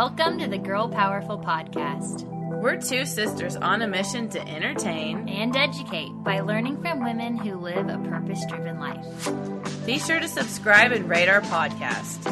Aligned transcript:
Welcome 0.00 0.38
to 0.38 0.48
the 0.48 0.56
Girl 0.56 0.88
Powerful 0.88 1.38
Podcast 1.38 2.22
We're 2.62 2.80
two 2.80 3.04
sisters 3.04 3.54
on 3.54 3.82
a 3.82 3.86
mission 3.86 4.30
to 4.30 4.40
entertain. 4.48 5.28
and 5.28 5.54
educate 5.54 6.08
by 6.24 6.40
learning 6.40 6.80
from 6.80 7.04
women 7.04 7.36
who 7.36 7.56
live 7.56 7.86
a 7.86 7.98
purpose 7.98 8.42
driven 8.46 8.80
life. 8.80 9.84
Be 9.84 9.98
sure 9.98 10.18
to 10.18 10.26
subscribe 10.26 10.92
and 10.92 11.06
rate 11.06 11.28
our 11.28 11.42
podcast. 11.42 12.24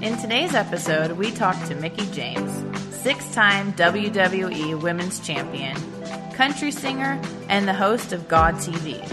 In 0.00 0.18
today's 0.18 0.54
episode, 0.54 1.18
we 1.18 1.32
talk 1.32 1.60
to 1.66 1.74
Mickie 1.74 2.06
James, 2.12 2.64
six 2.94 3.28
time 3.34 3.72
WWE 3.72 4.80
Women's 4.80 5.18
Champion, 5.18 5.76
country 6.34 6.70
singer, 6.70 7.20
and 7.48 7.66
the 7.66 7.74
host 7.74 8.12
of 8.12 8.28
God 8.28 8.54
TV. 8.54 9.04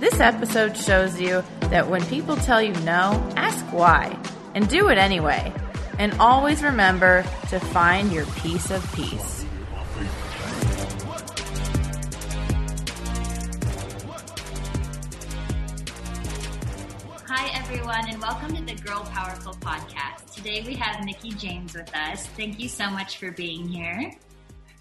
This 0.00 0.20
episode 0.20 0.74
shows 0.74 1.20
you 1.20 1.44
that 1.68 1.90
when 1.90 2.02
people 2.06 2.36
tell 2.36 2.62
you 2.62 2.72
no, 2.76 3.12
ask 3.36 3.62
why, 3.74 4.18
and 4.54 4.66
do 4.70 4.88
it 4.88 4.96
anyway. 4.96 5.52
And 5.98 6.12
always 6.20 6.62
remember 6.62 7.22
to 7.48 7.58
find 7.58 8.12
your 8.12 8.26
piece 8.26 8.70
of 8.70 8.84
peace. 8.94 9.46
Hi, 17.26 17.50
everyone, 17.58 18.10
and 18.10 18.20
welcome 18.20 18.54
to 18.56 18.62
the 18.62 18.74
Girl 18.82 19.04
Powerful 19.04 19.54
Podcast. 19.54 20.34
Today 20.34 20.62
we 20.66 20.74
have 20.74 21.02
Mickie 21.02 21.30
James 21.30 21.74
with 21.74 21.90
us. 21.96 22.26
Thank 22.26 22.60
you 22.60 22.68
so 22.68 22.90
much 22.90 23.16
for 23.16 23.30
being 23.30 23.66
here. 23.66 24.12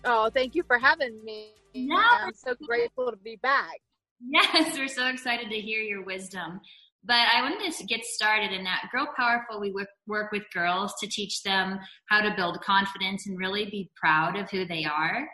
Oh, 0.03 0.30
thank 0.30 0.53
you 0.53 0.63
for 0.63 0.77
having 0.77 1.23
me. 1.23 1.53
No. 1.73 1.95
I'm 1.95 2.33
so 2.33 2.55
grateful 2.61 3.09
to 3.09 3.17
be 3.17 3.38
back. 3.38 3.80
Yes, 4.27 4.77
we're 4.77 4.89
so 4.89 5.08
excited 5.08 5.49
to 5.49 5.55
hear 5.61 5.81
your 5.81 6.03
wisdom. 6.03 6.59
But 7.08 7.28
I 7.34 7.42
wanted 7.42 7.72
to 7.72 7.84
get 7.86 8.03
started 8.03 8.52
in 8.52 8.64
that 8.64 8.89
Girl 8.92 9.08
Powerful, 9.16 9.61
we 9.61 9.72
work, 9.72 9.89
work 10.08 10.31
with 10.31 10.44
girls 10.52 10.94
to 11.00 11.08
teach 11.08 11.44
them 11.44 11.80
how 12.09 12.22
to 12.22 12.36
build 12.36 12.61
confidence 12.61 13.28
and 13.28 13.38
really 13.38 13.66
be 13.66 13.92
proud 13.95 14.36
of 14.36 14.50
who 14.50 14.66
they 14.66 14.86
are. 14.86 15.28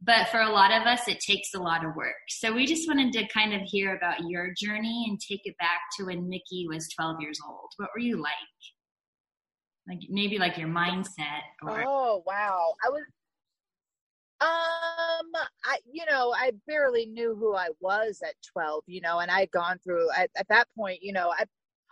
But 0.00 0.28
for 0.28 0.40
a 0.40 0.50
lot 0.50 0.70
of 0.70 0.86
us, 0.86 1.06
it 1.08 1.20
takes 1.20 1.54
a 1.54 1.58
lot 1.58 1.84
of 1.84 1.96
work. 1.96 2.14
So 2.28 2.52
we 2.52 2.66
just 2.66 2.88
wanted 2.88 3.12
to 3.12 3.28
kind 3.28 3.52
of 3.52 3.62
hear 3.62 3.96
about 3.96 4.20
your 4.28 4.54
journey 4.56 5.06
and 5.08 5.20
take 5.20 5.40
it 5.44 5.56
back 5.58 5.80
to 5.98 6.06
when 6.06 6.28
Mickie 6.28 6.66
was 6.68 6.88
12 6.96 7.16
years 7.20 7.40
old. 7.46 7.70
What 7.76 7.90
were 7.94 8.00
you 8.00 8.16
like? 8.16 8.32
Like 9.88 10.00
maybe 10.08 10.38
like 10.38 10.56
your 10.56 10.68
mindset 10.68 11.42
or 11.62 11.84
Oh, 11.86 12.22
wow. 12.26 12.74
I 12.86 12.90
was 12.90 13.02
um 14.40 15.32
I 15.64 15.78
you 15.90 16.04
know, 16.10 16.32
I 16.36 16.52
barely 16.66 17.06
knew 17.06 17.34
who 17.34 17.54
I 17.56 17.68
was 17.80 18.22
at 18.24 18.34
12, 18.52 18.84
you 18.86 19.00
know, 19.00 19.18
and 19.20 19.30
I 19.30 19.40
had 19.40 19.50
gone 19.50 19.78
through 19.82 20.08
at, 20.16 20.30
at 20.36 20.48
that 20.48 20.68
point, 20.76 21.00
you 21.02 21.12
know, 21.12 21.32
I 21.36 21.44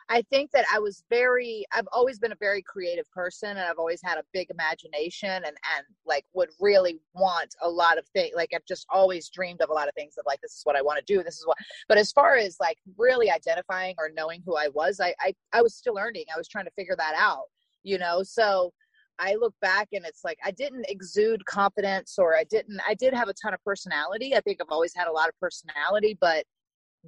I 0.09 0.23
think 0.31 0.53
that 0.53 0.65
I 0.73 0.79
was 0.79 1.03
very 1.11 1.67
I've 1.73 1.89
always 1.93 2.19
been 2.21 2.33
a 2.33 2.37
very 2.37 2.63
creative 2.63 3.11
person 3.11 3.51
and 3.51 3.61
I've 3.61 3.79
always 3.79 4.01
had 4.05 4.19
a 4.19 4.25
big 4.33 4.51
imagination 4.51 5.31
and 5.31 5.47
and 5.47 5.87
like 6.07 6.25
would 6.35 6.51
really 6.61 7.01
want 7.15 7.55
a 7.63 7.69
lot 7.69 7.99
of 7.99 8.07
things 8.09 8.33
like 8.37 8.51
I've 8.55 8.65
just 8.67 8.87
always 8.91 9.29
dreamed 9.31 9.63
of 9.63 9.71
a 9.71 9.75
lot 9.75 9.89
of 9.89 9.95
things 9.95 10.15
of 10.19 10.25
like 10.27 10.41
this 10.41 10.53
is 10.55 10.63
what 10.65 10.77
I 10.77 10.83
want 10.83 10.99
to 11.05 11.15
do 11.15 11.23
this 11.25 11.39
is 11.39 11.47
what 11.47 11.59
but 11.89 11.99
as 11.99 12.13
far 12.13 12.37
as 12.37 12.57
like 12.61 12.79
really 12.97 13.31
identifying 13.31 13.97
or 13.99 14.11
knowing 14.17 14.43
who 14.47 14.57
I 14.57 14.69
was 14.69 15.01
I 15.01 15.15
I, 15.21 15.35
I 15.53 15.63
was 15.63 15.75
still 15.75 15.95
learning 15.95 16.25
I 16.35 16.39
was 16.39 16.49
trying 16.49 16.67
to 16.67 16.73
figure 16.73 16.97
that 16.97 17.15
out 17.19 17.47
you 17.83 17.99
know 17.99 18.23
so 18.23 18.73
I 19.19 19.35
look 19.35 19.55
back 19.61 19.89
and 19.93 20.05
it's 20.05 20.25
like 20.25 20.39
I 20.45 20.51
didn't 20.51 20.87
exude 20.89 21.45
confidence 21.47 22.17
or 22.19 22.37
I 22.37 22.45
didn't 22.45 22.81
I 22.87 22.95
did 22.95 23.15
have 23.15 23.29
a 23.29 23.35
ton 23.35 23.55
of 23.55 23.63
personality. 23.65 24.35
I 24.35 24.41
think 24.41 24.59
I've 24.61 24.71
always 24.71 24.95
had 24.95 25.09
a 25.09 25.13
lot 25.13 25.29
of 25.29 25.35
personality, 25.41 26.17
but 26.21 26.45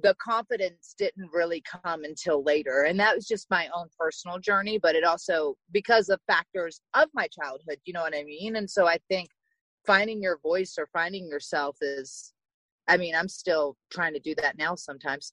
the 0.01 0.15
confidence 0.15 0.95
didn't 0.97 1.29
really 1.33 1.61
come 1.61 2.03
until 2.03 2.43
later. 2.43 2.83
And 2.83 2.99
that 2.99 3.15
was 3.15 3.27
just 3.27 3.49
my 3.49 3.67
own 3.75 3.87
personal 3.97 4.39
journey, 4.39 4.79
but 4.81 4.95
it 4.95 5.03
also 5.03 5.55
because 5.71 6.09
of 6.09 6.19
factors 6.27 6.81
of 6.93 7.09
my 7.13 7.27
childhood, 7.27 7.79
you 7.85 7.93
know 7.93 8.01
what 8.01 8.15
I 8.15 8.23
mean? 8.23 8.55
And 8.55 8.69
so 8.69 8.87
I 8.87 8.97
think 9.09 9.29
finding 9.85 10.21
your 10.21 10.39
voice 10.39 10.75
or 10.77 10.87
finding 10.93 11.27
yourself 11.27 11.77
is 11.81 12.33
I 12.87 12.97
mean, 12.97 13.13
I'm 13.13 13.27
still 13.27 13.77
trying 13.91 14.13
to 14.13 14.19
do 14.19 14.33
that 14.41 14.57
now 14.57 14.73
sometimes. 14.73 15.31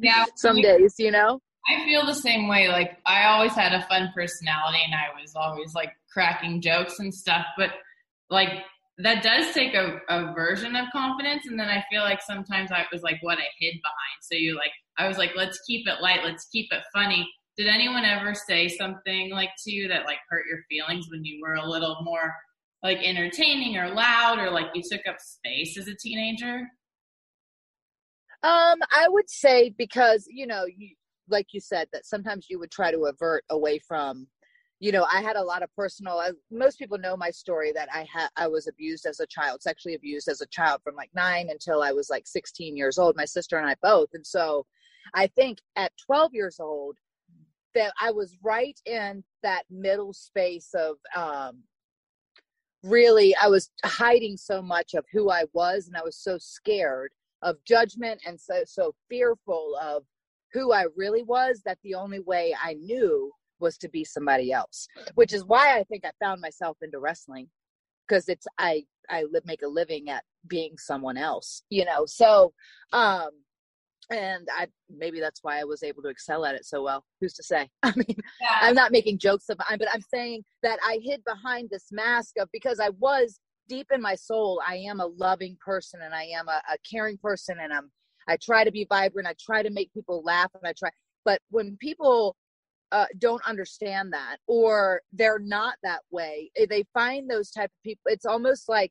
Yeah, 0.00 0.26
Some 0.36 0.60
days, 0.60 0.94
you 0.98 1.10
know? 1.10 1.40
I 1.68 1.84
feel 1.84 2.06
the 2.06 2.14
same 2.14 2.48
way. 2.48 2.68
Like 2.68 2.98
I 3.06 3.24
always 3.24 3.52
had 3.52 3.72
a 3.72 3.86
fun 3.86 4.12
personality 4.14 4.78
and 4.84 4.94
I 4.94 5.20
was 5.20 5.34
always 5.34 5.74
like 5.74 5.92
cracking 6.12 6.60
jokes 6.60 7.00
and 7.00 7.12
stuff, 7.12 7.44
but 7.56 7.70
like 8.30 8.50
that 8.98 9.22
does 9.22 9.52
take 9.52 9.74
a, 9.74 9.98
a 10.08 10.32
version 10.32 10.74
of 10.76 10.86
confidence 10.92 11.42
and 11.46 11.58
then 11.58 11.68
I 11.68 11.84
feel 11.90 12.02
like 12.02 12.22
sometimes 12.22 12.70
I 12.72 12.84
was 12.92 13.02
like 13.02 13.18
what 13.20 13.38
I 13.38 13.46
hid 13.58 13.74
behind. 13.74 14.18
So 14.22 14.36
you 14.36 14.54
like 14.54 14.70
I 14.96 15.08
was 15.08 15.18
like, 15.18 15.32
let's 15.36 15.60
keep 15.66 15.86
it 15.86 16.00
light, 16.00 16.24
let's 16.24 16.46
keep 16.46 16.72
it 16.72 16.82
funny. 16.94 17.28
Did 17.56 17.66
anyone 17.66 18.04
ever 18.04 18.34
say 18.34 18.68
something 18.68 19.30
like 19.30 19.50
to 19.64 19.72
you 19.72 19.88
that 19.88 20.06
like 20.06 20.18
hurt 20.28 20.44
your 20.48 20.60
feelings 20.70 21.06
when 21.10 21.24
you 21.24 21.40
were 21.42 21.54
a 21.54 21.68
little 21.68 21.98
more 22.02 22.34
like 22.82 22.98
entertaining 23.02 23.76
or 23.76 23.92
loud 23.92 24.38
or 24.38 24.50
like 24.50 24.66
you 24.74 24.82
took 24.88 25.06
up 25.08 25.16
space 25.18 25.76
as 25.76 25.88
a 25.88 25.94
teenager? 25.94 26.68
Um, 28.42 28.78
I 28.92 29.06
would 29.08 29.28
say 29.28 29.70
because 29.76 30.26
you 30.30 30.46
know, 30.46 30.64
you 30.66 30.94
like 31.28 31.48
you 31.52 31.60
said 31.60 31.88
that 31.92 32.06
sometimes 32.06 32.46
you 32.48 32.58
would 32.58 32.70
try 32.70 32.90
to 32.90 33.06
avert 33.06 33.44
away 33.50 33.78
from. 33.78 34.26
You 34.78 34.92
know, 34.92 35.06
I 35.10 35.22
had 35.22 35.36
a 35.36 35.42
lot 35.42 35.62
of 35.62 35.74
personal. 35.74 36.18
I, 36.18 36.32
most 36.50 36.78
people 36.78 36.98
know 36.98 37.16
my 37.16 37.30
story 37.30 37.72
that 37.72 37.88
I 37.92 38.06
had. 38.12 38.28
I 38.36 38.46
was 38.46 38.66
abused 38.66 39.06
as 39.06 39.20
a 39.20 39.26
child, 39.26 39.62
sexually 39.62 39.94
abused 39.94 40.28
as 40.28 40.42
a 40.42 40.46
child 40.46 40.82
from 40.84 40.94
like 40.94 41.10
nine 41.14 41.48
until 41.50 41.82
I 41.82 41.92
was 41.92 42.10
like 42.10 42.26
16 42.26 42.76
years 42.76 42.98
old. 42.98 43.16
My 43.16 43.24
sister 43.24 43.56
and 43.56 43.66
I 43.66 43.74
both, 43.82 44.10
and 44.12 44.26
so 44.26 44.66
I 45.14 45.28
think 45.28 45.58
at 45.76 45.92
12 46.04 46.34
years 46.34 46.60
old 46.60 46.98
that 47.74 47.92
I 48.00 48.10
was 48.10 48.36
right 48.42 48.78
in 48.86 49.22
that 49.42 49.64
middle 49.70 50.12
space 50.12 50.74
of 50.74 50.96
um, 51.14 51.62
really 52.82 53.34
I 53.36 53.48
was 53.48 53.70
hiding 53.84 54.36
so 54.36 54.60
much 54.60 54.94
of 54.94 55.04
who 55.12 55.30
I 55.30 55.44
was, 55.52 55.86
and 55.86 55.96
I 55.96 56.02
was 56.02 56.18
so 56.18 56.38
scared 56.38 57.12
of 57.42 57.56
judgment 57.64 58.20
and 58.26 58.40
so 58.40 58.62
so 58.64 58.94
fearful 59.08 59.78
of 59.80 60.04
who 60.52 60.72
I 60.72 60.86
really 60.96 61.22
was 61.22 61.62
that 61.64 61.78
the 61.82 61.94
only 61.94 62.20
way 62.20 62.54
I 62.62 62.74
knew 62.74 63.30
was 63.58 63.78
to 63.78 63.88
be 63.88 64.04
somebody 64.04 64.52
else 64.52 64.86
which 65.14 65.32
is 65.32 65.44
why 65.44 65.78
I 65.78 65.84
think 65.84 66.04
I 66.04 66.10
found 66.22 66.40
myself 66.40 66.76
into 66.82 66.98
wrestling 66.98 67.48
because 68.06 68.28
it's 68.28 68.46
I 68.58 68.84
I 69.08 69.24
live 69.30 69.46
make 69.46 69.62
a 69.62 69.68
living 69.68 70.10
at 70.10 70.24
being 70.46 70.76
someone 70.76 71.16
else 71.16 71.62
you 71.70 71.84
know? 71.84 72.04
So 72.06 72.52
um 72.92 73.30
and 74.10 74.46
I 74.56 74.68
maybe 74.94 75.20
that's 75.20 75.42
why 75.42 75.58
I 75.58 75.64
was 75.64 75.82
able 75.82 76.02
to 76.02 76.08
excel 76.08 76.44
at 76.44 76.54
it 76.54 76.64
so 76.64 76.84
well. 76.84 77.04
Who's 77.20 77.34
to 77.34 77.42
say? 77.42 77.68
I 77.82 77.92
mean 77.96 78.16
I'm 78.60 78.74
not 78.74 78.92
making 78.92 79.18
jokes 79.18 79.48
of 79.48 79.58
it 79.70 79.78
but 79.78 79.88
I'm 79.92 80.02
saying 80.02 80.44
that 80.62 80.78
I 80.84 81.00
hid 81.02 81.22
behind 81.24 81.70
this 81.70 81.86
mask 81.90 82.34
of 82.38 82.48
because 82.52 82.78
I 82.78 82.90
was 82.98 83.40
deep 83.68 83.88
in 83.92 84.00
my 84.00 84.14
soul 84.14 84.60
i 84.66 84.76
am 84.76 85.00
a 85.00 85.06
loving 85.06 85.56
person 85.64 86.00
and 86.02 86.14
i 86.14 86.24
am 86.24 86.48
a, 86.48 86.62
a 86.72 86.76
caring 86.88 87.18
person 87.18 87.56
and 87.60 87.72
i'm 87.72 87.90
i 88.28 88.36
try 88.36 88.64
to 88.64 88.70
be 88.70 88.86
vibrant 88.88 89.28
i 89.28 89.34
try 89.40 89.62
to 89.62 89.70
make 89.70 89.92
people 89.92 90.22
laugh 90.24 90.50
and 90.54 90.66
i 90.66 90.72
try 90.72 90.90
but 91.24 91.40
when 91.50 91.76
people 91.80 92.36
uh, 92.92 93.06
don't 93.18 93.46
understand 93.46 94.12
that 94.12 94.36
or 94.46 95.00
they're 95.12 95.40
not 95.40 95.74
that 95.82 96.00
way 96.10 96.50
eh, 96.56 96.66
they 96.70 96.84
find 96.94 97.28
those 97.28 97.50
type 97.50 97.70
of 97.70 97.82
people 97.84 98.02
it's 98.06 98.24
almost 98.24 98.68
like 98.68 98.90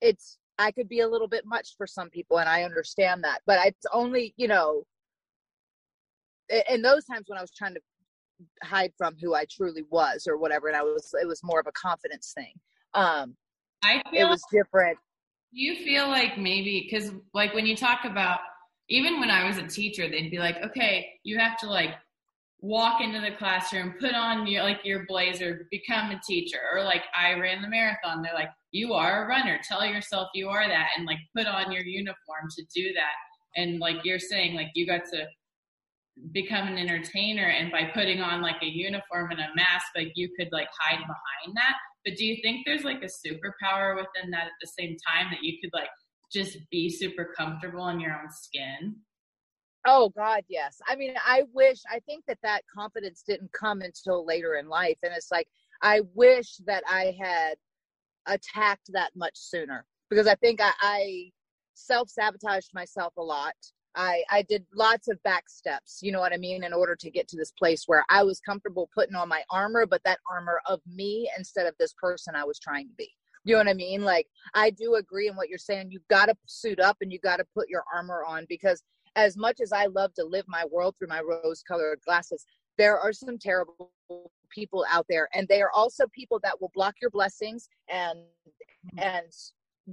it's 0.00 0.38
i 0.58 0.72
could 0.72 0.88
be 0.88 1.00
a 1.00 1.08
little 1.08 1.28
bit 1.28 1.44
much 1.46 1.74
for 1.76 1.86
some 1.86 2.10
people 2.10 2.40
and 2.40 2.48
i 2.48 2.64
understand 2.64 3.22
that 3.22 3.38
but 3.46 3.64
it's 3.64 3.86
only 3.92 4.34
you 4.36 4.48
know 4.48 4.82
in 6.68 6.82
those 6.82 7.04
times 7.04 7.24
when 7.28 7.38
i 7.38 7.40
was 7.40 7.52
trying 7.52 7.74
to 7.74 7.80
hide 8.64 8.92
from 8.98 9.14
who 9.20 9.34
i 9.34 9.44
truly 9.48 9.84
was 9.88 10.26
or 10.28 10.36
whatever 10.36 10.66
and 10.66 10.76
i 10.76 10.82
was 10.82 11.14
it 11.22 11.26
was 11.26 11.40
more 11.44 11.60
of 11.60 11.66
a 11.68 11.72
confidence 11.72 12.32
thing 12.36 12.54
um 12.94 13.36
I 13.82 14.02
feel 14.10 14.26
it 14.26 14.28
was 14.28 14.42
different. 14.50 14.98
Do 15.52 15.60
you 15.60 15.76
feel 15.76 16.08
like 16.08 16.38
maybe 16.38 16.88
because 16.90 17.12
like 17.32 17.54
when 17.54 17.66
you 17.66 17.76
talk 17.76 18.00
about 18.04 18.40
even 18.88 19.20
when 19.20 19.30
I 19.30 19.46
was 19.46 19.58
a 19.58 19.66
teacher, 19.66 20.08
they'd 20.08 20.30
be 20.30 20.38
like, 20.38 20.56
okay, 20.64 21.06
you 21.22 21.38
have 21.38 21.58
to 21.58 21.66
like 21.66 21.94
walk 22.60 23.00
into 23.00 23.20
the 23.20 23.36
classroom, 23.36 23.94
put 24.00 24.14
on 24.14 24.46
your 24.46 24.62
like 24.62 24.80
your 24.84 25.04
blazer, 25.06 25.68
become 25.70 26.10
a 26.10 26.20
teacher, 26.26 26.58
or 26.72 26.82
like 26.82 27.02
I 27.16 27.34
ran 27.34 27.62
the 27.62 27.68
marathon. 27.68 28.22
They're 28.22 28.34
like, 28.34 28.50
you 28.72 28.94
are 28.94 29.24
a 29.24 29.28
runner. 29.28 29.60
Tell 29.66 29.84
yourself 29.84 30.28
you 30.34 30.48
are 30.48 30.66
that, 30.66 30.88
and 30.96 31.06
like 31.06 31.18
put 31.36 31.46
on 31.46 31.70
your 31.70 31.82
uniform 31.82 32.48
to 32.56 32.64
do 32.74 32.92
that. 32.94 33.60
And 33.60 33.78
like 33.78 33.96
you're 34.04 34.18
saying, 34.18 34.54
like 34.54 34.70
you 34.74 34.86
got 34.86 35.02
to 35.12 35.26
become 36.32 36.66
an 36.66 36.78
entertainer, 36.78 37.44
and 37.44 37.70
by 37.70 37.84
putting 37.94 38.20
on 38.20 38.42
like 38.42 38.60
a 38.62 38.66
uniform 38.66 39.30
and 39.30 39.40
a 39.40 39.54
mask, 39.54 39.86
like 39.96 40.12
you 40.14 40.28
could 40.38 40.48
like 40.50 40.68
hide 40.80 41.00
behind 41.00 41.56
that. 41.56 41.74
But 42.04 42.16
do 42.16 42.24
you 42.24 42.38
think 42.42 42.62
there's 42.64 42.84
like 42.84 43.02
a 43.02 43.06
superpower 43.06 43.94
within 43.94 44.30
that 44.30 44.46
at 44.46 44.52
the 44.60 44.66
same 44.66 44.96
time 45.06 45.26
that 45.30 45.42
you 45.42 45.58
could 45.62 45.70
like 45.74 45.90
just 46.32 46.58
be 46.70 46.90
super 46.90 47.32
comfortable 47.36 47.88
in 47.88 48.00
your 48.00 48.12
own 48.12 48.30
skin? 48.30 48.96
Oh 49.86 50.10
God, 50.16 50.42
yes. 50.48 50.80
I 50.86 50.96
mean, 50.96 51.14
I 51.24 51.44
wish. 51.54 51.78
I 51.90 52.00
think 52.00 52.24
that 52.26 52.38
that 52.42 52.62
confidence 52.74 53.22
didn't 53.26 53.52
come 53.52 53.80
until 53.80 54.26
later 54.26 54.56
in 54.56 54.68
life, 54.68 54.98
and 55.02 55.12
it's 55.16 55.30
like 55.30 55.48
I 55.82 56.02
wish 56.14 56.56
that 56.66 56.82
I 56.88 57.16
had 57.18 57.54
attacked 58.26 58.90
that 58.92 59.10
much 59.16 59.36
sooner 59.36 59.86
because 60.10 60.26
I 60.26 60.34
think 60.34 60.60
I, 60.60 60.72
I 60.82 61.30
self 61.74 62.10
sabotaged 62.10 62.74
myself 62.74 63.14
a 63.16 63.22
lot. 63.22 63.54
I 63.94 64.22
I 64.30 64.42
did 64.42 64.66
lots 64.74 65.08
of 65.08 65.22
back 65.22 65.48
steps, 65.48 66.00
you 66.02 66.12
know 66.12 66.20
what 66.20 66.32
I 66.32 66.36
mean, 66.38 66.64
in 66.64 66.72
order 66.72 66.96
to 66.96 67.10
get 67.10 67.28
to 67.28 67.36
this 67.36 67.52
place 67.52 67.84
where 67.86 68.04
I 68.10 68.22
was 68.24 68.40
comfortable 68.40 68.90
putting 68.94 69.14
on 69.14 69.28
my 69.28 69.42
armor, 69.50 69.86
but 69.86 70.02
that 70.04 70.18
armor 70.30 70.60
of 70.66 70.80
me 70.86 71.30
instead 71.38 71.66
of 71.66 71.74
this 71.78 71.94
person 71.94 72.34
I 72.34 72.44
was 72.44 72.58
trying 72.58 72.88
to 72.88 72.94
be. 72.98 73.10
You 73.48 73.54
know 73.54 73.60
what 73.60 73.68
I 73.68 73.74
mean? 73.74 74.02
Like 74.02 74.26
I 74.52 74.68
do 74.68 74.96
agree 74.96 75.26
in 75.26 75.34
what 75.34 75.48
you're 75.48 75.56
saying. 75.56 75.90
You've 75.90 76.06
got 76.08 76.26
to 76.26 76.34
suit 76.44 76.78
up 76.78 76.98
and 77.00 77.10
you 77.10 77.18
got 77.18 77.38
to 77.38 77.46
put 77.54 77.70
your 77.70 77.82
armor 77.94 78.22
on 78.22 78.44
because 78.46 78.82
as 79.16 79.38
much 79.38 79.60
as 79.62 79.72
I 79.72 79.86
love 79.86 80.12
to 80.14 80.24
live 80.24 80.44
my 80.48 80.66
world 80.70 80.96
through 80.98 81.08
my 81.08 81.22
rose 81.22 81.62
colored 81.66 81.98
glasses, 82.04 82.44
there 82.76 82.98
are 82.98 83.10
some 83.14 83.38
terrible 83.38 83.90
people 84.54 84.84
out 84.90 85.06
there 85.08 85.30
and 85.32 85.48
they 85.48 85.62
are 85.62 85.70
also 85.74 86.04
people 86.14 86.38
that 86.42 86.60
will 86.60 86.70
block 86.74 86.96
your 87.00 87.10
blessings 87.10 87.70
and 87.88 88.18
mm-hmm. 88.18 88.98
and 88.98 89.32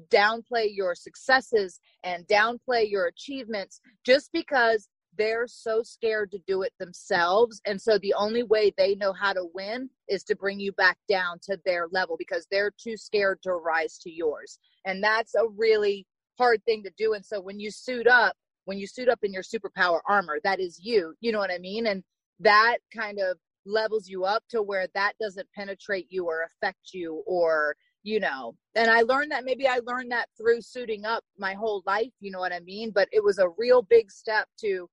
downplay 0.10 0.68
your 0.70 0.94
successes 0.94 1.80
and 2.04 2.28
downplay 2.28 2.92
your 2.92 3.06
achievements 3.06 3.80
just 4.04 4.34
because 4.34 4.90
they're 5.18 5.48
so 5.48 5.82
scared 5.84 6.32
to 6.32 6.40
do 6.48 6.62
it 6.62 6.74
themselves. 6.80 7.62
And 7.66 7.82
so 7.82 7.98
the 7.98 8.14
only 8.14 8.44
way 8.44 8.74
they 8.78 8.96
know 8.96 9.14
how 9.14 9.34
to 9.34 9.48
win 9.54 9.90
is 10.08 10.24
to 10.26 10.36
bring 10.36 10.60
you 10.60 10.72
back 10.74 10.98
down 11.10 11.40
to 11.44 11.58
their 11.66 11.88
level 11.92 12.16
because 12.18 12.48
they're 12.52 12.72
too 12.78 12.98
scared 12.98 13.40
to 13.44 13.54
rise 13.54 13.98
to 14.00 14.12
yours. 14.12 14.60
And 14.86 15.04
that's 15.04 15.36
a 15.36 15.48
really 15.56 16.06
hard 16.38 16.64
thing 16.66 16.84
to 16.84 16.92
do. 16.98 17.14
And 17.14 17.26
so 17.26 17.40
when 17.40 17.60
you 17.60 17.72
suit 17.72 18.08
up 18.08 18.36
when 18.66 18.80
you 18.80 18.88
suit 18.88 19.10
up 19.10 19.20
in 19.24 19.32
your 19.32 19.44
superpower 19.44 20.00
armor 20.10 20.40
that 20.44 20.60
is 20.60 20.80
you. 20.84 21.14
You 21.22 21.32
know 21.32 21.40
what 21.40 21.52
i 21.52 21.58
mean? 21.58 21.88
And 21.88 22.04
that 22.40 22.78
kind 22.94 23.20
of 23.20 23.38
levels 23.66 24.08
you 24.08 24.26
up 24.26 24.44
to 24.50 24.62
where 24.62 24.88
that 24.94 25.14
doesn't 25.20 25.48
penetrate 25.56 26.08
you 26.10 26.26
or 26.26 26.44
affect 26.44 26.94
you 26.94 27.24
or 27.26 27.76
you 28.04 28.20
know. 28.20 28.56
And 28.76 28.92
i 28.92 29.02
learned 29.02 29.32
that 29.32 29.46
maybe 29.46 29.68
i 29.68 29.80
learned 29.86 30.12
that 30.12 30.28
through 30.38 30.62
suiting 30.62 31.06
up 31.06 31.24
my 31.38 31.54
whole 31.54 31.82
life 31.86 32.12
you 32.20 32.32
know 32.32 32.40
what 32.40 32.54
i 32.54 32.60
mean? 32.60 32.92
But 32.94 33.08
it 33.12 33.24
was 33.24 33.40
a 33.40 33.50
real 33.58 33.82
big 33.82 34.12
step 34.12 34.48
to 34.62 34.90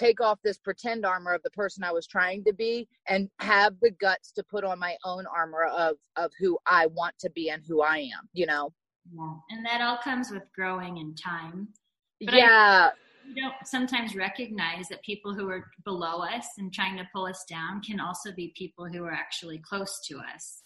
take 0.00 0.20
off 0.20 0.38
this 0.42 0.58
pretend 0.58 1.04
armor 1.04 1.32
of 1.34 1.42
the 1.42 1.50
person 1.50 1.84
i 1.84 1.92
was 1.92 2.06
trying 2.06 2.42
to 2.44 2.52
be 2.52 2.88
and 3.08 3.28
have 3.40 3.74
the 3.82 3.90
guts 4.00 4.32
to 4.32 4.42
put 4.44 4.64
on 4.64 4.78
my 4.78 4.96
own 5.04 5.24
armor 5.34 5.64
of 5.64 5.96
of 6.16 6.30
who 6.38 6.58
i 6.66 6.86
want 6.86 7.14
to 7.18 7.30
be 7.30 7.50
and 7.50 7.62
who 7.68 7.82
i 7.82 7.98
am 7.98 8.28
you 8.32 8.46
know 8.46 8.72
yeah 9.12 9.34
and 9.50 9.64
that 9.64 9.80
all 9.80 9.98
comes 10.02 10.30
with 10.30 10.44
growing 10.54 10.96
in 10.96 11.14
time 11.14 11.68
but 12.24 12.34
yeah. 12.34 12.90
I, 12.92 12.96
we 13.34 13.40
don't 13.40 13.54
sometimes 13.64 14.14
recognize 14.14 14.88
that 14.88 15.02
people 15.02 15.34
who 15.34 15.48
are 15.48 15.64
below 15.84 16.22
us 16.22 16.46
and 16.58 16.72
trying 16.72 16.96
to 16.96 17.08
pull 17.12 17.26
us 17.26 17.44
down 17.48 17.80
can 17.80 18.00
also 18.00 18.32
be 18.32 18.52
people 18.56 18.86
who 18.86 19.04
are 19.04 19.12
actually 19.12 19.58
close 19.58 20.00
to 20.08 20.18
us. 20.18 20.62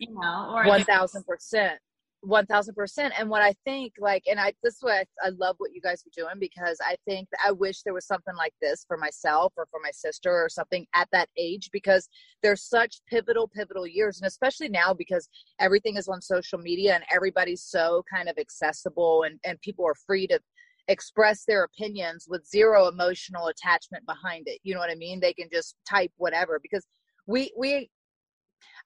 You 0.00 0.14
know, 0.14 0.52
or 0.54 0.66
one 0.66 0.84
thousand 0.84 1.24
percent. 1.24 1.78
One 2.22 2.46
thousand 2.46 2.74
percent. 2.74 3.14
And 3.16 3.30
what 3.30 3.42
I 3.42 3.54
think, 3.64 3.92
like, 4.00 4.24
and 4.28 4.40
I 4.40 4.52
this 4.64 4.82
way, 4.82 5.04
I, 5.22 5.28
I 5.28 5.30
love 5.38 5.54
what 5.58 5.72
you 5.72 5.80
guys 5.80 6.02
are 6.02 6.20
doing 6.20 6.40
because 6.40 6.78
I 6.84 6.96
think 7.06 7.28
I 7.46 7.52
wish 7.52 7.82
there 7.82 7.94
was 7.94 8.06
something 8.06 8.34
like 8.34 8.54
this 8.60 8.84
for 8.88 8.96
myself 8.96 9.52
or 9.56 9.66
for 9.70 9.78
my 9.82 9.92
sister 9.92 10.32
or 10.32 10.48
something 10.48 10.84
at 10.94 11.08
that 11.12 11.28
age 11.36 11.70
because 11.72 12.08
there's 12.42 12.64
such 12.64 13.02
pivotal, 13.08 13.46
pivotal 13.46 13.86
years, 13.86 14.20
and 14.20 14.26
especially 14.26 14.68
now 14.68 14.92
because 14.92 15.28
everything 15.60 15.96
is 15.96 16.08
on 16.08 16.20
social 16.20 16.58
media 16.58 16.96
and 16.96 17.04
everybody's 17.14 17.62
so 17.62 18.02
kind 18.12 18.28
of 18.28 18.36
accessible 18.36 19.22
and 19.22 19.38
and 19.44 19.60
people 19.60 19.86
are 19.86 19.94
free 19.94 20.26
to 20.26 20.40
express 20.88 21.44
their 21.44 21.64
opinions 21.64 22.26
with 22.28 22.44
zero 22.46 22.88
emotional 22.88 23.46
attachment 23.46 24.04
behind 24.06 24.44
it. 24.48 24.58
You 24.64 24.74
know 24.74 24.80
what 24.80 24.90
i 24.90 24.96
mean? 24.96 25.20
They 25.20 25.34
can 25.34 25.48
just 25.52 25.76
type 25.88 26.10
whatever 26.16 26.58
because 26.60 26.84
we 27.28 27.52
we 27.56 27.90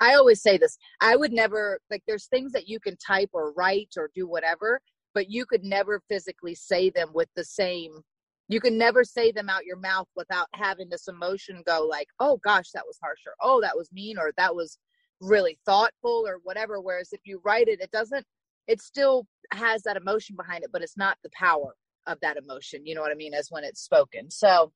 i 0.01 0.15
always 0.15 0.43
say 0.43 0.57
this 0.59 0.79
i 1.01 1.17
would 1.17 1.33
never 1.33 1.81
like 1.91 2.03
there's 2.07 2.27
things 2.27 2.53
that 2.53 2.69
you 2.69 2.79
can 2.81 2.97
type 2.97 3.31
or 3.33 3.53
write 3.53 3.91
or 3.97 4.11
do 4.15 4.27
whatever 4.27 4.81
but 5.15 5.31
you 5.31 5.45
could 5.45 5.65
never 5.65 6.01
physically 6.09 6.55
say 6.55 6.91
them 6.91 7.11
with 7.13 7.29
the 7.37 7.45
same 7.45 7.93
you 8.49 8.61
can 8.61 8.77
never 8.77 9.05
say 9.05 9.33
them 9.33 9.49
out 9.49 9.65
your 9.65 9.79
mouth 9.79 10.09
without 10.17 10.47
having 10.55 10.89
this 10.91 11.09
emotion 11.09 11.63
go 11.67 11.87
like 11.89 12.09
oh 12.21 12.39
gosh 12.45 12.71
that 12.75 12.87
was 12.87 12.99
harsh 13.03 13.21
or 13.27 13.35
oh 13.41 13.61
that 13.61 13.77
was 13.77 13.91
mean 13.93 14.19
or 14.19 14.33
that 14.37 14.55
was 14.55 14.79
really 15.23 15.59
thoughtful 15.65 16.25
or 16.27 16.41
whatever. 16.43 16.81
Whereas 16.81 17.11
if 17.13 17.21
you 17.25 17.41
write 17.45 17.69
it 17.69 17.81
it 17.81 17.91
doesn't 17.91 18.27
it 18.67 18.81
still 18.81 19.27
has 19.53 19.83
that 19.83 19.97
emotion 19.97 20.37
behind 20.37 20.65
it 20.65 20.71
but 20.73 20.83
it's 20.83 20.97
not 20.97 21.17
the 21.23 21.31
power 21.35 21.75
of 22.07 22.19
that 22.21 22.37
emotion 22.37 22.85
you 22.85 22.95
know 22.95 23.01
what 23.01 23.13
i 23.13 23.15
mean 23.15 23.35
as 23.35 23.49
when 23.51 23.65
it's 23.65 23.81
spoken. 23.83 24.31
So 24.31 24.73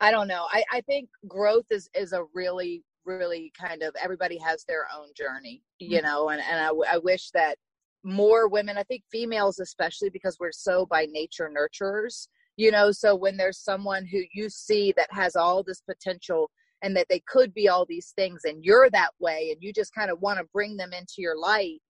i 0.00 0.10
don't 0.10 0.28
know. 0.28 0.46
I 0.50 0.62
i 0.72 0.80
think 0.82 1.08
growth 1.26 1.66
is 1.70 1.88
is 1.94 2.12
a 2.12 2.24
really 2.34 2.84
really 3.06 3.52
kind 3.58 3.82
of 3.82 3.94
everybody 4.02 4.38
has 4.38 4.64
their 4.64 4.86
own 4.96 5.08
journey 5.16 5.62
you 5.78 5.98
mm-hmm. 5.98 6.06
know 6.06 6.28
and 6.28 6.42
and 6.42 6.60
I, 6.60 6.94
I 6.94 6.98
wish 6.98 7.30
that 7.30 7.56
more 8.04 8.48
women 8.48 8.76
i 8.76 8.82
think 8.82 9.02
females 9.10 9.58
especially 9.58 10.10
because 10.10 10.36
we're 10.38 10.52
so 10.52 10.86
by 10.86 11.06
nature 11.10 11.50
nurturers 11.50 12.28
you 12.56 12.70
know 12.70 12.92
so 12.92 13.14
when 13.14 13.36
there's 13.36 13.58
someone 13.58 14.06
who 14.06 14.22
you 14.32 14.48
see 14.48 14.92
that 14.96 15.08
has 15.10 15.36
all 15.36 15.62
this 15.62 15.80
potential 15.80 16.50
and 16.82 16.94
that 16.96 17.06
they 17.08 17.20
could 17.26 17.54
be 17.54 17.68
all 17.68 17.86
these 17.86 18.12
things 18.16 18.42
and 18.44 18.64
you're 18.64 18.90
that 18.90 19.10
way 19.18 19.50
and 19.50 19.62
you 19.62 19.72
just 19.72 19.94
kind 19.94 20.10
of 20.10 20.20
want 20.20 20.38
to 20.38 20.44
bring 20.52 20.76
them 20.76 20.92
into 20.92 21.14
your 21.18 21.38
light 21.38 21.80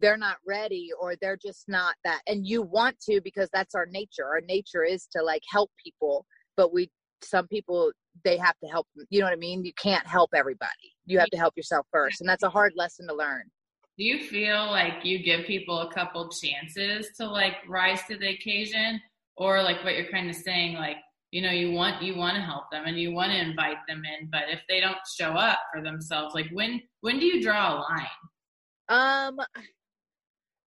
they're 0.00 0.16
not 0.16 0.36
ready 0.46 0.90
or 1.00 1.14
they're 1.16 1.36
just 1.36 1.68
not 1.68 1.94
that 2.04 2.20
and 2.26 2.46
you 2.46 2.62
want 2.62 2.98
to 3.00 3.20
because 3.22 3.48
that's 3.52 3.74
our 3.74 3.86
nature 3.86 4.24
our 4.26 4.40
nature 4.46 4.82
is 4.82 5.06
to 5.06 5.22
like 5.22 5.42
help 5.50 5.70
people 5.82 6.26
but 6.56 6.72
we 6.72 6.90
some 7.22 7.46
people 7.48 7.92
they 8.24 8.36
have 8.36 8.58
to 8.62 8.68
help 8.68 8.86
you 9.08 9.20
know 9.20 9.26
what 9.26 9.32
i 9.32 9.36
mean? 9.36 9.64
You 9.64 9.72
can't 9.74 10.06
help 10.06 10.30
everybody. 10.34 10.70
You 11.06 11.18
have 11.18 11.30
to 11.30 11.38
help 11.38 11.56
yourself 11.56 11.86
first 11.90 12.20
and 12.20 12.28
that's 12.28 12.42
a 12.42 12.50
hard 12.50 12.72
lesson 12.76 13.06
to 13.08 13.14
learn. 13.14 13.44
Do 13.98 14.04
you 14.04 14.24
feel 14.24 14.66
like 14.66 15.04
you 15.04 15.22
give 15.22 15.46
people 15.46 15.80
a 15.80 15.92
couple 15.92 16.28
chances 16.30 17.08
to 17.18 17.26
like 17.26 17.56
rise 17.68 18.02
to 18.08 18.16
the 18.16 18.28
occasion? 18.30 19.00
Or 19.36 19.62
like 19.62 19.82
what 19.84 19.94
you're 19.96 20.10
kind 20.10 20.28
of 20.28 20.36
saying 20.36 20.74
like 20.74 20.96
you 21.30 21.42
know 21.42 21.50
you 21.50 21.72
want 21.72 22.02
you 22.02 22.16
want 22.16 22.36
to 22.36 22.42
help 22.42 22.64
them 22.70 22.84
and 22.86 22.98
you 22.98 23.12
want 23.12 23.32
to 23.32 23.38
invite 23.38 23.78
them 23.88 24.02
in 24.04 24.28
but 24.30 24.42
if 24.50 24.60
they 24.68 24.80
don't 24.80 24.98
show 25.18 25.30
up 25.32 25.58
for 25.72 25.82
themselves 25.82 26.34
like 26.34 26.48
when 26.52 26.80
when 27.00 27.18
do 27.18 27.26
you 27.26 27.42
draw 27.42 27.74
a 27.74 27.76
line? 27.78 28.06
Um 28.88 29.40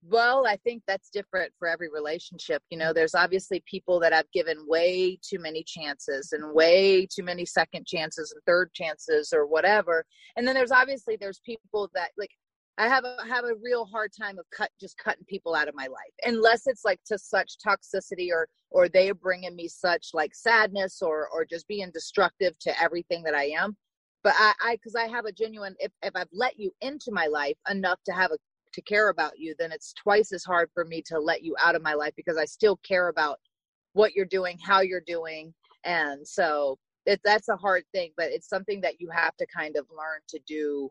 well, 0.09 0.45
I 0.45 0.57
think 0.57 0.83
that's 0.85 1.09
different 1.09 1.53
for 1.57 1.67
every 1.67 1.89
relationship. 1.89 2.61
You 2.69 2.77
know, 2.77 2.91
there's 2.91 3.15
obviously 3.15 3.63
people 3.65 3.99
that 4.01 4.13
I've 4.13 4.31
given 4.33 4.57
way 4.67 5.17
too 5.21 5.39
many 5.39 5.63
chances 5.63 6.33
and 6.33 6.53
way 6.53 7.05
too 7.05 7.23
many 7.23 7.45
second 7.45 7.85
chances 7.87 8.31
and 8.31 8.41
third 8.45 8.73
chances 8.73 9.31
or 9.33 9.45
whatever. 9.47 10.05
And 10.35 10.47
then 10.47 10.55
there's 10.55 10.71
obviously 10.71 11.17
there's 11.19 11.39
people 11.45 11.89
that 11.93 12.09
like 12.17 12.31
I 12.77 12.87
have 12.87 13.05
a 13.05 13.17
have 13.27 13.45
a 13.45 13.55
real 13.63 13.85
hard 13.85 14.11
time 14.19 14.39
of 14.39 14.45
cut 14.55 14.71
just 14.81 14.97
cutting 14.97 15.25
people 15.27 15.53
out 15.55 15.67
of 15.67 15.75
my 15.75 15.87
life 15.87 16.13
unless 16.25 16.65
it's 16.65 16.83
like 16.83 16.99
to 17.05 17.17
such 17.17 17.53
toxicity 17.65 18.29
or 18.31 18.47
or 18.71 18.89
they 18.89 19.09
are 19.09 19.15
bringing 19.15 19.55
me 19.55 19.67
such 19.67 20.09
like 20.13 20.33
sadness 20.33 21.01
or 21.01 21.29
or 21.29 21.45
just 21.45 21.67
being 21.67 21.91
destructive 21.93 22.57
to 22.59 22.81
everything 22.81 23.23
that 23.23 23.35
I 23.35 23.45
am. 23.57 23.77
But 24.23 24.33
I 24.37 24.53
I 24.61 24.75
because 24.75 24.95
I 24.95 25.07
have 25.07 25.25
a 25.25 25.31
genuine 25.31 25.75
if 25.79 25.91
if 26.01 26.15
I've 26.15 26.27
let 26.33 26.59
you 26.59 26.71
into 26.81 27.11
my 27.11 27.27
life 27.27 27.57
enough 27.69 27.99
to 28.05 28.11
have 28.11 28.31
a 28.31 28.37
to 28.73 28.81
care 28.81 29.09
about 29.09 29.39
you, 29.39 29.55
then 29.57 29.71
it's 29.71 29.93
twice 29.93 30.31
as 30.31 30.43
hard 30.43 30.69
for 30.73 30.85
me 30.85 31.01
to 31.07 31.19
let 31.19 31.43
you 31.43 31.55
out 31.59 31.75
of 31.75 31.81
my 31.81 31.93
life 31.93 32.13
because 32.15 32.37
I 32.37 32.45
still 32.45 32.77
care 32.77 33.09
about 33.09 33.39
what 33.93 34.13
you're 34.13 34.25
doing, 34.25 34.57
how 34.61 34.81
you're 34.81 35.01
doing. 35.05 35.53
And 35.83 36.27
so 36.27 36.77
it, 37.05 37.21
that's 37.23 37.49
a 37.49 37.55
hard 37.55 37.83
thing, 37.93 38.11
but 38.17 38.31
it's 38.31 38.49
something 38.49 38.81
that 38.81 38.99
you 38.99 39.09
have 39.11 39.35
to 39.37 39.45
kind 39.55 39.75
of 39.75 39.85
learn 39.89 40.19
to 40.29 40.39
do 40.47 40.89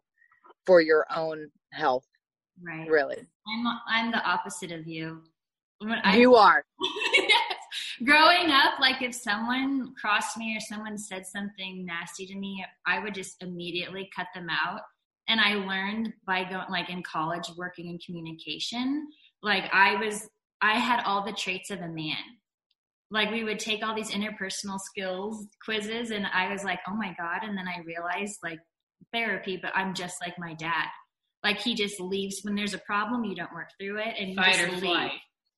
for 0.66 0.80
your 0.80 1.06
own 1.14 1.50
health. 1.72 2.06
Right. 2.62 2.88
Really. 2.88 3.16
I'm, 3.18 3.78
I'm 3.88 4.10
the 4.12 4.22
opposite 4.22 4.72
of 4.72 4.86
you. 4.86 5.22
I, 6.04 6.16
you 6.16 6.36
are. 6.36 6.64
yes. 7.14 7.32
Growing 8.04 8.50
up, 8.50 8.78
like 8.80 9.02
if 9.02 9.14
someone 9.14 9.94
crossed 10.00 10.36
me 10.36 10.56
or 10.56 10.60
someone 10.60 10.96
said 10.98 11.26
something 11.26 11.84
nasty 11.84 12.26
to 12.26 12.36
me, 12.36 12.64
I 12.86 12.98
would 12.98 13.14
just 13.14 13.42
immediately 13.42 14.08
cut 14.14 14.26
them 14.34 14.48
out 14.50 14.82
and 15.32 15.40
I 15.40 15.54
learned 15.54 16.12
by 16.26 16.44
going 16.44 16.66
like 16.70 16.90
in 16.90 17.02
college 17.02 17.48
working 17.56 17.86
in 17.88 17.98
communication. 18.04 19.08
Like 19.42 19.64
I 19.72 19.96
was 19.96 20.28
I 20.60 20.74
had 20.74 21.02
all 21.04 21.24
the 21.24 21.32
traits 21.32 21.70
of 21.70 21.80
a 21.80 21.88
man. 21.88 22.16
Like 23.10 23.30
we 23.30 23.42
would 23.44 23.58
take 23.58 23.82
all 23.84 23.94
these 23.94 24.10
interpersonal 24.10 24.78
skills 24.78 25.46
quizzes 25.64 26.10
and 26.10 26.26
I 26.32 26.52
was 26.52 26.64
like, 26.64 26.80
"Oh 26.86 26.94
my 26.94 27.14
god." 27.18 27.40
And 27.42 27.56
then 27.56 27.66
I 27.66 27.80
realized 27.84 28.38
like 28.42 28.58
therapy, 29.12 29.58
but 29.60 29.72
I'm 29.74 29.94
just 29.94 30.16
like 30.24 30.38
my 30.38 30.54
dad. 30.54 30.86
Like 31.42 31.58
he 31.58 31.74
just 31.74 31.98
leaves 32.00 32.40
when 32.42 32.54
there's 32.54 32.74
a 32.74 32.78
problem, 32.78 33.24
you 33.24 33.34
don't 33.34 33.52
work 33.54 33.70
through 33.80 33.98
it 33.98 34.14
and 34.18 34.28
you 34.30 34.36
Fight 34.36 34.54
just 34.56 34.68
or 34.68 34.70
leave. 34.72 34.80
flight. 34.80 35.10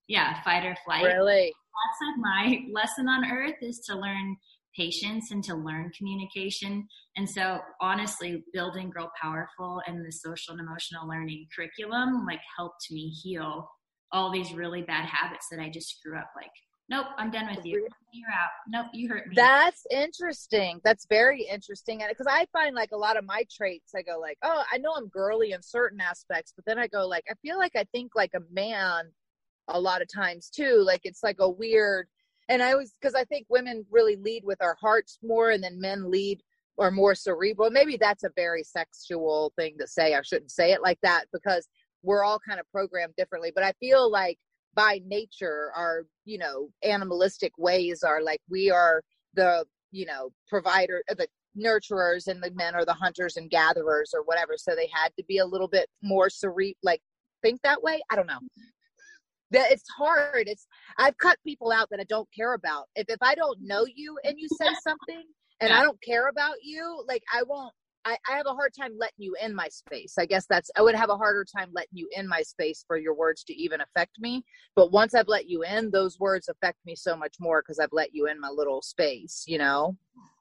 Yeah, 0.09 0.43
fight 0.43 0.65
or 0.65 0.77
flight 0.85 1.05
Really? 1.05 1.53
that's 1.53 2.01
like 2.03 2.19
my 2.19 2.59
lesson 2.73 3.09
on 3.09 3.25
earth 3.25 3.57
is 3.61 3.81
to 3.89 3.97
learn 3.99 4.37
patience 4.77 5.31
and 5.31 5.43
to 5.45 5.55
learn 5.55 5.91
communication. 5.97 6.87
And 7.17 7.29
so 7.29 7.61
honestly, 7.81 8.45
building 8.53 8.91
Girl 8.91 9.11
Powerful 9.21 9.81
and 9.87 10.05
the 10.05 10.13
social 10.13 10.53
and 10.53 10.61
emotional 10.61 11.09
learning 11.09 11.47
curriculum 11.55 12.25
like 12.27 12.41
helped 12.57 12.87
me 12.91 13.09
heal 13.09 13.69
all 14.13 14.31
these 14.31 14.53
really 14.53 14.83
bad 14.83 15.07
habits 15.07 15.47
that 15.51 15.61
I 15.61 15.69
just 15.69 16.01
grew 16.05 16.19
up 16.19 16.31
like, 16.37 16.51
nope, 16.89 17.07
I'm 17.19 17.31
done 17.31 17.49
with 17.55 17.65
you. 17.65 17.87
You're 18.13 18.29
out. 18.31 18.51
Nope, 18.69 18.87
you 18.93 19.09
hurt 19.09 19.27
me. 19.29 19.35
That's 19.35 19.85
interesting. 19.91 20.81
That's 20.85 21.07
very 21.09 21.43
interesting. 21.43 22.03
And 22.03 22.11
because 22.11 22.29
I 22.31 22.47
find 22.53 22.75
like 22.75 22.91
a 22.93 22.97
lot 22.97 23.17
of 23.17 23.25
my 23.25 23.45
traits, 23.51 23.93
I 23.97 24.03
go 24.03 24.21
like, 24.21 24.39
oh, 24.43 24.63
I 24.73 24.79
know 24.79 24.93
I'm 24.97 25.09
girly 25.09 25.53
in 25.53 25.63
certain 25.63 26.01
aspects, 26.01 26.53
but 26.55 26.65
then 26.65 26.79
I 26.79 26.87
go 26.87 27.07
like, 27.09 27.25
I 27.29 27.35
feel 27.43 27.59
like 27.59 27.73
I 27.75 27.85
think 27.93 28.13
like 28.15 28.33
a 28.37 28.41
man 28.53 29.11
a 29.69 29.81
lot 29.81 30.03
of 30.03 30.09
times 30.13 30.51
too. 30.51 30.83
Like 30.87 31.01
it's 31.05 31.23
like 31.23 31.37
a 31.41 31.49
weird, 31.49 32.07
and 32.49 32.63
I 32.63 32.75
was, 32.75 32.93
because 33.01 33.15
I 33.15 33.25
think 33.25 33.47
women 33.49 33.87
really 33.91 34.17
lead 34.17 34.45
with 34.45 34.63
our 34.63 34.77
hearts 34.81 35.19
more 35.23 35.51
and 35.51 35.63
then 35.63 35.81
men 35.81 36.11
lead 36.11 36.43
or 36.77 36.91
more 36.91 37.15
cerebral. 37.15 37.71
Maybe 37.71 37.97
that's 37.97 38.25
a 38.25 38.31
very 38.37 38.63
sexual 38.63 39.53
thing 39.57 39.77
to 39.79 39.87
say. 39.87 40.15
I 40.15 40.23
shouldn't 40.23 40.51
say 40.51 40.73
it 40.73 40.83
like 40.83 40.99
that 41.03 41.27
because 41.33 41.69
we're 42.03 42.25
all 42.25 42.41
kind 42.47 42.61
of 42.61 42.71
programmed 42.71 43.15
differently. 43.17 43.53
But 43.55 43.65
I 43.65 43.73
feel 43.81 44.11
like 44.11 44.39
by 44.75 45.01
nature, 45.07 45.71
our, 45.77 46.05
you 46.25 46.39
know, 46.39 46.69
animalistic 46.83 47.53
ways 47.59 48.03
are 48.03 48.23
like 48.23 48.41
we 48.51 48.71
are 48.71 49.03
the, 49.35 49.65
you 49.93 50.05
know, 50.07 50.31
provider, 50.49 51.03
uh, 51.11 51.15
the 51.15 51.29
nurturers 51.57 52.27
and 52.27 52.43
the 52.43 52.51
men 52.55 52.75
are 52.75 52.85
the 52.85 52.93
hunters 52.93 53.37
and 53.37 53.49
gatherers 53.51 54.13
or 54.13 54.23
whatever. 54.25 54.55
So 54.57 54.75
they 54.75 54.89
had 54.93 55.11
to 55.17 55.25
be 55.29 55.39
a 55.39 55.47
little 55.47 55.69
bit 55.69 55.89
more 56.03 56.29
cerebral, 56.29 56.75
like 56.83 57.01
think 57.43 57.61
that 57.63 57.83
way. 57.83 58.01
I 58.11 58.17
don't 58.17 58.27
know. 58.27 58.41
That 59.55 59.73
it's 59.73 59.89
hard. 59.97 60.45
It's 60.47 60.67
I've 60.99 61.17
cut 61.19 61.39
people 61.45 61.73
out 61.73 61.89
that 61.91 62.01
I 62.01 62.05
don't 62.05 62.29
care 62.37 62.55
about. 62.55 62.85
If 62.95 63.07
if 63.09 63.19
I 63.23 63.35
don't 63.35 63.59
know 63.63 63.87
you 63.95 64.19
and 64.25 64.39
you 64.39 64.49
say 64.49 64.69
something 64.83 65.25
and 65.61 65.71
Yeah. 65.71 65.79
I 65.79 65.83
don't 65.83 66.01
care 66.03 66.29
about 66.29 66.57
you, 66.63 67.05
like 67.09 67.23
I 67.33 67.43
won't 67.43 67.73
I, 68.07 68.19
I 68.29 68.37
have 68.37 68.47
a 68.47 68.53
hard 68.53 68.73
time 68.79 68.93
letting 68.99 69.23
you 69.25 69.35
in 69.43 69.55
my 69.55 69.69
space. 69.69 70.15
I 70.19 70.27
guess 70.27 70.45
that's 70.47 70.71
I 70.77 70.83
would 70.83 70.95
have 70.95 71.09
a 71.09 71.17
harder 71.17 71.45
time 71.45 71.71
letting 71.73 71.97
you 71.97 72.09
in 72.15 72.29
my 72.29 72.43
space 72.43 72.85
for 72.87 72.99
your 72.99 73.15
words 73.15 73.45
to 73.45 73.55
even 73.55 73.81
affect 73.81 74.19
me. 74.19 74.45
But 74.77 74.93
once 74.93 75.15
I've 75.15 75.29
let 75.29 75.49
you 75.49 75.63
in, 75.63 75.91
those 75.91 76.19
words 76.21 76.49
affect 76.49 76.79
me 76.85 76.95
so 76.97 77.17
much 77.17 77.37
more 77.41 77.63
because 77.63 77.79
I've 77.79 77.93
let 77.93 78.15
you 78.15 78.27
in 78.27 78.39
my 78.39 78.51
little 78.51 78.83
space, 78.83 79.45
you 79.47 79.57
know? 79.59 79.97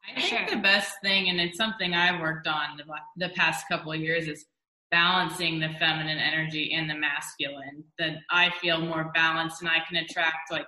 I 0.05 0.19
think 0.19 0.27
Sure. 0.27 0.57
the 0.57 0.61
best 0.61 0.91
thing, 1.01 1.29
and 1.29 1.39
it's 1.39 1.57
something 1.57 1.93
I've 1.93 2.19
worked 2.19 2.47
on 2.47 2.75
the, 2.75 2.83
the 3.15 3.29
past 3.33 3.65
couple 3.69 3.93
of 3.93 4.01
years, 4.01 4.27
is 4.27 4.45
balancing 4.93 5.59
the 5.59 5.69
feminine 5.79 6.19
energy 6.19 6.71
and 6.73 6.87
the 6.87 6.95
masculine. 6.95 7.83
That 7.97 8.17
I 8.29 8.51
feel 8.61 8.79
more 8.79 9.11
balanced, 9.15 9.61
and 9.61 9.69
I 9.69 9.79
can 9.87 9.97
attract 9.97 10.51
like 10.51 10.67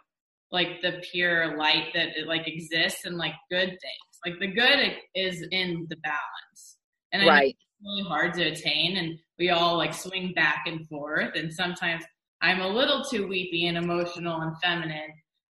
like 0.52 0.82
the 0.82 1.02
pure 1.12 1.58
light 1.58 1.90
that 1.94 2.18
it, 2.18 2.28
like 2.28 2.48
exists 2.48 3.06
and 3.06 3.18
like 3.18 3.34
good 3.52 3.70
things. 3.70 4.12
Like 4.26 4.40
the 4.40 4.48
good 4.48 4.94
is 5.14 5.46
in 5.52 5.86
the 5.90 5.98
balance, 5.98 6.78
and 7.12 7.26
Right. 7.28 7.56
it's 7.56 7.66
really 7.84 8.10
hard 8.10 8.34
to 8.36 8.44
attain, 8.44 8.98
and 8.98 9.20
we 9.38 9.50
all 9.52 9.78
like 9.78 9.94
swing 9.94 10.34
back 10.34 10.64
and 10.66 10.88
forth, 10.88 11.36
and 11.36 11.54
sometimes 11.54 12.04
I'm 12.42 12.62
a 12.62 12.68
little 12.68 13.04
too 13.04 13.28
weepy 13.28 13.68
and 13.68 13.78
emotional 13.78 14.42
and 14.42 14.56
feminine. 14.62 15.14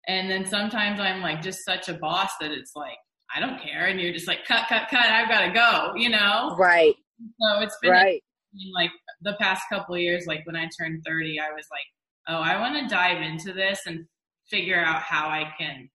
And 0.08 0.30
then 0.30 0.46
sometimes 0.46 1.00
I'm 1.00 1.20
like 1.20 1.42
just 1.42 1.64
such 1.64 1.88
a 1.88 1.94
boss 1.94 2.30
that 2.40 2.52
it's 2.52 2.76
like, 2.76 2.98
I 3.34 3.40
don't 3.40 3.60
care. 3.60 3.86
And 3.86 4.00
you're 4.00 4.12
just 4.12 4.28
like, 4.28 4.44
cut, 4.46 4.68
cut, 4.68 4.88
cut. 4.88 5.04
I've 5.04 5.28
got 5.28 5.46
to 5.46 5.52
go, 5.52 5.94
you 5.96 6.10
know? 6.10 6.54
Right. 6.56 6.94
So 7.40 7.60
it's 7.60 7.76
been 7.82 7.90
Right. 7.90 8.22
Interesting, 8.56 8.72
like 8.74 8.90
the 9.22 9.36
past 9.40 9.62
couple 9.70 9.94
of 9.94 10.00
years, 10.00 10.26
like 10.26 10.46
when 10.46 10.56
I 10.56 10.68
turned 10.78 11.02
30, 11.06 11.38
I 11.40 11.52
was 11.52 11.66
like, 11.70 11.86
oh, 12.28 12.40
I 12.40 12.58
want 12.60 12.76
to 12.88 12.94
dive 12.94 13.22
into 13.22 13.52
this 13.52 13.80
and 13.86 14.04
figure 14.50 14.78
out 14.78 15.02
how 15.02 15.28
I 15.28 15.52
can, 15.58 15.88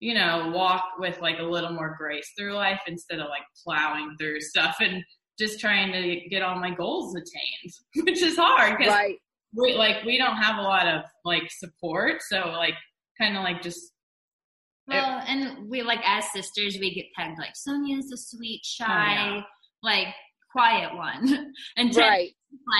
you 0.00 0.14
know, 0.14 0.50
walk 0.54 0.84
with 0.98 1.20
like 1.20 1.38
a 1.38 1.42
little 1.44 1.72
more 1.72 1.94
grace 1.98 2.30
through 2.38 2.54
life 2.54 2.80
instead 2.86 3.20
of 3.20 3.28
like 3.28 3.42
plowing 3.64 4.14
through 4.18 4.40
stuff 4.40 4.76
and 4.80 5.02
just 5.38 5.58
trying 5.60 5.92
to 5.92 6.28
get 6.28 6.42
all 6.42 6.58
my 6.58 6.70
goals 6.70 7.14
attained, 7.16 7.72
which 8.06 8.22
is 8.22 8.36
hard 8.36 8.78
because 8.78 8.92
Right. 8.92 9.16
we 9.54 9.74
like 9.74 10.04
we 10.04 10.18
don't 10.18 10.36
have 10.36 10.58
a 10.58 10.62
lot 10.62 10.86
of 10.86 11.02
like 11.24 11.50
support 11.50 12.22
so 12.22 12.48
like 12.50 12.74
kind 13.20 13.36
of 13.36 13.42
like 13.42 13.62
just 13.62 13.92
Well, 14.86 15.22
and 15.26 15.68
we 15.68 15.82
like 15.82 16.00
as 16.04 16.30
sisters, 16.32 16.76
we 16.78 16.94
get 16.94 17.06
pegged 17.16 17.38
like 17.38 17.56
Sonia's 17.56 18.08
the 18.08 18.16
sweet, 18.16 18.60
oh, 18.64 18.84
shy, 18.84 19.14
yeah. 19.14 19.40
like 19.82 20.08
quiet 20.54 20.94
one, 20.96 21.52
and 21.76 21.92
Teddy's 21.92 21.98
Right. 21.98 22.30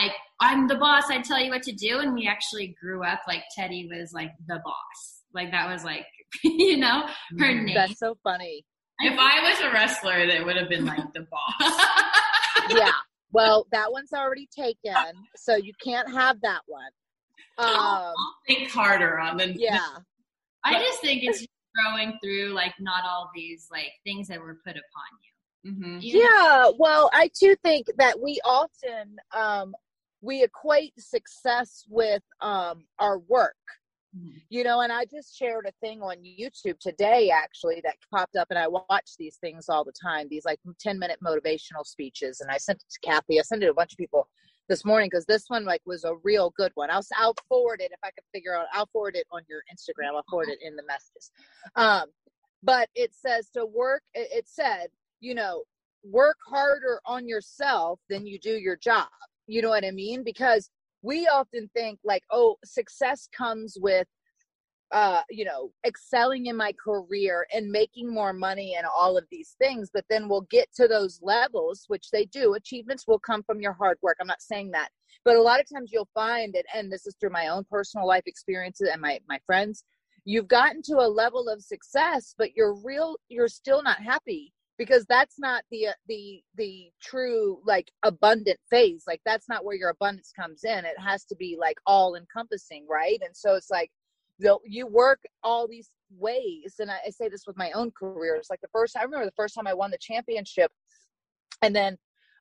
like 0.03 0.13
I'm 0.41 0.69
the 0.69 0.77
boss. 0.77 1.05
I 1.11 1.21
tell 1.21 1.41
you 1.41 1.51
what 1.51 1.63
to 1.65 1.73
do. 1.73 1.99
And 1.99 2.15
we 2.15 2.27
actually 2.29 2.77
grew 2.81 3.03
up 3.05 3.21
like 3.29 3.43
Teddy 3.57 3.89
was 3.91 4.13
like 4.13 4.31
the 4.47 4.61
boss. 4.65 4.99
Like 5.35 5.51
that 5.51 5.69
was 5.71 5.83
like 5.85 6.07
you 6.45 6.77
know 6.79 7.07
her 7.39 7.47
Mm, 7.53 7.65
name. 7.65 7.75
That's 7.75 7.99
so 7.99 8.17
funny. 8.23 8.65
if 9.01 9.19
i 9.19 9.35
was 9.51 9.59
a 9.61 9.73
wrestler 9.73 10.27
that 10.29 10.45
would 10.47 10.57
have 10.57 10.69
been 10.69 10.85
like 10.87 11.13
the 11.13 11.27
boss 11.31 11.87
Yeah. 12.71 12.93
Well, 13.33 13.67
that 13.73 13.91
one's 13.91 14.13
already 14.13 14.49
taken, 14.57 14.95
so 15.35 15.57
you 15.57 15.73
can't 15.83 16.09
have 16.09 16.41
that 16.43 16.61
one. 16.67 16.93
Um, 17.59 18.15
think 18.47 18.71
harder 18.71 19.19
on 19.19 19.37
the 19.37 19.53
yeah. 19.59 19.89
I 20.65 20.79
just 20.79 21.01
think 21.01 21.25
it's 21.25 21.45
growing 21.75 22.17
through 22.23 22.53
like 22.55 22.75
not 22.79 23.03
all 23.05 23.31
these 23.35 23.67
like 23.73 23.91
things 24.05 24.29
that 24.29 24.39
were 24.41 24.55
put 24.65 24.71
upon 24.73 25.11
you. 25.25 25.33
Mhm. 25.65 25.99
Yeah, 26.03 26.71
well, 26.79 27.11
I 27.13 27.31
too 27.35 27.57
think 27.63 27.87
that 27.97 28.21
we 28.21 28.41
often 28.45 29.17
um, 29.33 29.75
we 30.21 30.43
equate 30.43 30.93
success 30.99 31.85
with 31.89 32.23
um, 32.41 32.87
our 32.99 33.19
work. 33.19 33.57
Mhm. 34.17 34.43
You 34.49 34.65
know, 34.65 34.81
and 34.81 34.93
I 34.93 35.07
just 35.07 35.37
shared 35.37 35.67
a 35.67 35.73
thing 35.81 36.03
on 36.03 36.17
YouTube 36.23 36.79
today 36.79 37.31
actually 37.31 37.81
that 37.85 37.97
popped 38.11 38.37
up, 38.37 38.49
and 38.51 38.59
I 38.59 38.69
watch 38.69 39.17
these 39.19 39.37
things 39.37 39.69
all 39.69 39.85
the 39.85 39.93
time. 39.93 40.29
These 40.29 40.45
like 40.45 40.61
ten 40.79 40.99
minute 40.99 41.19
motivational 41.25 41.85
speeches, 41.85 42.41
and 42.41 42.51
I 42.51 42.59
sent 42.59 42.83
it 42.83 42.91
to 42.91 43.01
Kathy. 43.01 43.39
I 43.39 43.43
sent 43.43 43.63
it 43.63 43.67
to 43.67 43.73
a 43.73 43.75
bunch 43.75 43.93
of 43.93 43.99
people 43.99 44.29
this 44.69 44.85
morning 44.85 45.09
because 45.11 45.27
this 45.27 45.45
one 45.49 45.65
like 45.65 45.83
was 45.85 46.05
a 46.05 46.15
real 46.23 46.51
good 46.57 46.73
one. 46.75 46.91
I'll 46.91 47.05
I'll 47.17 47.35
forward 47.49 47.81
it 47.81 47.91
if 47.93 47.99
I 48.05 48.11
can 48.11 48.25
figure 48.33 48.55
out. 48.57 48.67
I'll 48.73 48.87
forward 48.93 49.17
it 49.17 49.27
on 49.33 49.43
your 49.49 49.63
Instagram. 49.73 50.15
I'll 50.15 50.25
forward 50.31 50.49
it 50.49 50.59
in 50.63 50.77
the 50.77 50.85
messages. 50.85 51.31
Um, 51.77 52.07
but 52.63 52.89
it 52.95 53.13
says 53.15 53.51
to 53.51 53.67
work. 53.67 54.03
It 54.15 54.49
said, 54.49 54.89
you 55.25 55.35
know, 55.35 55.63
work 56.05 56.37
harder 56.47 57.01
on 57.07 57.27
yourself 57.27 57.99
than 58.11 58.27
you 58.27 58.39
do 58.39 58.53
your 58.53 58.77
job. 58.77 59.09
You 59.47 59.63
know 59.63 59.71
what 59.71 59.85
I 59.85 59.91
mean? 59.91 60.23
Because 60.23 60.71
we 61.03 61.27
often 61.27 61.71
think 61.75 61.99
like, 62.05 62.23
oh, 62.31 62.57
success 62.65 63.29
comes 63.37 63.77
with 63.81 64.07
uh 64.93 65.23
you 65.31 65.47
know 65.47 65.71
excelling 65.87 66.45
in 66.47 66.57
my 66.57 66.71
career 66.73 67.47
and 67.55 67.73
making 67.73 68.13
more 68.13 68.35
money 68.35 68.75
and 68.77 68.87
all 68.87 69.17
of 69.17 69.25
these 69.31 69.57
things 69.59 69.89
but 69.93 70.05
then 70.11 70.29
we'll 70.29 70.47
get 70.51 70.69
to 70.75 70.87
those 70.87 71.19
levels 71.23 71.85
which 71.89 72.11
they 72.11 72.27
do 72.27 72.53
achievements 72.53 73.05
will 73.09 73.19
come 73.19 73.43
from 73.43 73.63
your 73.63 73.73
hard 73.73 73.97
work 74.03 74.19
i'm 74.21 74.27
not 74.27 74.43
saying 74.43 74.71
that 74.71 74.91
but 75.25 75.37
a 75.37 75.43
lot 75.43 75.59
of 75.59 75.67
times 75.73 75.91
you'll 75.91 76.09
find 76.13 76.55
it 76.55 76.67
and 76.75 76.93
this 76.93 77.07
is 77.07 77.17
through 77.19 77.31
my 77.31 77.49
own 77.49 77.65
personal 77.71 78.07
life 78.07 78.25
experiences 78.27 78.91
and 78.93 79.01
my 79.01 79.19
my 79.27 79.41
friends 79.47 79.85
you've 80.27 80.49
gotten 80.49 80.83
to 80.83 80.97
a 80.97 81.09
level 81.09 81.49
of 81.49 81.63
success 81.63 82.35
but 82.37 82.55
you're 82.55 82.75
real 82.85 83.17
you're 83.31 83.49
still 83.49 83.83
not 83.83 84.03
happy 84.03 84.53
because 84.79 85.05
that's 85.09 85.39
not 85.39 85.63
the 85.71 85.89
uh, 85.89 85.93
the 86.09 86.43
the 86.57 86.91
true 87.01 87.61
like 87.65 87.91
abundant 88.03 88.59
phase 88.69 89.05
like 89.07 89.21
that's 89.25 89.49
not 89.49 89.65
where 89.65 89.77
your 89.77 89.91
abundance 89.91 90.33
comes 90.35 90.65
in. 90.65 90.85
It 90.85 90.99
has 90.99 91.25
to 91.27 91.37
be 91.37 91.57
like 91.59 91.79
all 91.87 92.17
encompassing 92.17 92.87
right? 92.89 93.21
And 93.25 93.37
so 93.37 93.55
it's 93.55 93.71
like 93.71 93.91
you 94.39 94.59
you 94.65 94.87
work 94.87 95.21
all 95.43 95.69
these 95.69 95.91
ways 96.17 96.75
and 96.79 96.91
I, 96.91 96.99
I 97.07 97.11
say 97.11 97.29
this 97.29 97.47
with 97.47 97.57
my 97.57 97.71
own 97.73 97.91
career 97.91 98.37
it's 98.37 98.51
like 98.51 98.61
the 98.61 98.69
first 98.73 98.97
i 98.97 99.03
remember 99.03 99.25
the 99.25 99.33
first 99.37 99.55
time 99.55 99.67
i 99.67 99.75
won 99.75 99.91
the 99.91 99.99
championship 99.99 100.71
and 101.63 101.75
then 101.75 101.97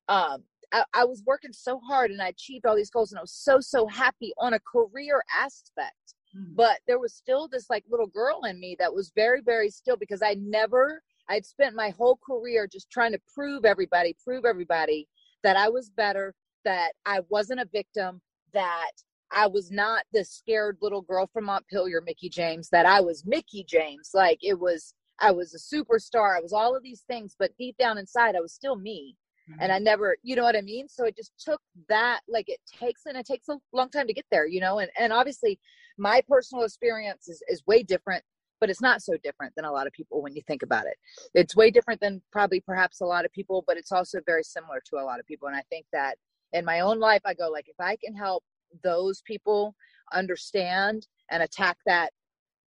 um 0.09 0.43
I, 0.71 0.83
I 0.93 1.05
was 1.05 1.23
working 1.25 1.53
so 1.53 1.79
hard 1.79 2.11
and 2.11 2.21
i 2.21 2.27
achieved 2.27 2.65
all 2.65 2.75
these 2.75 2.89
goals 2.89 3.11
and 3.11 3.19
i 3.19 3.21
was 3.21 3.33
so 3.33 3.59
so 3.59 3.87
happy 3.87 4.33
on 4.39 4.53
a 4.53 4.59
career 4.59 5.23
aspect. 5.39 6.15
Mhm. 6.35 6.55
but 6.55 6.79
there 6.87 6.99
was 6.99 7.13
still 7.13 7.47
this 7.47 7.69
like 7.69 7.83
little 7.89 8.07
girl 8.07 8.41
in 8.45 8.59
me 8.59 8.75
that 8.79 8.93
was 8.93 9.11
very 9.15 9.41
very 9.41 9.69
still 9.69 9.97
because 9.97 10.21
i 10.21 10.35
never 10.39 11.01
i'd 11.29 11.45
spent 11.45 11.75
my 11.75 11.89
whole 11.89 12.19
career 12.25 12.67
just 12.71 12.89
trying 12.89 13.11
to 13.11 13.19
prove 13.33 13.65
everybody 13.65 14.15
prove 14.23 14.45
everybody 14.45 15.07
that 15.43 15.55
i 15.55 15.69
was 15.69 15.89
better 15.89 16.33
that 16.65 16.91
i 17.05 17.19
wasn't 17.29 17.59
a 17.59 17.67
victim 17.71 18.21
that 18.53 18.91
i 19.31 19.47
was 19.47 19.71
not 19.71 20.03
the 20.13 20.23
scared 20.23 20.77
little 20.81 21.01
girl 21.01 21.29
from 21.31 21.45
montpelier 21.45 22.01
mickie 22.05 22.29
james 22.29 22.69
that 22.69 22.85
i 22.85 22.99
was 22.99 23.23
mickie 23.25 23.65
james. 23.67 24.11
Like 24.13 24.39
it 24.41 24.59
was 24.59 24.93
i 25.19 25.31
was 25.31 25.53
a 25.53 25.75
superstar. 25.75 26.37
I 26.37 26.41
was 26.41 26.53
all 26.53 26.75
of 26.75 26.83
these 26.83 27.03
things 27.07 27.35
but 27.37 27.55
deep 27.57 27.77
down 27.77 27.97
inside 27.97 28.35
i 28.35 28.41
was 28.41 28.53
still 28.53 28.75
me. 28.75 29.15
Mm-hmm. 29.49 29.61
and 29.61 29.71
i 29.73 29.79
never 29.79 30.15
you 30.23 30.37
know 30.37 30.43
what 30.43 30.55
i 30.55 30.61
mean? 30.61 30.87
So 30.87 31.05
it 31.05 31.17
just 31.17 31.33
took 31.37 31.59
that 31.89 32.21
like 32.29 32.47
it 32.47 32.61
takes 32.79 33.05
and 33.05 33.17
it 33.17 33.25
takes 33.25 33.49
a 33.49 33.57
long 33.73 33.89
time 33.89 34.07
to 34.07 34.13
get 34.13 34.25
there 34.31 34.47
you 34.47 34.61
know? 34.61 34.79
And 34.79 34.89
and 34.97 35.11
obviously 35.11 35.59
my 35.97 36.21
personal 36.27 36.63
experience 36.63 37.27
is, 37.27 37.43
is 37.49 37.61
way 37.67 37.83
different 37.83 38.23
but 38.59 38.69
it's 38.69 38.81
not 38.81 39.01
so 39.01 39.13
different 39.23 39.53
than 39.55 39.65
a 39.65 39.71
lot 39.71 39.87
of 39.87 39.93
people 39.93 40.21
when 40.21 40.35
you 40.35 40.41
think 40.47 40.63
about 40.63 40.85
it. 40.85 40.95
It's 41.33 41.55
way 41.55 41.71
different 41.71 41.99
than 41.99 42.21
probably 42.31 42.61
perhaps 42.61 43.01
a 43.01 43.05
lot 43.05 43.25
of 43.25 43.31
people 43.31 43.63
but 43.67 43.77
it's 43.77 43.91
also 43.91 44.19
very 44.25 44.43
similar 44.43 44.81
to 44.85 44.97
a 44.97 45.03
lot 45.03 45.19
of 45.19 45.25
people 45.25 45.47
and 45.47 45.57
i 45.57 45.63
think 45.69 45.85
that 45.93 46.15
in 46.53 46.65
my 46.65 46.81
own 46.81 46.99
life 46.99 47.21
i 47.25 47.33
go 47.33 47.49
like 47.49 47.67
if 47.67 47.79
i 47.79 47.95
can 48.03 48.15
help 48.15 48.43
those 48.83 49.21
people 49.21 49.75
understand 50.13 51.07
and 51.31 51.43
attack 51.43 51.77
that 51.85 52.11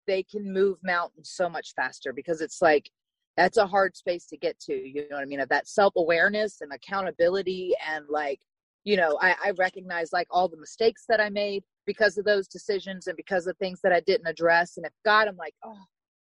they 0.05 0.23
can 0.23 0.51
move 0.51 0.77
mountains 0.83 1.31
so 1.33 1.49
much 1.49 1.73
faster 1.75 2.13
because 2.13 2.41
it's 2.41 2.61
like 2.61 2.89
that's 3.35 3.57
a 3.57 3.67
hard 3.67 3.95
space 3.95 4.25
to 4.25 4.37
get 4.37 4.59
to 4.59 4.73
you 4.73 5.07
know 5.09 5.17
what 5.17 5.21
i 5.21 5.25
mean 5.25 5.39
of 5.39 5.49
that 5.49 5.67
self-awareness 5.67 6.61
and 6.61 6.71
accountability 6.73 7.73
and 7.87 8.05
like 8.09 8.39
you 8.87 8.95
know 8.95 9.17
I, 9.21 9.35
I 9.47 9.51
recognize 9.57 10.13
like 10.13 10.27
all 10.31 10.47
the 10.47 10.57
mistakes 10.57 11.03
that 11.09 11.19
i 11.19 11.29
made 11.29 11.63
because 11.85 12.17
of 12.17 12.23
those 12.23 12.47
decisions 12.47 13.07
and 13.07 13.17
because 13.17 13.45
of 13.45 13.57
things 13.57 13.81
that 13.83 13.91
i 13.91 13.99
didn't 13.99 14.27
address. 14.27 14.77
And 14.77 14.85
if 14.85 14.93
god 15.03 15.27
i'm 15.27 15.35
like 15.35 15.55
oh 15.65 15.83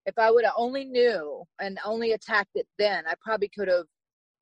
if 0.04 0.18
i 0.18 0.30
would 0.30 0.44
have 0.44 0.54
only 0.56 0.84
knew 0.84 1.44
and 1.60 1.78
only 1.84 2.12
attacked 2.12 2.56
it 2.56 2.66
then 2.76 3.04
i 3.06 3.14
probably 3.22 3.50
could 3.56 3.68
have 3.68 3.86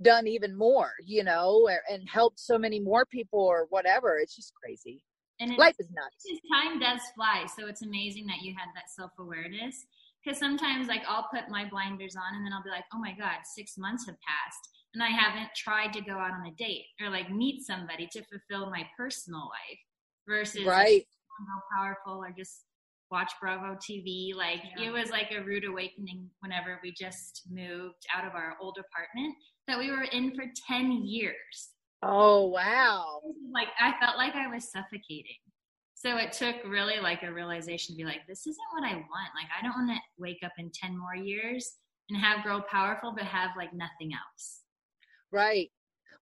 done 0.01 0.27
even 0.27 0.57
more 0.57 0.93
you 1.05 1.23
know 1.23 1.69
and 1.91 2.09
helped 2.09 2.41
so 2.41 2.57
many 2.57 2.81
more 2.81 3.05
people 3.07 3.41
or 3.41 3.67
whatever. 3.71 4.19
It's 4.19 4.35
just 4.35 4.53
crazy. 4.55 5.03
And 5.41 5.57
life 5.57 5.77
is 5.79 5.89
nuts. 5.91 6.41
time 6.53 6.81
does 6.81 7.01
fly. 7.15 7.47
So 7.57 7.69
it's 7.69 7.83
amazing 7.83 8.27
that 8.27 8.43
you 8.43 8.55
had 8.59 8.69
that 8.75 8.91
self-awareness. 8.91 9.87
Because 10.25 10.39
sometimes 10.39 10.89
like 10.89 11.03
I'll 11.09 11.29
put 11.33 11.49
my 11.49 11.69
blinders 11.69 12.17
on 12.17 12.37
and 12.37 12.45
then 12.45 12.53
I'll 12.53 12.63
be 12.63 12.71
like, 12.71 12.85
oh 12.93 12.99
my 12.99 13.13
God, 13.13 13.39
six 13.45 13.79
months 13.79 14.07
have 14.07 14.17
passed 14.21 14.69
and 14.95 15.03
I 15.03 15.09
haven't 15.09 15.51
tried 15.57 15.93
to 15.95 16.01
go 16.01 16.13
out 16.13 16.33
on 16.33 16.47
a 16.47 16.53
date 16.53 16.87
or 17.01 17.11
like 17.11 17.31
meet 17.31 17.63
somebody 17.63 18.09
to 18.13 18.23
fulfill 18.25 18.71
my 18.71 18.87
personal 18.97 19.41
life 19.41 19.79
versus 20.27 20.65
right. 20.65 21.05
Like, 21.05 21.07
powerful 21.77 22.25
or 22.25 22.35
just 22.37 22.65
watch 23.11 23.33
Bravo 23.41 23.77
TV. 23.77 24.35
Like 24.35 24.61
yeah. 24.77 24.89
it 24.89 24.91
was 24.91 25.11
like 25.11 25.33
a 25.33 25.43
rude 25.43 25.65
awakening 25.65 26.29
whenever 26.41 26.79
we 26.83 26.93
just 26.93 27.43
moved 27.51 28.07
out 28.15 28.27
of 28.27 28.35
our 28.35 28.57
old 28.61 28.79
apartment 28.79 29.35
that 29.67 29.79
we 29.79 29.91
were 29.91 30.05
in 30.05 30.35
for 30.35 30.45
10 30.69 31.05
years. 31.05 31.71
Oh, 32.03 32.47
wow. 32.47 33.21
Like 33.53 33.69
I 33.81 33.95
felt 34.01 34.17
like 34.17 34.35
I 34.35 34.49
was 34.49 34.71
suffocating. 34.71 35.37
So 35.95 36.17
it 36.17 36.33
took 36.33 36.57
really 36.65 37.01
like 37.01 37.25
a 37.25 37.33
realization 37.33 37.95
to 37.95 37.99
be 37.99 38.05
like, 38.05 38.27
this 38.29 38.47
isn't 38.47 38.57
what 38.73 38.85
I 38.85 38.95
want. 38.95 39.35
Like, 39.35 39.49
I 39.59 39.63
don't 39.65 39.75
want 39.75 39.91
to 39.91 40.01
wake 40.17 40.39
up 40.45 40.53
in 40.57 40.71
10 40.73 40.97
more 40.97 41.17
years 41.17 41.73
and 42.09 42.21
have 42.21 42.45
Girl 42.45 42.65
Powerful, 42.71 43.13
but 43.17 43.25
have 43.25 43.51
like 43.57 43.75
nothing 43.75 44.13
else. 44.13 44.61
Right. 45.33 45.71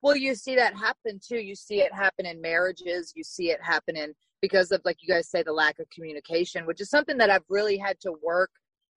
Well, 0.03 0.17
you 0.17 0.35
see 0.35 0.57
that 0.57 0.77
happen 0.77 1.21
too. 1.27 1.39
You 1.39 1.55
see 1.55 1.81
it 1.81 1.93
happen 1.93 2.27
in 2.27 2.41
marriages. 2.41 3.13
You 3.17 3.25
see 3.25 3.51
it 3.51 3.61
happen 3.63 3.97
in 3.97 4.15
because 4.43 4.71
of, 4.71 4.83
like 4.85 4.99
you 5.01 5.09
guys 5.09 5.31
say, 5.31 5.43
the 5.43 5.53
lack 5.53 5.79
of 5.79 5.89
communication, 5.91 6.67
which 6.67 6.81
is 6.81 6.91
something 6.91 7.17
that 7.19 7.31
I've 7.31 7.45
really 7.49 7.79
had 7.79 7.99
to 8.01 8.13
work, 8.23 8.51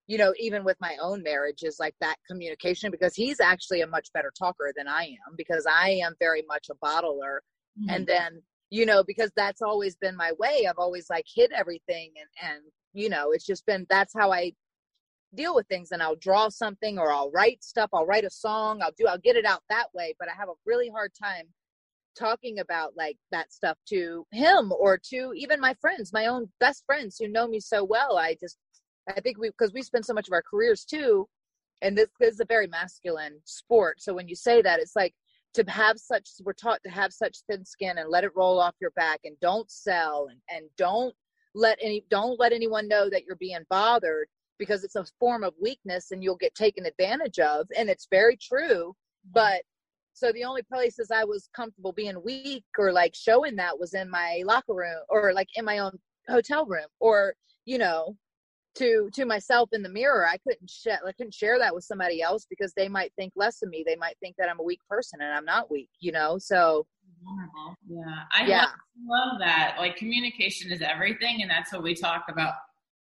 you 0.07 0.17
know, 0.17 0.33
even 0.37 0.63
with 0.63 0.77
my 0.81 0.97
own 1.01 1.23
marriage, 1.23 1.63
is 1.63 1.77
like 1.79 1.95
that 2.01 2.17
communication 2.29 2.91
because 2.91 3.15
he's 3.15 3.39
actually 3.39 3.81
a 3.81 3.87
much 3.87 4.09
better 4.13 4.31
talker 4.37 4.73
than 4.75 4.87
I 4.87 5.03
am 5.03 5.35
because 5.37 5.65
I 5.69 6.01
am 6.03 6.15
very 6.19 6.43
much 6.47 6.67
a 6.69 6.85
bottler. 6.85 7.39
Mm-hmm. 7.79 7.89
And 7.89 8.07
then 8.07 8.41
you 8.69 8.85
know, 8.85 9.03
because 9.03 9.31
that's 9.35 9.61
always 9.61 9.95
been 9.95 10.15
my 10.15 10.31
way. 10.37 10.67
I've 10.67 10.77
always 10.77 11.09
like 11.09 11.25
hid 11.33 11.51
everything 11.51 12.11
and, 12.17 12.51
and, 12.51 12.63
you 12.93 13.09
know, 13.09 13.31
it's 13.31 13.45
just 13.45 13.65
been, 13.65 13.85
that's 13.89 14.13
how 14.15 14.31
I 14.31 14.53
deal 15.35 15.55
with 15.55 15.67
things 15.67 15.91
and 15.91 16.01
I'll 16.01 16.15
draw 16.15 16.49
something 16.49 16.97
or 16.97 17.11
I'll 17.11 17.31
write 17.31 17.63
stuff. 17.63 17.89
I'll 17.93 18.05
write 18.05 18.23
a 18.23 18.29
song. 18.29 18.81
I'll 18.81 18.93
do, 18.97 19.07
I'll 19.07 19.17
get 19.17 19.35
it 19.35 19.45
out 19.45 19.63
that 19.69 19.87
way. 19.93 20.15
But 20.19 20.29
I 20.29 20.33
have 20.37 20.49
a 20.49 20.59
really 20.65 20.89
hard 20.89 21.11
time 21.21 21.45
talking 22.17 22.59
about 22.59 22.93
like 22.97 23.17
that 23.31 23.53
stuff 23.53 23.77
to 23.89 24.25
him 24.31 24.71
or 24.71 24.97
to 25.09 25.31
even 25.35 25.61
my 25.61 25.73
friends, 25.79 26.11
my 26.11 26.25
own 26.25 26.49
best 26.59 26.83
friends 26.85 27.17
who 27.17 27.27
know 27.27 27.47
me 27.47 27.59
so 27.59 27.83
well. 27.83 28.17
I 28.17 28.35
just, 28.39 28.57
I 29.07 29.21
think 29.21 29.37
we, 29.37 29.49
because 29.49 29.73
we 29.73 29.81
spend 29.81 30.05
so 30.05 30.13
much 30.13 30.27
of 30.27 30.33
our 30.33 30.43
careers 30.43 30.85
too. 30.85 31.27
And 31.81 31.97
this, 31.97 32.07
this 32.19 32.33
is 32.33 32.39
a 32.41 32.45
very 32.45 32.67
masculine 32.67 33.39
sport. 33.45 34.01
So 34.01 34.13
when 34.13 34.27
you 34.27 34.35
say 34.35 34.61
that, 34.61 34.79
it's 34.79 34.95
like, 34.95 35.13
to 35.53 35.63
have 35.67 35.97
such 35.97 36.29
we're 36.43 36.53
taught 36.53 36.79
to 36.83 36.91
have 36.91 37.11
such 37.11 37.39
thin 37.49 37.65
skin 37.65 37.97
and 37.97 38.09
let 38.09 38.23
it 38.23 38.31
roll 38.35 38.59
off 38.59 38.75
your 38.79 38.91
back 38.91 39.21
and 39.23 39.35
don't 39.39 39.69
sell 39.71 40.27
and, 40.29 40.39
and 40.49 40.69
don't 40.77 41.13
let 41.55 41.77
any 41.81 42.05
don't 42.09 42.39
let 42.39 42.53
anyone 42.53 42.87
know 42.87 43.09
that 43.09 43.23
you're 43.25 43.35
being 43.35 43.65
bothered 43.69 44.27
because 44.59 44.83
it's 44.83 44.95
a 44.95 45.05
form 45.19 45.43
of 45.43 45.53
weakness 45.59 46.11
and 46.11 46.23
you'll 46.23 46.35
get 46.35 46.53
taken 46.53 46.85
advantage 46.85 47.39
of 47.39 47.65
and 47.77 47.89
it's 47.89 48.07
very 48.11 48.37
true. 48.37 48.89
Mm-hmm. 48.89 49.31
But 49.33 49.61
so 50.13 50.31
the 50.33 50.43
only 50.43 50.63
places 50.63 51.11
i 51.11 51.23
was 51.23 51.47
comfortable 51.55 51.93
being 51.93 52.21
weak 52.23 52.65
or 52.77 52.91
like 52.91 53.15
showing 53.15 53.55
that 53.55 53.79
was 53.79 53.93
in 53.93 54.09
my 54.09 54.41
locker 54.45 54.73
room 54.73 55.01
or 55.07 55.31
like 55.33 55.47
in 55.55 55.63
my 55.63 55.79
own 55.79 55.97
hotel 56.27 56.65
room 56.65 56.87
or 56.99 57.33
you 57.65 57.77
know 57.77 58.15
to 58.75 59.09
to 59.13 59.25
myself 59.25 59.69
in 59.73 59.81
the 59.81 59.89
mirror. 59.89 60.27
I 60.27 60.37
couldn't 60.37 60.69
share 60.69 60.99
i 61.05 61.11
couldn't 61.13 61.33
share 61.33 61.57
that 61.59 61.73
with 61.73 61.83
somebody 61.83 62.21
else 62.21 62.45
because 62.49 62.73
they 62.75 62.87
might 62.87 63.11
think 63.17 63.33
less 63.35 63.61
of 63.61 63.69
me. 63.69 63.83
They 63.85 63.95
might 63.95 64.17
think 64.19 64.35
that 64.37 64.49
i'm 64.49 64.59
a 64.59 64.63
weak 64.63 64.81
person 64.89 65.21
and 65.21 65.33
i'm 65.33 65.45
not 65.45 65.71
weak 65.71 65.89
you 65.99 66.11
know? 66.11 66.37
So 66.37 66.85
yeah. 67.87 68.03
I 68.33 68.45
yeah. 68.45 68.61
Love, 68.61 68.69
love 69.07 69.39
that. 69.39 69.75
Like 69.77 69.97
communication 69.97 70.71
is 70.71 70.81
everything 70.81 71.41
and 71.41 71.49
that's 71.49 71.73
what 71.73 71.83
we 71.83 71.95
talk 71.95 72.25
about 72.29 72.53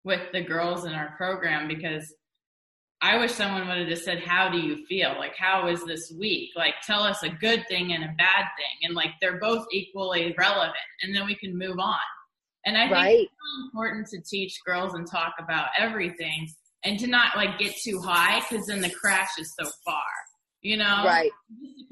with 0.08 0.32
the 0.32 0.40
girls 0.40 0.86
in 0.86 0.92
our 0.94 1.14
program 1.18 1.68
because 1.68 2.14
I 3.02 3.18
wish 3.18 3.30
someone 3.32 3.68
would 3.68 3.76
have 3.76 3.88
just 3.88 4.04
said, 4.04 4.20
How 4.20 4.48
do 4.48 4.58
you 4.58 4.86
feel? 4.86 5.14
Like, 5.18 5.36
how 5.36 5.68
is 5.68 5.84
this 5.84 6.10
week? 6.18 6.50
Like, 6.56 6.74
tell 6.84 7.02
us 7.02 7.22
a 7.22 7.28
good 7.28 7.64
thing 7.68 7.92
and 7.92 8.02
a 8.02 8.14
bad 8.16 8.46
thing. 8.56 8.76
And 8.84 8.94
like, 8.94 9.10
they're 9.20 9.38
both 9.38 9.66
equally 9.70 10.34
relevant. 10.36 10.74
And 11.02 11.14
then 11.14 11.26
we 11.26 11.36
can 11.36 11.56
move 11.56 11.78
on. 11.78 11.98
And 12.64 12.76
I 12.76 12.90
right. 12.90 13.04
think 13.04 13.22
it's 13.22 13.32
really 13.42 13.66
important 13.66 14.06
to 14.08 14.20
teach 14.28 14.58
girls 14.66 14.94
and 14.94 15.06
talk 15.06 15.34
about 15.38 15.68
everything 15.78 16.48
and 16.84 16.98
to 17.00 17.06
not 17.06 17.36
like 17.36 17.58
get 17.58 17.74
too 17.84 18.00
high 18.00 18.40
because 18.40 18.66
then 18.66 18.80
the 18.80 18.90
crash 18.90 19.30
is 19.38 19.54
so 19.60 19.70
far. 19.84 20.02
You 20.62 20.78
know? 20.78 21.04
Right. 21.04 21.30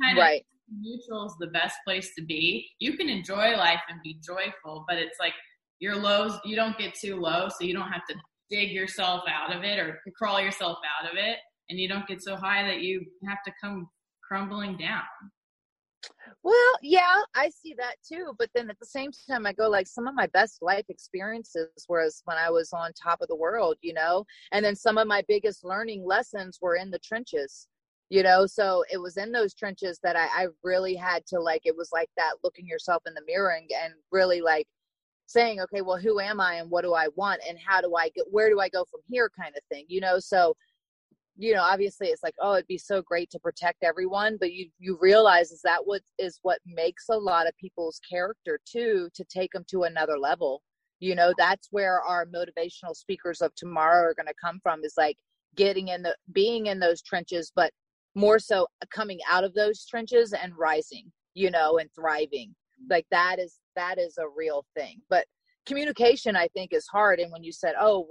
Kind 0.02 0.18
of 0.18 0.22
right. 0.22 0.44
neutral 0.80 1.26
is 1.26 1.34
the 1.38 1.48
best 1.48 1.76
place 1.86 2.12
to 2.18 2.24
be. 2.24 2.66
You 2.78 2.96
can 2.96 3.10
enjoy 3.10 3.56
life 3.56 3.80
and 3.90 4.00
be 4.02 4.18
joyful, 4.26 4.86
but 4.88 4.96
it's 4.96 5.18
like 5.20 5.34
your 5.80 5.96
lows, 5.96 6.38
you 6.44 6.56
don't 6.56 6.78
get 6.78 6.94
too 6.94 7.16
low, 7.16 7.48
so 7.48 7.64
you 7.64 7.74
don't 7.74 7.90
have 7.90 8.06
to 8.08 8.14
dig 8.50 8.70
yourself 8.70 9.24
out 9.28 9.54
of 9.54 9.64
it 9.64 9.78
or 9.78 10.00
crawl 10.16 10.40
yourself 10.40 10.78
out 11.00 11.10
of 11.10 11.16
it. 11.16 11.38
And 11.68 11.78
you 11.78 11.88
don't 11.88 12.06
get 12.06 12.22
so 12.22 12.36
high 12.36 12.62
that 12.62 12.80
you 12.80 13.04
have 13.28 13.38
to 13.44 13.52
come 13.60 13.88
crumbling 14.26 14.76
down. 14.76 15.02
Well, 16.42 16.78
yeah, 16.82 17.22
I 17.34 17.50
see 17.50 17.74
that 17.78 17.96
too. 18.06 18.32
But 18.38 18.50
then 18.54 18.70
at 18.70 18.78
the 18.78 18.86
same 18.86 19.10
time, 19.28 19.46
I 19.46 19.52
go 19.52 19.68
like 19.68 19.88
some 19.88 20.06
of 20.06 20.14
my 20.14 20.28
best 20.28 20.58
life 20.62 20.84
experiences 20.88 21.68
was 21.88 22.22
when 22.24 22.36
I 22.36 22.50
was 22.50 22.72
on 22.72 22.92
top 22.92 23.20
of 23.20 23.28
the 23.28 23.36
world, 23.36 23.76
you 23.80 23.92
know, 23.92 24.24
and 24.52 24.64
then 24.64 24.76
some 24.76 24.98
of 24.98 25.08
my 25.08 25.24
biggest 25.26 25.64
learning 25.64 26.04
lessons 26.04 26.58
were 26.60 26.76
in 26.76 26.90
the 26.90 27.00
trenches, 27.00 27.66
you 28.10 28.22
know. 28.22 28.46
So 28.46 28.84
it 28.92 28.98
was 28.98 29.16
in 29.16 29.32
those 29.32 29.54
trenches 29.54 29.98
that 30.04 30.14
I, 30.14 30.26
I 30.26 30.46
really 30.62 30.94
had 30.94 31.26
to 31.28 31.40
like, 31.40 31.62
it 31.64 31.76
was 31.76 31.90
like 31.92 32.10
that 32.16 32.34
looking 32.44 32.66
yourself 32.66 33.02
in 33.06 33.14
the 33.14 33.24
mirror 33.26 33.50
and, 33.50 33.68
and 33.82 33.94
really 34.12 34.40
like 34.40 34.68
saying, 35.26 35.60
okay, 35.60 35.82
well, 35.82 35.98
who 35.98 36.20
am 36.20 36.40
I 36.40 36.54
and 36.54 36.70
what 36.70 36.82
do 36.82 36.94
I 36.94 37.08
want 37.16 37.42
and 37.48 37.58
how 37.64 37.80
do 37.80 37.94
I 37.96 38.08
get, 38.10 38.26
where 38.30 38.48
do 38.48 38.60
I 38.60 38.68
go 38.68 38.84
from 38.90 39.00
here? 39.08 39.30
kind 39.38 39.54
of 39.56 39.62
thing, 39.70 39.84
you 39.88 40.00
know. 40.00 40.18
So 40.18 40.54
you 41.38 41.52
know 41.52 41.60
obviously 41.60 42.06
it's 42.06 42.22
like 42.22 42.34
oh 42.40 42.54
it'd 42.54 42.66
be 42.66 42.78
so 42.78 43.02
great 43.02 43.28
to 43.28 43.38
protect 43.38 43.84
everyone 43.84 44.38
but 44.40 44.54
you 44.54 44.70
you 44.78 44.96
realize 45.02 45.50
is 45.50 45.60
that 45.62 45.80
what 45.84 46.00
is 46.18 46.38
what 46.40 46.60
makes 46.64 47.10
a 47.10 47.14
lot 47.14 47.46
of 47.46 47.54
people's 47.58 48.00
character 48.08 48.58
too 48.64 49.10
to 49.12 49.22
take 49.24 49.52
them 49.52 49.62
to 49.68 49.82
another 49.82 50.18
level 50.18 50.62
you 51.00 51.14
know? 51.14 51.32
That's 51.36 51.68
where 51.70 52.00
our 52.00 52.26
motivational 52.26 52.94
speakers 52.94 53.40
of 53.40 53.54
tomorrow 53.54 54.02
are 54.02 54.14
going 54.14 54.26
to 54.26 54.34
come 54.42 54.60
from 54.62 54.82
is 54.84 54.94
like 54.96 55.16
getting 55.54 55.88
in 55.88 56.02
the 56.02 56.14
being 56.32 56.66
in 56.66 56.78
those 56.80 57.02
trenches 57.02 57.52
but 57.54 57.70
more 58.14 58.38
so 58.38 58.64
uh, 58.82 58.86
coming 58.90 59.18
out 59.30 59.44
of 59.44 59.54
those 59.54 59.84
trenches 59.86 60.32
and 60.32 60.56
rising 60.56 61.10
you 61.34 61.50
know 61.50 61.78
and 61.78 61.90
thriving. 61.94 62.54
Like 62.90 63.06
that 63.10 63.38
is 63.38 63.58
that 63.76 63.98
is 63.98 64.18
a 64.18 64.28
real 64.28 64.64
thing. 64.74 65.00
But 65.08 65.26
communication 65.66 66.36
i 66.36 66.48
think 66.48 66.72
is 66.72 66.86
hard. 66.86 67.20
And 67.20 67.30
when 67.32 67.42
you 67.42 67.52
said 67.52 67.74
oh 67.78 68.08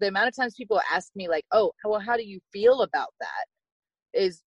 the 0.00 0.08
amount 0.08 0.28
of 0.28 0.36
times 0.36 0.54
people 0.54 0.80
ask 0.92 1.10
me 1.14 1.28
like 1.28 1.44
oh 1.52 1.72
well 1.84 2.00
how 2.00 2.16
do 2.16 2.24
you 2.24 2.40
feel 2.52 2.82
about 2.82 3.14
that 3.20 4.20
is 4.20 4.42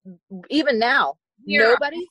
even 0.49 0.77
now 0.77 1.15
yeah. 1.45 1.61
nobody 1.61 2.05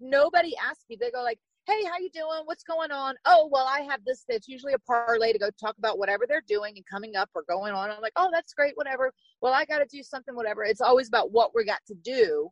nobody 0.00 0.54
asks 0.56 0.84
me. 0.88 0.96
They 0.98 1.10
go 1.10 1.22
like 1.22 1.38
hey 1.66 1.84
how 1.84 1.98
you 1.98 2.08
doing? 2.14 2.42
What's 2.46 2.64
going 2.64 2.90
on? 2.90 3.14
Oh 3.26 3.48
well 3.52 3.66
i 3.66 3.80
have 3.80 4.00
this 4.06 4.24
it's 4.28 4.48
usually 4.48 4.72
a 4.72 4.78
parlay 4.80 5.32
to 5.32 5.38
go 5.38 5.50
talk 5.60 5.76
about 5.78 5.98
whatever 5.98 6.24
they're 6.26 6.42
doing 6.48 6.72
and 6.76 6.84
coming 6.90 7.14
up 7.14 7.28
or 7.34 7.44
going 7.48 7.74
on. 7.74 7.90
I'm 7.90 8.00
like 8.00 8.14
oh 8.16 8.30
that's 8.32 8.54
great 8.54 8.72
whatever. 8.76 9.12
Well 9.42 9.52
i 9.52 9.64
got 9.66 9.78
to 9.78 9.86
do 9.90 10.02
something 10.02 10.34
whatever. 10.34 10.64
It's 10.64 10.80
always 10.80 11.08
about 11.08 11.30
what 11.30 11.50
we 11.54 11.64
got 11.64 11.80
to 11.88 11.94
do 11.94 12.50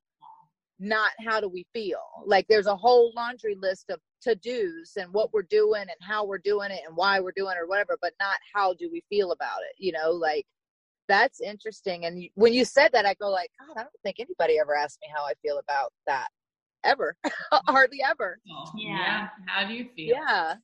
not 0.79 1.11
how 1.27 1.41
do 1.41 1.49
we 1.49 1.67
feel. 1.73 2.01
Like 2.27 2.47
there's 2.49 2.67
a 2.67 2.77
whole 2.77 3.13
laundry 3.17 3.57
list 3.61 3.91
of 3.91 4.01
to 4.23 4.35
do's 4.37 4.93
and 4.97 5.13
what 5.13 5.33
we're 5.33 5.43
doing 5.43 5.83
and 5.83 6.01
how 6.01 6.25
we're 6.25 6.39
doing 6.39 6.71
it 6.71 6.81
and 6.87 6.97
why 6.97 7.21
we're 7.21 7.33
doing 7.37 7.55
it 7.57 7.61
or 7.61 7.67
whatever 7.67 7.99
but 8.01 8.13
not 8.21 8.37
how 8.55 8.75
do 8.75 8.89
we 8.91 9.03
feel 9.09 9.33
about 9.33 9.59
it 9.61 9.75
you 9.79 9.93
know 9.93 10.11
like 10.11 10.45
that's 11.09 11.41
interesting 11.41 12.07
and 12.07 12.29
when 12.35 12.53
you 12.53 12.65
said 12.65 12.91
that 12.93 13.07
i 13.07 13.15
go 13.21 13.29
like 13.29 13.51
god 13.61 13.79
i 13.79 13.83
don't 13.83 13.93
think 14.03 14.17
anybody 14.19 14.59
ever 14.59 14.75
asked 14.75 14.99
me 15.03 15.09
how 15.15 15.25
i 15.25 15.33
feel 15.43 15.59
about 15.59 15.93
that 16.07 16.29
ever, 16.87 17.17
hardly 17.67 17.99
ever. 18.09 18.39
Yeah. 18.45 18.65
yeah. 18.77 19.29
How 19.47 19.67
do 19.67 19.75
you 19.75 19.87
feel? 19.95 20.17
Yeah. 20.17 20.55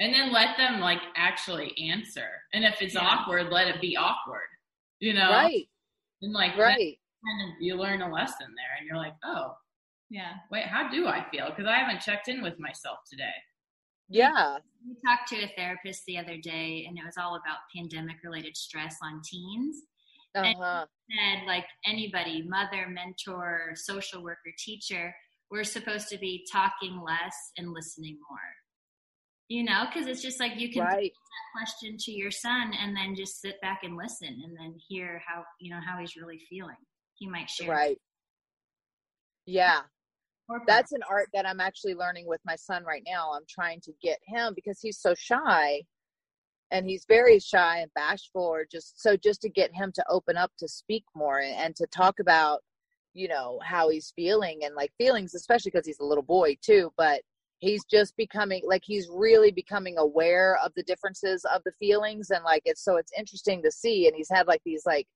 And 0.00 0.14
then 0.14 0.32
let 0.32 0.56
them 0.56 0.80
like 0.80 1.00
actually 1.16 1.74
answer. 1.90 2.28
And 2.52 2.64
if 2.64 2.82
it's 2.82 2.94
yeah. 2.94 3.06
awkward, 3.06 3.50
let 3.50 3.68
it 3.68 3.80
be 3.80 3.96
awkward. 3.96 4.48
You 4.98 5.14
know? 5.14 5.30
Right. 5.30 5.66
And 6.22 6.32
like 6.32 6.56
right. 6.56 6.98
kind 7.24 7.48
of 7.48 7.54
you 7.60 7.76
learn 7.76 8.02
a 8.02 8.10
lesson 8.10 8.46
there 8.48 8.76
and 8.78 8.86
you're 8.86 8.96
like, 8.96 9.14
oh, 9.24 9.54
yeah, 10.10 10.32
wait, 10.50 10.64
how 10.64 10.90
do 10.90 11.06
I 11.06 11.24
feel? 11.30 11.50
Because 11.50 11.66
I 11.66 11.78
haven't 11.78 12.00
checked 12.00 12.28
in 12.28 12.42
with 12.42 12.58
myself 12.58 12.98
today. 13.08 13.30
Yeah. 14.08 14.58
We 14.84 14.96
talked 15.06 15.28
to 15.28 15.36
a 15.36 15.52
therapist 15.56 16.02
the 16.06 16.18
other 16.18 16.36
day 16.36 16.84
and 16.88 16.98
it 16.98 17.04
was 17.04 17.14
all 17.16 17.36
about 17.36 17.58
pandemic 17.74 18.16
related 18.24 18.56
stress 18.56 18.96
on 19.02 19.22
teens. 19.24 19.76
Uh-huh. 20.34 20.46
And 20.46 20.88
said 21.38 21.46
like 21.46 21.66
anybody, 21.86 22.42
mother, 22.48 22.88
mentor, 22.88 23.70
social 23.74 24.22
worker, 24.22 24.52
teacher, 24.58 25.14
we're 25.50 25.64
supposed 25.64 26.08
to 26.08 26.18
be 26.18 26.44
talking 26.50 27.00
less 27.04 27.52
and 27.56 27.72
listening 27.72 28.18
more. 28.28 28.38
You 29.48 29.64
know, 29.64 29.84
because 29.86 30.08
it's 30.08 30.22
just 30.22 30.38
like 30.38 30.52
you 30.56 30.72
can 30.72 30.82
right. 30.82 31.12
that 31.12 31.58
question 31.58 31.96
to 31.98 32.12
your 32.12 32.30
son 32.30 32.72
and 32.80 32.96
then 32.96 33.16
just 33.16 33.40
sit 33.40 33.60
back 33.60 33.80
and 33.82 33.96
listen 33.96 34.28
and 34.28 34.56
then 34.56 34.76
hear 34.88 35.20
how 35.26 35.42
you 35.60 35.72
know 35.72 35.80
how 35.84 35.98
he's 35.98 36.14
really 36.14 36.40
feeling. 36.48 36.76
He 37.14 37.28
might 37.28 37.50
share. 37.50 37.68
Right. 37.68 37.98
Yeah. 39.46 39.80
That's 40.66 40.92
an 40.92 41.02
art 41.08 41.28
that 41.34 41.46
I'm 41.46 41.60
actually 41.60 41.94
learning 41.94 42.26
with 42.26 42.40
my 42.44 42.56
son 42.56 42.84
right 42.84 43.02
now. 43.06 43.32
I'm 43.34 43.44
trying 43.48 43.80
to 43.82 43.92
get 44.02 44.18
him 44.26 44.52
because 44.54 44.80
he's 44.80 44.98
so 44.98 45.14
shy 45.14 45.82
and 46.70 46.86
he's 46.86 47.04
very 47.06 47.38
shy 47.38 47.78
and 47.78 47.92
bashful 47.94 48.42
or 48.42 48.64
just 48.70 49.00
so 49.00 49.16
just 49.16 49.42
to 49.42 49.48
get 49.48 49.74
him 49.74 49.92
to 49.94 50.04
open 50.08 50.36
up 50.36 50.52
to 50.58 50.68
speak 50.68 51.04
more 51.14 51.40
and, 51.40 51.74
to 51.76 51.86
talk 51.86 52.20
about 52.20 52.60
you 53.12 53.28
know 53.28 53.58
how 53.64 53.88
he's 53.88 54.12
feeling 54.14 54.60
and 54.64 54.74
like 54.74 54.92
feelings 54.96 55.34
especially 55.34 55.70
because 55.70 55.86
he's 55.86 55.98
a 56.00 56.04
little 56.04 56.22
boy 56.22 56.56
too 56.62 56.92
but 56.96 57.22
he's 57.58 57.84
just 57.84 58.16
becoming 58.16 58.62
like 58.66 58.82
he's 58.84 59.08
really 59.12 59.50
becoming 59.50 59.98
aware 59.98 60.58
of 60.64 60.72
the 60.76 60.82
differences 60.84 61.44
of 61.52 61.60
the 61.64 61.72
feelings 61.72 62.30
and 62.30 62.44
like 62.44 62.62
it's 62.64 62.84
so 62.84 62.96
it's 62.96 63.12
interesting 63.18 63.62
to 63.62 63.70
see 63.70 64.06
and 64.06 64.14
he's 64.16 64.30
had 64.30 64.46
like 64.46 64.62
these 64.64 64.86
like 64.86 65.06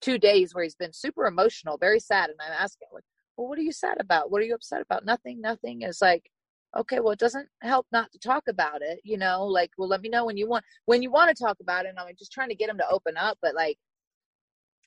two 0.00 0.18
days 0.18 0.54
where 0.54 0.64
he's 0.64 0.76
been 0.76 0.92
super 0.92 1.26
emotional 1.26 1.76
very 1.78 1.98
sad 1.98 2.30
and 2.30 2.38
i'm 2.40 2.52
asking 2.52 2.88
like 2.92 3.04
well 3.42 3.48
what 3.48 3.58
are 3.58 3.62
you 3.62 3.72
sad 3.72 4.00
about? 4.00 4.30
What 4.30 4.40
are 4.42 4.46
you 4.46 4.54
upset 4.54 4.82
about? 4.82 5.04
Nothing 5.04 5.40
nothing 5.40 5.82
is 5.82 6.00
like 6.00 6.30
okay 6.76 7.00
well 7.00 7.12
it 7.12 7.18
doesn't 7.18 7.48
help 7.60 7.86
not 7.92 8.10
to 8.12 8.18
talk 8.18 8.44
about 8.48 8.80
it 8.80 8.98
you 9.04 9.18
know 9.18 9.44
like 9.44 9.70
well 9.76 9.88
let 9.88 10.00
me 10.00 10.08
know 10.08 10.24
when 10.24 10.36
you 10.36 10.48
want 10.48 10.64
when 10.86 11.02
you 11.02 11.10
want 11.10 11.34
to 11.34 11.44
talk 11.44 11.58
about 11.60 11.84
it 11.84 11.90
and 11.90 11.98
i'm 11.98 12.06
just 12.18 12.32
trying 12.32 12.48
to 12.48 12.54
get 12.54 12.68
him 12.68 12.78
to 12.78 12.88
open 12.90 13.14
up 13.16 13.36
but 13.42 13.54
like 13.54 13.76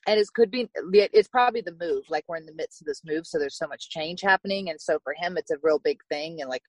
and 0.08 0.18
it 0.18 0.26
could 0.34 0.50
be 0.50 0.68
it's 0.92 1.28
probably 1.28 1.60
the 1.60 1.76
move 1.80 2.02
like 2.08 2.24
we're 2.26 2.36
in 2.36 2.46
the 2.46 2.54
midst 2.54 2.80
of 2.80 2.86
this 2.86 3.02
move 3.04 3.26
so 3.26 3.38
there's 3.38 3.58
so 3.58 3.68
much 3.68 3.90
change 3.90 4.20
happening 4.20 4.70
and 4.70 4.80
so 4.80 4.98
for 5.04 5.14
him 5.14 5.36
it's 5.36 5.50
a 5.50 5.58
real 5.62 5.78
big 5.78 5.98
thing 6.10 6.40
and 6.40 6.50
like 6.50 6.62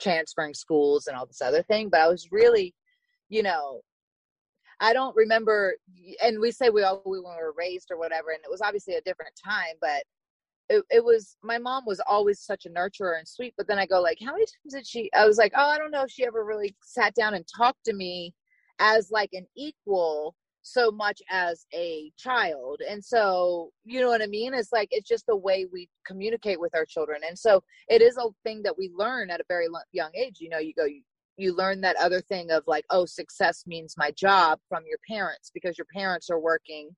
transferring 0.00 0.54
schools 0.54 1.06
and 1.06 1.16
all 1.16 1.26
this 1.26 1.40
other 1.40 1.62
thing 1.62 1.88
but 1.88 2.00
i 2.00 2.08
was 2.08 2.28
really 2.30 2.74
you 3.30 3.42
know 3.42 3.80
i 4.80 4.92
don't 4.92 5.16
remember 5.16 5.74
and 6.22 6.38
we 6.38 6.50
say 6.50 6.68
we 6.68 6.82
all 6.82 7.02
we 7.06 7.20
were 7.20 7.54
raised 7.56 7.90
or 7.90 7.98
whatever 7.98 8.30
and 8.30 8.40
it 8.44 8.50
was 8.50 8.60
obviously 8.60 8.94
a 8.94 9.00
different 9.02 9.32
time 9.42 9.76
but 9.80 10.02
it, 10.72 10.84
it 10.90 11.04
was 11.04 11.36
my 11.42 11.58
mom 11.58 11.84
was 11.86 12.00
always 12.06 12.40
such 12.40 12.66
a 12.66 12.70
nurturer 12.70 13.18
and 13.18 13.28
sweet 13.28 13.54
but 13.56 13.66
then 13.68 13.78
i 13.78 13.86
go 13.86 14.00
like 14.00 14.18
how 14.24 14.32
many 14.32 14.44
times 14.44 14.74
did 14.74 14.86
she 14.86 15.10
i 15.14 15.26
was 15.26 15.36
like 15.36 15.52
oh 15.56 15.68
i 15.68 15.78
don't 15.78 15.90
know 15.90 16.02
if 16.02 16.10
she 16.10 16.24
ever 16.24 16.44
really 16.44 16.74
sat 16.82 17.14
down 17.14 17.34
and 17.34 17.44
talked 17.56 17.84
to 17.84 17.92
me 17.92 18.32
as 18.78 19.10
like 19.10 19.30
an 19.32 19.46
equal 19.56 20.34
so 20.62 20.90
much 20.92 21.20
as 21.28 21.66
a 21.74 22.12
child. 22.16 22.80
And 22.88 23.04
so 23.04 23.70
you 23.84 24.00
know 24.00 24.08
what 24.08 24.22
i 24.22 24.26
mean? 24.26 24.54
It's 24.54 24.72
like 24.72 24.88
it's 24.92 25.08
just 25.08 25.26
the 25.26 25.36
way 25.36 25.66
we 25.72 25.88
communicate 26.06 26.60
with 26.60 26.74
our 26.74 26.86
children. 26.86 27.20
And 27.26 27.38
so 27.38 27.62
it 27.88 28.00
is 28.00 28.16
a 28.16 28.28
thing 28.44 28.62
that 28.62 28.78
we 28.78 28.90
learn 28.94 29.30
at 29.30 29.40
a 29.40 29.44
very 29.48 29.66
young 29.92 30.10
age 30.14 30.36
you 30.40 30.48
know 30.48 30.58
you 30.58 30.72
go 30.74 30.84
you, 30.84 31.02
you 31.36 31.54
learn 31.54 31.80
that 31.80 31.96
other 31.96 32.20
thing 32.20 32.50
of 32.50 32.62
like 32.66 32.84
oh 32.90 33.04
success 33.04 33.64
means 33.66 33.94
my 33.96 34.10
job 34.12 34.60
from 34.68 34.84
your 34.86 34.98
parents 35.08 35.50
because 35.52 35.76
your 35.76 35.86
parents 35.94 36.30
are 36.30 36.38
working 36.38 36.90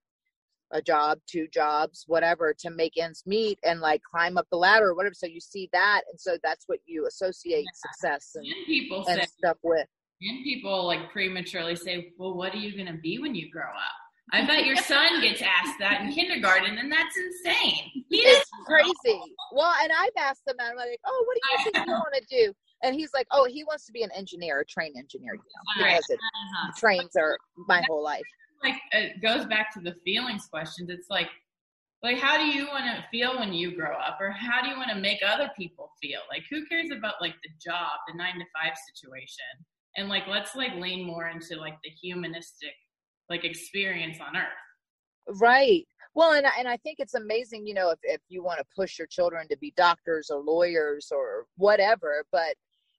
a 0.74 0.82
job, 0.82 1.18
two 1.26 1.46
jobs, 1.48 2.04
whatever, 2.06 2.52
to 2.58 2.70
make 2.70 2.98
ends 2.98 3.22
meet 3.24 3.58
and 3.64 3.80
like 3.80 4.02
climb 4.02 4.36
up 4.36 4.46
the 4.50 4.58
ladder 4.58 4.88
or 4.88 4.94
whatever. 4.94 5.14
So 5.14 5.26
you 5.26 5.40
see 5.40 5.70
that, 5.72 6.02
and 6.10 6.20
so 6.20 6.36
that's 6.42 6.64
what 6.66 6.80
you 6.84 7.06
associate 7.06 7.64
yeah. 7.64 7.90
success 7.90 8.32
and, 8.34 8.44
and 8.44 8.66
people 8.66 9.06
and 9.06 9.20
say, 9.20 9.26
stuff 9.38 9.56
with. 9.62 9.86
And 10.20 10.44
people 10.44 10.86
like 10.86 11.10
prematurely 11.10 11.76
say, 11.76 12.12
"Well, 12.18 12.34
what 12.34 12.52
are 12.54 12.58
you 12.58 12.74
going 12.76 12.92
to 12.94 13.00
be 13.00 13.18
when 13.18 13.34
you 13.34 13.50
grow 13.50 13.70
up?" 13.70 13.94
I 14.32 14.44
bet 14.46 14.66
your 14.66 14.76
son 14.76 15.20
gets 15.22 15.42
asked 15.42 15.78
that 15.78 16.00
in 16.02 16.12
kindergarten, 16.12 16.76
and 16.78 16.90
that's 16.90 17.16
insane. 17.16 18.04
He 18.10 18.18
it's 18.18 18.50
crazy. 18.66 19.20
Well, 19.52 19.72
and 19.82 19.92
I've 19.92 20.10
asked 20.18 20.44
them, 20.46 20.56
and 20.58 20.70
I'm 20.70 20.76
like, 20.76 20.98
"Oh, 21.06 21.24
what 21.26 21.36
do 21.36 21.40
you 21.50 21.72
think 21.72 21.86
you 21.86 21.92
want 21.92 22.14
to 22.14 22.24
do?" 22.28 22.52
And 22.82 22.94
he's 22.94 23.12
like, 23.14 23.26
"Oh, 23.30 23.46
he 23.46 23.62
wants 23.64 23.86
to 23.86 23.92
be 23.92 24.02
an 24.02 24.10
engineer, 24.12 24.60
a 24.60 24.64
train 24.64 24.94
engineer, 24.98 25.34
you 25.34 25.40
know, 25.40 25.84
because 25.86 26.04
it, 26.08 26.18
uh-huh. 26.18 26.72
trains 26.76 27.16
are 27.16 27.38
my 27.68 27.82
whole 27.88 28.02
life." 28.02 28.22
Like 28.64 28.80
it 28.92 29.22
goes 29.22 29.46
back 29.46 29.72
to 29.74 29.80
the 29.80 29.94
feelings 30.04 30.46
questions. 30.46 30.90
It's 30.90 31.08
like 31.10 31.28
like 32.02 32.18
how 32.18 32.36
do 32.36 32.44
you 32.44 32.66
want 32.66 32.84
to 32.84 33.04
feel 33.10 33.38
when 33.38 33.52
you 33.52 33.74
grow 33.74 33.96
up? 33.96 34.18
Or 34.20 34.30
how 34.30 34.62
do 34.62 34.68
you 34.68 34.76
want 34.76 34.90
to 34.90 34.96
make 34.96 35.20
other 35.26 35.50
people 35.56 35.90
feel? 36.02 36.20
Like 36.30 36.42
who 36.50 36.66
cares 36.66 36.90
about 36.90 37.14
like 37.20 37.34
the 37.42 37.50
job 37.64 37.90
the 38.08 38.14
nine 38.16 38.34
to 38.34 38.44
five 38.54 38.76
situation? 38.94 39.44
And 39.96 40.08
like 40.08 40.24
let's 40.28 40.54
like 40.54 40.74
lean 40.74 41.06
more 41.06 41.28
into 41.28 41.56
like 41.56 41.76
the 41.84 41.90
humanistic 42.02 42.74
like 43.30 43.44
experience 43.44 44.18
on 44.20 44.36
earth. 44.36 45.40
Right. 45.40 45.86
Well 46.14 46.32
and, 46.32 46.46
and 46.56 46.68
i 46.68 46.76
think 46.76 47.00
it's 47.00 47.14
amazing 47.14 47.66
you 47.66 47.74
know 47.74 47.90
if, 47.90 47.98
if 48.04 48.20
you 48.28 48.44
want 48.44 48.60
to 48.60 48.64
push 48.76 48.98
your 48.98 49.08
children 49.08 49.48
to 49.48 49.58
be 49.58 49.72
doctors 49.76 50.30
or 50.30 50.40
lawyers 50.40 51.08
or 51.10 51.46
whatever 51.56 52.24
but 52.30 52.54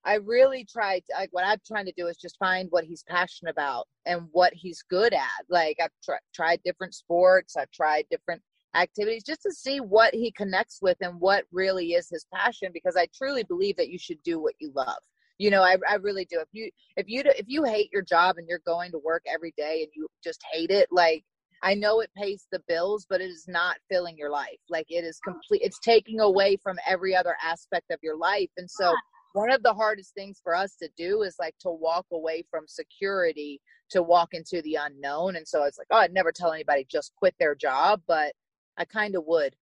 I 0.05 0.15
really 0.15 0.65
tried, 0.65 1.03
like, 1.17 1.29
what 1.31 1.45
I'm 1.45 1.57
trying 1.65 1.85
to 1.85 1.93
do 1.97 2.07
is 2.07 2.17
just 2.17 2.37
find 2.37 2.67
what 2.69 2.83
he's 2.83 3.03
passionate 3.07 3.51
about 3.51 3.87
and 4.05 4.27
what 4.31 4.53
he's 4.53 4.83
good 4.87 5.13
at. 5.13 5.45
Like, 5.49 5.77
I've 5.81 5.89
tr- 6.03 6.13
tried 6.33 6.61
different 6.63 6.93
sports, 6.93 7.55
I've 7.57 7.71
tried 7.71 8.05
different 8.11 8.41
activities 8.75 9.23
just 9.23 9.41
to 9.41 9.51
see 9.51 9.79
what 9.79 10.13
he 10.13 10.31
connects 10.31 10.79
with 10.81 10.97
and 11.01 11.19
what 11.19 11.45
really 11.51 11.93
is 11.93 12.09
his 12.09 12.25
passion 12.33 12.69
because 12.73 12.95
I 12.95 13.07
truly 13.15 13.43
believe 13.43 13.77
that 13.77 13.89
you 13.89 13.97
should 13.97 14.21
do 14.23 14.39
what 14.39 14.53
you 14.59 14.71
love. 14.75 14.97
You 15.37 15.49
know, 15.49 15.63
I, 15.63 15.77
I 15.89 15.95
really 15.95 16.25
do. 16.25 16.39
If 16.39 16.47
you 16.53 16.69
if 16.95 17.05
you 17.09 17.21
if 17.25 17.45
you 17.47 17.63
hate 17.63 17.89
your 17.91 18.01
job 18.01 18.37
and 18.37 18.47
you're 18.47 18.61
going 18.65 18.91
to 18.91 18.99
work 19.03 19.23
every 19.27 19.53
day 19.57 19.81
and 19.81 19.91
you 19.93 20.07
just 20.23 20.41
hate 20.53 20.71
it, 20.71 20.87
like 20.91 21.23
I 21.61 21.73
know 21.73 21.99
it 21.99 22.09
pays 22.15 22.47
the 22.51 22.61
bills, 22.67 23.05
but 23.09 23.21
it 23.21 23.29
is 23.29 23.45
not 23.47 23.77
filling 23.89 24.17
your 24.17 24.29
life. 24.29 24.59
Like 24.69 24.85
it 24.89 25.03
is 25.03 25.19
complete. 25.25 25.61
It's 25.61 25.79
taking 25.79 26.21
away 26.21 26.57
from 26.61 26.77
every 26.87 27.15
other 27.15 27.35
aspect 27.43 27.91
of 27.91 27.99
your 28.01 28.17
life, 28.17 28.49
and 28.55 28.69
so 28.69 28.93
one 29.35 29.51
of 29.51 29.63
the 29.63 29.73
hardest 29.73 30.13
things 30.13 30.39
for 30.41 30.55
us 30.55 30.77
to 30.77 30.89
do 30.95 31.23
is 31.23 31.35
like 31.37 31.55
to 31.59 31.69
walk 31.69 32.05
away 32.13 32.45
from 32.49 32.63
security 32.67 33.59
to 33.89 34.01
walk 34.01 34.29
into 34.33 34.61
the 34.61 34.75
unknown. 34.75 35.35
And 35.35 35.45
so 35.45 35.65
it's 35.65 35.77
like, 35.77 35.87
oh, 35.91 35.97
I'd 35.97 36.13
never 36.13 36.31
tell 36.31 36.53
anybody 36.53 36.87
just 36.89 37.13
quit 37.17 37.35
their 37.37 37.53
job, 37.53 38.01
but 38.07 38.31
I 38.77 38.85
kind 38.85 39.13
of 39.13 39.25
would 39.27 39.53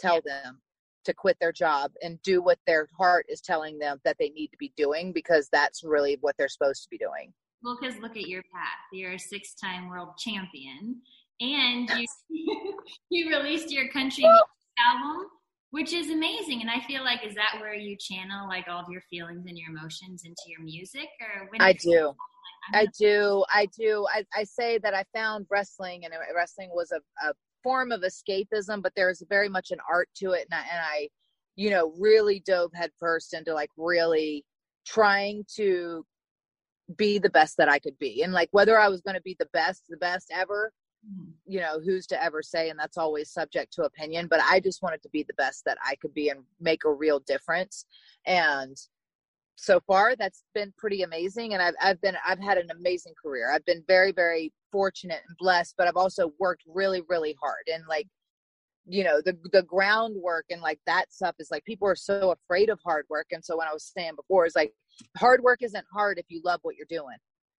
tell 0.00 0.20
yeah. 0.26 0.42
them 0.42 0.60
to 1.04 1.14
quit 1.14 1.36
their 1.40 1.52
job 1.52 1.92
and 2.02 2.20
do 2.22 2.42
what 2.42 2.58
their 2.66 2.88
heart 2.98 3.26
is 3.28 3.40
telling 3.40 3.78
them 3.78 4.00
that 4.04 4.16
they 4.18 4.30
need 4.30 4.48
to 4.48 4.56
be 4.58 4.72
doing 4.76 5.12
because 5.12 5.48
that's 5.52 5.84
really 5.84 6.18
what 6.20 6.34
they're 6.36 6.48
supposed 6.48 6.82
to 6.82 6.88
be 6.90 6.98
doing. 6.98 7.32
Well, 7.62 7.78
because 7.80 7.96
look 8.00 8.16
at 8.16 8.26
your 8.26 8.42
path. 8.52 8.80
You're 8.92 9.12
a 9.12 9.18
six 9.18 9.54
time 9.54 9.88
world 9.88 10.08
champion 10.18 11.00
and 11.40 11.88
you, 12.28 12.74
you 13.10 13.30
released 13.30 13.70
your 13.70 13.88
country 13.90 14.24
album 14.24 15.28
which 15.74 15.92
is 15.92 16.08
amazing. 16.08 16.60
And 16.60 16.70
i 16.70 16.78
feel 16.86 17.02
like 17.02 17.26
is 17.26 17.34
that 17.34 17.58
where 17.60 17.74
you 17.74 17.96
channel 17.98 18.46
like 18.48 18.66
all 18.68 18.80
of 18.80 18.88
your 18.88 19.02
feelings 19.10 19.44
and 19.48 19.58
your 19.58 19.70
emotions 19.70 20.22
into 20.24 20.42
your 20.46 20.62
music? 20.62 21.08
Or 21.20 21.48
when 21.50 21.60
i 21.60 21.72
do. 21.72 22.12
like, 22.72 22.86
i 22.86 22.86
do. 22.96 23.44
I 23.52 23.66
do. 23.76 24.06
I, 24.14 24.24
I 24.32 24.44
say 24.44 24.78
that 24.78 24.94
i 24.94 25.04
found 25.12 25.46
wrestling 25.50 26.04
and 26.04 26.14
wrestling 26.34 26.70
was 26.72 26.92
a, 26.92 27.00
a 27.28 27.32
form 27.64 27.90
of 27.90 28.02
escapism 28.02 28.82
but 28.82 28.92
there's 28.94 29.22
very 29.28 29.48
much 29.48 29.72
an 29.72 29.78
art 29.92 30.08
to 30.18 30.30
it. 30.30 30.46
And 30.48 30.60
I, 30.60 30.62
and 30.70 30.80
I 30.80 31.08
you 31.56 31.70
know 31.70 31.92
really 31.98 32.40
dove 32.46 32.70
headfirst 32.72 33.34
into 33.34 33.52
like 33.52 33.70
really 33.76 34.44
trying 34.86 35.44
to 35.56 36.06
be 36.96 37.18
the 37.18 37.30
best 37.30 37.56
that 37.56 37.68
i 37.68 37.80
could 37.80 37.98
be. 37.98 38.22
And 38.22 38.32
like 38.32 38.48
whether 38.52 38.78
i 38.78 38.88
was 38.88 39.00
going 39.00 39.16
to 39.16 39.22
be 39.22 39.34
the 39.40 39.48
best 39.52 39.82
the 39.88 39.96
best 39.96 40.30
ever. 40.32 40.70
You 41.46 41.60
know 41.60 41.78
who's 41.80 42.06
to 42.06 42.22
ever 42.22 42.42
say 42.42 42.70
and 42.70 42.78
that's 42.78 42.96
always 42.96 43.30
subject 43.30 43.72
to 43.72 43.82
opinion 43.82 44.26
but 44.28 44.40
i 44.48 44.58
just 44.58 44.82
wanted 44.82 45.02
to 45.02 45.08
be 45.10 45.22
the 45.22 45.34
best 45.34 45.62
that 45.64 45.76
i 45.84 45.94
could 45.96 46.14
be 46.14 46.30
and 46.30 46.40
make 46.60 46.84
a 46.84 46.92
real 46.92 47.20
difference. 47.20 47.86
And 48.26 48.76
so 49.56 49.80
far 49.86 50.16
that's 50.16 50.42
been 50.52 50.72
pretty 50.76 51.02
amazing 51.02 51.54
and 51.54 51.62
I've, 51.62 51.74
I've 51.80 52.00
been 52.00 52.16
i've 52.26 52.40
had 52.40 52.58
an 52.58 52.70
amazing 52.72 53.12
career. 53.22 53.52
I've 53.52 53.64
been 53.64 53.84
very 53.86 54.10
very 54.10 54.52
fortunate 54.72 55.20
and 55.28 55.36
blessed 55.38 55.76
but 55.78 55.86
i've 55.86 55.96
also 55.96 56.32
worked 56.40 56.64
really 56.66 57.02
really 57.08 57.36
hard. 57.40 57.68
And 57.72 57.84
like 57.88 58.08
you 58.86 59.04
know 59.04 59.20
the 59.24 59.36
the 59.52 59.62
groundwork 59.62 60.46
and 60.50 60.60
like 60.60 60.80
that 60.86 61.12
stuff 61.12 61.36
is 61.38 61.50
like 61.50 61.64
people 61.64 61.88
are 61.88 61.96
so 61.96 62.32
afraid 62.32 62.68
of 62.68 62.80
hard 62.84 63.06
work. 63.08 63.26
And 63.30 63.44
so 63.44 63.56
when 63.56 63.68
i 63.68 63.72
was 63.72 63.92
saying 63.96 64.16
before 64.16 64.46
is 64.46 64.56
like 64.56 64.72
hard 65.16 65.40
work 65.42 65.62
isn't 65.62 65.86
hard 65.92 66.18
if 66.18 66.26
you 66.28 66.40
love 66.44 66.60
what 66.62 66.76
you're 66.76 66.86
doing 66.88 67.16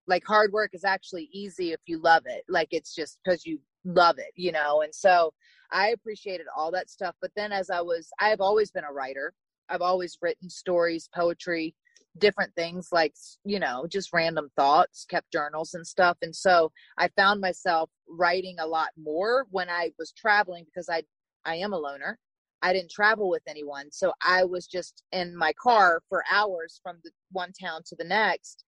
like 0.07 0.23
hard 0.25 0.51
work 0.51 0.71
is 0.73 0.83
actually 0.83 1.29
easy 1.31 1.71
if 1.71 1.79
you 1.85 1.99
love 1.99 2.23
it 2.25 2.43
like 2.47 2.69
it's 2.71 2.93
just 2.93 3.19
because 3.23 3.45
you 3.45 3.59
love 3.85 4.17
it 4.17 4.31
you 4.35 4.51
know 4.51 4.81
and 4.81 4.93
so 4.93 5.31
i 5.71 5.89
appreciated 5.89 6.45
all 6.55 6.71
that 6.71 6.89
stuff 6.89 7.15
but 7.21 7.31
then 7.35 7.51
as 7.51 7.69
i 7.69 7.81
was 7.81 8.09
i've 8.19 8.41
always 8.41 8.71
been 8.71 8.83
a 8.83 8.91
writer. 8.93 9.33
I've 9.69 9.81
always 9.81 10.17
written 10.21 10.49
stories, 10.49 11.09
poetry, 11.13 11.75
different 12.17 12.53
things 12.55 12.89
like 12.93 13.13
you 13.43 13.59
know 13.59 13.85
just 13.89 14.13
random 14.13 14.49
thoughts 14.55 15.05
kept 15.09 15.33
journals 15.33 15.73
and 15.73 15.85
stuff 15.85 16.15
and 16.21 16.33
so 16.33 16.71
i 16.97 17.09
found 17.17 17.41
myself 17.41 17.89
writing 18.07 18.55
a 18.57 18.65
lot 18.65 18.87
more 18.97 19.45
when 19.51 19.69
i 19.69 19.91
was 19.99 20.13
traveling 20.13 20.63
because 20.63 20.87
i 20.87 21.03
i 21.43 21.55
am 21.55 21.73
a 21.73 21.77
loner. 21.77 22.17
I 22.61 22.71
didn't 22.71 22.91
travel 22.91 23.29
with 23.29 23.41
anyone 23.49 23.91
so 23.91 24.13
i 24.25 24.45
was 24.45 24.65
just 24.65 25.03
in 25.11 25.35
my 25.35 25.51
car 25.61 26.01
for 26.07 26.23
hours 26.31 26.79
from 26.81 26.99
the 27.03 27.11
one 27.33 27.51
town 27.51 27.81
to 27.87 27.97
the 27.97 28.05
next 28.05 28.63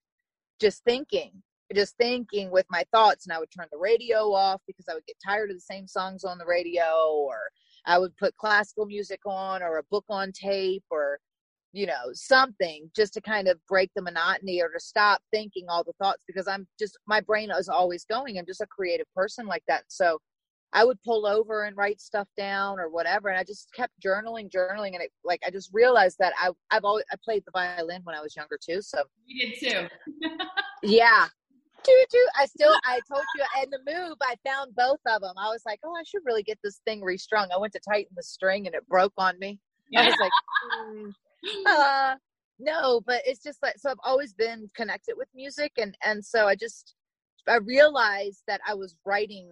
just 0.60 0.84
thinking 0.84 1.32
just 1.76 1.98
thinking 1.98 2.50
with 2.50 2.66
my 2.70 2.84
thoughts 2.94 3.26
and 3.26 3.34
i 3.34 3.40
would 3.40 3.52
turn 3.52 3.68
the 3.72 3.78
radio 3.78 4.32
off 4.32 4.62
because 4.68 4.86
i 4.90 4.94
would 4.94 5.06
get 5.06 5.18
tired 5.24 5.50
of 5.50 5.56
the 5.56 5.62
same 5.62 5.88
songs 5.88 6.24
on 6.24 6.38
the 6.38 6.46
radio 6.46 7.14
or 7.14 7.40
i 7.86 7.98
would 7.98 8.16
put 8.18 8.36
classical 8.38 8.86
music 8.86 9.20
on 9.26 9.62
or 9.62 9.78
a 9.78 9.84
book 9.92 10.06
on 10.10 10.32
tape 10.32 10.84
or 10.90 11.20
you 11.74 11.86
know 11.86 12.12
something 12.14 12.90
just 12.96 13.14
to 13.14 13.22
kind 13.22 13.50
of 13.50 13.60
break 13.68 13.92
the 13.96 14.02
monotony 14.02 14.62
or 14.62 14.70
to 14.70 14.80
stop 14.80 15.22
thinking 15.34 15.66
all 15.68 15.84
the 15.84 15.92
thoughts 16.02 16.24
because 16.26 16.48
i'm 16.48 16.66
just 16.80 16.98
my 17.06 17.20
brain 17.20 17.52
is 17.52 17.70
always 17.70 18.06
going. 18.06 18.38
I'm 18.38 18.46
just 18.46 18.62
a 18.62 18.68
creative 18.68 19.08
person 19.16 19.46
like 19.46 19.64
that. 19.68 19.84
So 19.88 20.20
i 20.74 20.84
would 20.84 21.02
pull 21.04 21.26
over 21.26 21.64
and 21.64 21.78
write 21.78 22.00
stuff 22.00 22.28
down 22.38 22.80
or 22.80 22.90
whatever 22.90 23.30
and 23.30 23.38
i 23.38 23.44
just 23.44 23.70
kept 23.74 23.94
journaling 24.04 24.50
journaling 24.50 24.94
and 24.94 25.02
it 25.02 25.12
like 25.24 25.42
i 25.46 25.50
just 25.50 25.70
realized 25.74 26.18
that 26.20 26.34
i 26.42 26.50
i've 26.72 26.84
always 26.84 27.06
i 27.12 27.16
played 27.24 27.44
the 27.46 27.52
violin 27.52 28.02
when 28.04 28.16
i 28.16 28.22
was 28.22 28.36
younger 28.36 28.58
too 28.62 28.82
so 28.82 29.04
we 29.28 29.58
did 29.60 29.72
too 29.72 30.28
yeah 30.84 31.28
toot, 31.84 32.10
toot. 32.12 32.30
I 32.38 32.46
still, 32.46 32.74
I 32.86 33.00
told 33.10 33.24
you 33.36 33.64
in 33.64 33.70
the 33.70 33.80
move, 33.86 34.18
I 34.22 34.36
found 34.46 34.76
both 34.76 35.00
of 35.08 35.22
them. 35.22 35.34
I 35.38 35.50
was 35.50 35.62
like, 35.66 35.80
oh, 35.86 35.94
I 35.94 36.04
should 36.04 36.24
really 36.26 36.44
get 36.44 36.60
this 36.64 36.82
thing 36.86 37.02
restrung. 37.02 37.48
I 37.54 37.58
went 37.58 37.74
to 37.74 37.80
tighten 37.80 38.12
the 38.16 38.24
string 38.24 38.66
and 38.66 38.76
it 38.76 38.88
broke 38.88 39.14
on 39.18 39.40
me. 39.40 39.60
Yeah. 39.90 40.02
I 40.02 40.06
was 40.08 40.16
like, 40.20 40.32
mm, 40.86 41.14
uh, 41.68 42.16
no, 42.60 43.02
but 43.06 43.22
it's 43.26 43.42
just 43.42 43.62
like 43.62 43.76
so. 43.78 43.92
I've 43.92 43.98
always 44.04 44.34
been 44.34 44.70
connected 44.76 45.16
with 45.18 45.28
music, 45.36 45.72
and 45.78 45.96
and 46.04 46.26
so 46.26 46.48
I 46.48 46.56
just 46.56 46.96
I 47.48 47.58
realized 47.58 48.44
that 48.48 48.62
I 48.68 48.74
was 48.74 48.96
writing 49.06 49.50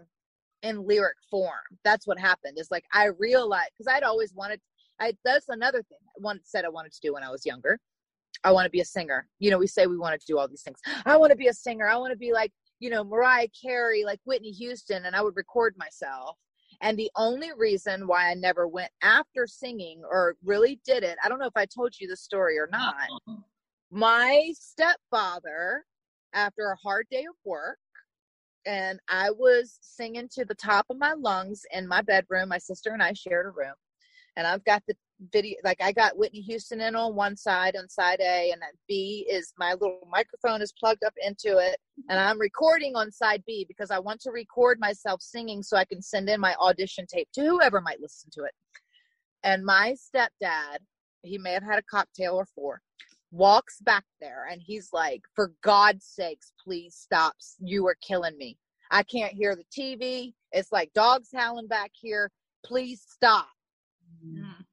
in 0.65 0.85
lyric 0.85 1.17
form. 1.29 1.51
That's 1.83 2.07
what 2.07 2.19
happened. 2.19 2.57
Is 2.57 2.71
like 2.71 2.85
I 2.93 3.05
realized 3.19 3.71
because 3.77 3.91
I'd 3.93 4.03
always 4.03 4.33
wanted. 4.33 4.59
I 4.99 5.13
that's 5.23 5.49
another 5.49 5.83
thing 5.83 5.97
I 6.07 6.21
wanted 6.21 6.47
said 6.47 6.65
I 6.65 6.69
wanted 6.69 6.93
to 6.93 6.99
do 7.01 7.13
when 7.13 7.23
I 7.23 7.29
was 7.29 7.45
younger. 7.45 7.79
I 8.43 8.51
want 8.51 8.65
to 8.65 8.69
be 8.69 8.81
a 8.81 8.85
singer. 8.85 9.27
You 9.39 9.51
know, 9.51 9.57
we 9.57 9.67
say 9.67 9.87
we 9.87 9.97
wanted 9.97 10.19
to 10.21 10.25
do 10.27 10.37
all 10.37 10.47
these 10.47 10.61
things. 10.61 10.79
I 11.05 11.17
want 11.17 11.31
to 11.31 11.37
be 11.37 11.47
a 11.47 11.53
singer. 11.53 11.87
I 11.87 11.97
want 11.97 12.11
to 12.11 12.17
be 12.17 12.33
like 12.33 12.51
you 12.79 12.89
know 12.89 13.03
Mariah 13.03 13.47
Carey, 13.61 14.03
like 14.03 14.19
Whitney 14.25 14.51
Houston, 14.51 15.05
and 15.05 15.15
I 15.15 15.21
would 15.21 15.35
record 15.35 15.75
myself 15.77 16.37
and 16.81 16.97
the 16.97 17.11
only 17.15 17.51
reason 17.57 18.07
why 18.07 18.29
I 18.29 18.33
never 18.33 18.67
went 18.67 18.91
after 19.01 19.47
singing 19.47 20.01
or 20.09 20.35
really 20.43 20.79
did 20.85 21.03
it, 21.03 21.17
I 21.23 21.29
don't 21.29 21.39
know 21.39 21.47
if 21.47 21.57
I 21.57 21.65
told 21.65 21.93
you 21.99 22.07
the 22.07 22.17
story 22.17 22.57
or 22.57 22.67
not. 22.71 22.95
Uh-huh. 23.27 23.37
My 23.91 24.51
stepfather, 24.53 25.85
after 26.33 26.71
a 26.71 26.75
hard 26.75 27.07
day 27.09 27.21
of 27.29 27.35
work, 27.45 27.77
and 28.65 28.99
I 29.09 29.31
was 29.31 29.77
singing 29.81 30.27
to 30.33 30.45
the 30.45 30.55
top 30.55 30.85
of 30.89 30.97
my 30.97 31.13
lungs 31.13 31.63
in 31.71 31.87
my 31.87 32.01
bedroom. 32.01 32.49
My 32.49 32.57
sister 32.57 32.91
and 32.91 33.03
I 33.03 33.13
shared 33.13 33.45
a 33.45 33.49
room. 33.49 33.73
And 34.37 34.45
I've 34.45 34.65
got 34.65 34.83
the 34.87 34.95
video 35.31 35.55
like 35.63 35.81
I 35.81 35.91
got 35.91 36.17
Whitney 36.17 36.41
Houston 36.41 36.81
in 36.81 36.93
on 36.95 37.15
one 37.15 37.37
side 37.37 37.77
on 37.77 37.87
side 37.87 38.19
A 38.19 38.51
and 38.51 38.61
B 38.87 39.25
is 39.29 39.53
my 39.57 39.71
little 39.73 40.07
microphone 40.11 40.61
is 40.61 40.73
plugged 40.73 41.05
up 41.05 41.13
into 41.25 41.57
it 41.57 41.77
and 42.09 42.19
I'm 42.19 42.37
recording 42.37 42.97
on 42.97 43.11
side 43.11 43.41
B 43.47 43.65
because 43.65 43.91
I 43.91 43.99
want 43.99 44.19
to 44.21 44.31
record 44.31 44.77
myself 44.77 45.21
singing 45.21 45.63
so 45.63 45.77
I 45.77 45.85
can 45.85 46.01
send 46.01 46.29
in 46.29 46.41
my 46.41 46.53
audition 46.55 47.05
tape 47.07 47.29
to 47.33 47.41
whoever 47.41 47.79
might 47.79 48.01
listen 48.01 48.29
to 48.33 48.43
it. 48.43 48.51
And 49.43 49.63
my 49.63 49.95
stepdad, 49.95 50.79
he 51.21 51.37
may 51.37 51.53
have 51.53 51.63
had 51.63 51.79
a 51.79 51.83
cocktail 51.83 52.35
or 52.35 52.45
four, 52.45 52.81
walks 53.35 53.79
back 53.81 54.05
there 54.21 54.47
and 54.49 54.61
he's 54.61 54.89
like, 54.93 55.21
For 55.33 55.51
God's 55.61 56.05
sakes, 56.05 56.53
please 56.63 56.95
stop. 56.95 57.35
You 57.59 57.87
are 57.87 57.97
killing 58.01 58.37
me. 58.37 58.57
I 58.91 59.03
can't 59.03 59.33
hear 59.33 59.55
the 59.55 59.65
TV. 59.77 60.33
It's 60.51 60.71
like 60.71 60.93
dogs 60.93 61.29
howling 61.33 61.67
back 61.67 61.91
here. 61.93 62.31
Please 62.63 63.03
stop. 63.07 63.49
Mm. 64.25 64.65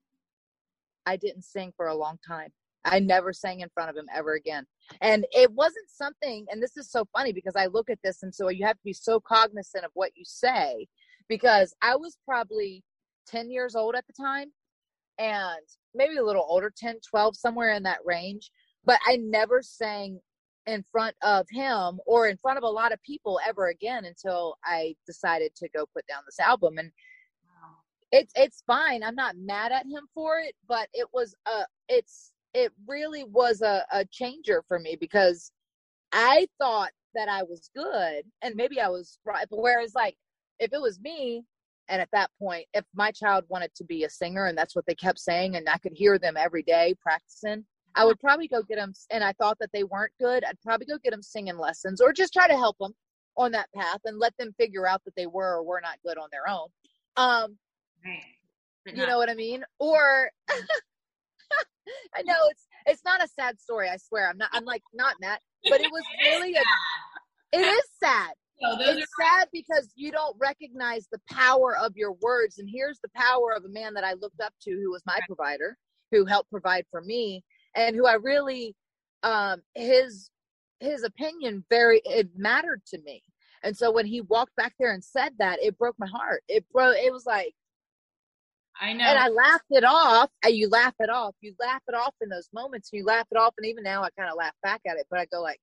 I 1.07 1.17
didn't 1.17 1.43
sing 1.43 1.73
for 1.77 1.89
a 1.89 1.95
long 1.95 2.19
time. 2.27 2.51
I 2.85 2.99
never 2.99 3.33
sang 3.33 3.61
in 3.61 3.69
front 3.75 3.91
of 3.91 3.97
him 3.97 4.07
ever 4.15 4.35
again. 4.35 4.67
And 5.01 5.25
it 5.33 5.53
wasn't 5.53 5.89
something, 5.89 6.47
and 6.51 6.63
this 6.63 6.77
is 6.77 6.91
so 6.91 7.07
funny 7.17 7.33
because 7.33 7.55
I 7.57 7.67
look 7.67 7.91
at 7.91 7.99
this 8.03 8.23
and 8.23 8.35
so 8.35 8.49
you 8.49 8.67
have 8.67 8.77
to 8.77 8.85
be 8.85 8.93
so 8.93 9.21
cognizant 9.21 9.85
of 9.85 9.93
what 9.95 10.11
you 10.17 10.25
say 10.27 10.89
because 11.29 11.75
I 11.81 11.97
was 11.97 12.19
probably 12.27 12.83
10 13.29 13.51
years 13.51 13.77
old 13.77 13.95
at 13.95 14.05
the 14.07 14.13
time 14.13 14.53
and 15.19 15.63
maybe 15.95 16.17
a 16.17 16.25
little 16.25 16.47
older, 16.47 16.73
10, 16.77 16.97
12, 17.09 17.37
somewhere 17.37 17.73
in 17.73 17.83
that 17.85 18.01
range. 18.05 18.51
But 18.85 18.99
I 19.07 19.17
never 19.17 19.63
sang 19.63 20.21
in 20.67 20.85
front 20.93 21.17
of 21.23 21.47
him 21.51 22.01
or 22.07 22.29
in 22.29 22.37
front 22.39 22.59
of 22.59 22.65
a 22.65 22.69
lot 22.69 22.93
of 22.93 23.03
people 23.03 23.41
ever 23.47 23.69
again 23.69 24.05
until 24.05 24.57
I 24.65 24.95
decided 25.07 25.55
to 25.57 25.69
go 25.69 25.87
put 25.93 26.07
down 26.07 26.23
this 26.27 26.39
album. 26.41 26.79
And 26.79 26.91
it's 28.13 28.33
it's 28.37 28.63
fine. 28.67 29.03
I'm 29.03 29.15
not 29.15 29.37
mad 29.39 29.73
at 29.73 29.87
him 29.87 30.07
for 30.15 30.39
it, 30.39 30.55
but 30.69 30.89
it 30.93 31.09
was 31.13 31.35
a 31.47 31.65
it's 31.89 32.33
it 32.55 32.71
really 32.87 33.25
was 33.25 33.63
a, 33.63 33.85
a 33.91 34.05
changer 34.05 34.63
for 34.69 34.79
me 34.79 34.97
because 35.01 35.51
I 36.13 36.47
thought 36.61 36.91
that 37.15 37.29
I 37.29 37.43
was 37.43 37.71
good 37.75 38.25
and 38.43 38.55
maybe 38.55 38.81
I 38.81 38.89
was 38.89 39.19
right. 39.25 39.47
Whereas 39.51 39.95
like 39.95 40.17
if 40.59 40.73
it 40.73 40.81
was 40.81 41.01
me 41.01 41.45
and 41.89 42.01
at 42.01 42.09
that 42.13 42.31
point, 42.39 42.67
if 42.75 42.85
my 42.95 43.11
child 43.11 43.45
wanted 43.49 43.75
to 43.77 43.85
be 43.85 44.05
a 44.05 44.11
singer 44.11 44.47
and 44.47 44.57
that's 44.57 44.75
what 44.77 44.87
they 44.87 44.95
kept 44.95 45.19
saying 45.19 45.57
and 45.57 45.69
I 45.69 45.79
could 45.79 45.93
hear 45.95 46.19
them 46.19 46.37
every 46.37 46.63
day 46.63 46.95
practicing, 47.01 47.65
I 47.95 48.05
would 48.05 48.19
probably 48.21 48.49
go 48.49 48.63
get 48.63 48.77
them 48.77 48.93
and 49.11 49.23
I 49.23 49.33
thought 49.33 49.59
that 49.61 49.71
they 49.73 49.85
weren't 49.85 50.13
good, 50.21 50.45
I'd 50.45 50.61
probably 50.63 50.87
go 50.87 50.99
get 51.03 51.11
them 51.11 51.23
singing 51.23 51.59
lessons 51.59 52.01
or 52.01 52.13
just 52.13 52.33
try 52.33 52.49
to 52.49 52.57
help 52.57 52.77
them 52.79 52.95
on 53.37 53.53
that 53.53 53.69
path 53.75 54.01
and 54.05 54.19
let 54.19 54.37
them 54.39 54.55
figure 54.59 54.87
out 54.87 55.03
that 55.05 55.15
they 55.17 55.27
were 55.27 55.57
or 55.57 55.63
were 55.65 55.81
not 55.83 55.99
good 56.05 56.19
on 56.19 56.29
their 56.33 56.49
own. 56.49 56.69
Um, 57.17 57.59
Right. 58.05 58.23
you 58.87 58.95
not- 58.97 59.09
know 59.09 59.19
what 59.19 59.31
I 59.31 59.35
mean? 59.35 59.65
Or 59.79 60.31
I 62.15 62.23
know 62.23 62.37
it's 62.51 62.67
it's 62.87 63.05
not 63.05 63.23
a 63.23 63.29
sad 63.29 63.61
story. 63.61 63.89
I 63.89 63.97
swear, 63.97 64.29
I'm 64.29 64.39
not. 64.39 64.51
I'm 64.53 64.65
like 64.65 64.83
not 64.93 65.17
mad, 65.21 65.39
but 65.69 65.81
it 65.81 65.91
was 65.93 66.03
really 66.25 66.55
a. 66.55 66.63
It 67.53 67.61
is 67.61 67.83
sad. 68.03 68.33
No, 68.63 68.77
it's 68.81 69.03
are- 69.03 69.25
sad 69.25 69.49
because 69.53 69.93
you 69.97 70.13
don't 70.13 70.37
recognize 70.39 71.09
the 71.11 71.21
power 71.31 71.77
of 71.77 71.97
your 71.97 72.13
words. 72.23 72.59
And 72.59 72.69
here's 72.73 73.01
the 73.01 73.11
power 73.15 73.53
of 73.53 73.65
a 73.65 73.69
man 73.69 73.95
that 73.95 74.05
I 74.05 74.15
looked 74.15 74.41
up 74.41 74.55
to, 74.63 74.71
who 74.71 74.91
was 74.91 75.03
my 75.07 75.15
right. 75.15 75.23
provider, 75.27 75.77
who 76.11 76.25
helped 76.25 76.51
provide 76.51 76.85
for 76.91 77.01
me, 77.01 77.45
and 77.75 77.97
who 77.97 78.07
I 78.07 78.15
really, 78.15 78.75
um, 79.23 79.63
his 79.75 80.31
his 80.81 81.05
opinion 81.05 81.65
very 81.71 82.01
it 82.05 82.29
mattered 82.37 82.83
to 82.87 82.99
me. 83.03 83.23
And 83.63 83.77
so 83.77 83.93
when 83.93 84.07
he 84.07 84.21
walked 84.23 84.57
back 84.57 84.75
there 84.79 84.93
and 84.93 85.03
said 85.03 85.33
that, 85.39 85.63
it 85.63 85.79
broke 85.79 85.95
my 85.99 86.09
heart. 86.09 86.43
It 86.49 86.65
broke. 86.73 86.97
It 86.97 87.13
was 87.13 87.27
like 87.27 87.55
I 88.81 88.93
know. 88.93 89.05
And 89.05 89.19
I 89.19 89.29
laughed 89.29 89.67
it 89.71 89.85
off. 89.85 90.31
And 90.45 90.55
you 90.55 90.69
laugh 90.69 90.95
it 90.99 91.11
off. 91.11 91.35
You 91.41 91.55
laugh 91.61 91.83
it 91.89 91.95
off 91.95 92.15
in 92.21 92.29
those 92.29 92.49
moments. 92.53 92.91
You 92.93 93.05
laugh 93.05 93.27
it 93.31 93.37
off. 93.37 93.55
And 93.59 93.67
even 93.67 93.85
now 93.85 94.03
I 94.03 94.09
kind 94.19 94.31
of 94.31 94.37
laugh 94.37 94.55
back 94.63 94.81
at 94.89 94.97
it. 94.97 95.07
But 95.11 95.21
I 95.21 95.27
go 95.27 95.41
like, 95.41 95.61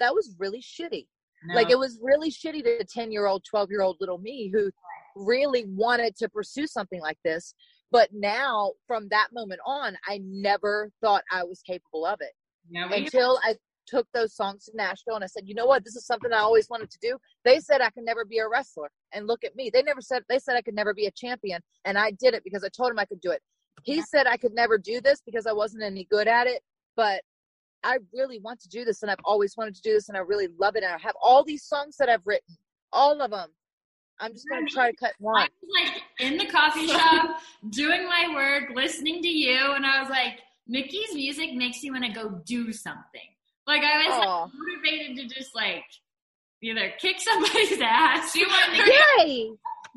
that 0.00 0.14
was 0.14 0.34
really 0.38 0.60
shitty. 0.60 1.06
No. 1.44 1.54
Like 1.54 1.70
it 1.70 1.78
was 1.78 1.98
really 2.02 2.30
shitty 2.30 2.62
to 2.64 2.80
a 2.80 2.84
10 2.84 3.10
year 3.12 3.26
old, 3.26 3.44
12 3.48 3.70
year 3.70 3.82
old 3.82 3.96
little 4.00 4.18
me 4.18 4.50
who 4.52 4.70
really 5.16 5.64
wanted 5.68 6.16
to 6.16 6.28
pursue 6.28 6.66
something 6.66 7.00
like 7.00 7.18
this. 7.24 7.54
But 7.90 8.08
now 8.12 8.72
from 8.86 9.08
that 9.10 9.28
moment 9.32 9.60
on, 9.66 9.96
I 10.08 10.20
never 10.22 10.90
thought 11.00 11.24
I 11.30 11.44
was 11.44 11.60
capable 11.62 12.06
of 12.06 12.18
it. 12.20 12.32
No, 12.70 12.88
until 12.88 13.38
I 13.42 13.56
took 13.86 14.06
those 14.14 14.34
songs 14.34 14.64
to 14.64 14.72
Nashville 14.74 15.16
and 15.16 15.24
I 15.24 15.26
said, 15.26 15.42
you 15.46 15.54
know 15.54 15.66
what, 15.66 15.84
this 15.84 15.96
is 15.96 16.06
something 16.06 16.32
I 16.32 16.38
always 16.38 16.70
wanted 16.70 16.90
to 16.90 16.98
do. 17.02 17.18
They 17.44 17.58
said 17.58 17.80
I 17.80 17.90
could 17.90 18.04
never 18.04 18.24
be 18.24 18.38
a 18.38 18.48
wrestler. 18.48 18.90
And 19.12 19.26
look 19.26 19.44
at 19.44 19.56
me. 19.56 19.70
They 19.72 19.82
never 19.82 20.00
said 20.00 20.22
they 20.28 20.38
said 20.38 20.56
I 20.56 20.62
could 20.62 20.74
never 20.74 20.94
be 20.94 21.06
a 21.06 21.10
champion. 21.10 21.60
And 21.84 21.98
I 21.98 22.12
did 22.12 22.34
it 22.34 22.44
because 22.44 22.64
I 22.64 22.68
told 22.68 22.90
him 22.90 22.98
I 22.98 23.04
could 23.04 23.20
do 23.20 23.30
it. 23.30 23.40
He 23.82 24.00
said 24.02 24.26
I 24.26 24.36
could 24.36 24.54
never 24.54 24.78
do 24.78 25.00
this 25.00 25.20
because 25.24 25.46
I 25.46 25.52
wasn't 25.52 25.82
any 25.82 26.06
good 26.10 26.28
at 26.28 26.46
it. 26.46 26.62
But 26.96 27.22
I 27.84 27.98
really 28.12 28.38
want 28.38 28.60
to 28.60 28.68
do 28.68 28.84
this 28.84 29.02
and 29.02 29.10
I've 29.10 29.18
always 29.24 29.56
wanted 29.56 29.74
to 29.74 29.82
do 29.82 29.92
this 29.92 30.08
and 30.08 30.16
I 30.16 30.20
really 30.20 30.48
love 30.58 30.76
it. 30.76 30.84
And 30.84 30.92
I 30.92 30.98
have 30.98 31.14
all 31.20 31.44
these 31.44 31.64
songs 31.64 31.96
that 31.98 32.08
I've 32.08 32.26
written, 32.26 32.56
all 32.92 33.20
of 33.20 33.30
them. 33.30 33.48
I'm 34.20 34.32
just 34.32 34.48
going 34.48 34.66
to 34.66 34.72
try 34.72 34.90
to 34.90 34.96
cut 34.96 35.14
one. 35.18 35.42
I 35.42 35.48
was 35.60 35.92
like 35.92 36.02
in 36.20 36.38
the 36.38 36.46
coffee 36.46 36.86
shop 36.88 37.40
doing 37.70 38.06
my 38.06 38.32
work, 38.34 38.70
listening 38.74 39.20
to 39.22 39.28
you, 39.28 39.72
and 39.72 39.84
I 39.84 40.00
was 40.00 40.10
like, 40.10 40.38
Mickie's 40.68 41.12
music 41.12 41.54
makes 41.54 41.82
you 41.82 41.92
want 41.92 42.04
to 42.04 42.12
go 42.12 42.40
do 42.46 42.72
something. 42.72 43.20
Like 43.66 43.82
I 43.82 44.06
was 44.06 44.18
like, 44.18 44.50
motivated 44.54 45.16
to 45.16 45.34
just 45.34 45.54
like 45.54 45.84
either 46.62 46.92
kick 47.00 47.20
somebody's 47.20 47.80
ass. 47.82 48.34
You 48.36 48.46
want 48.46 48.74
to 48.74 48.92
Yay! 49.24 49.50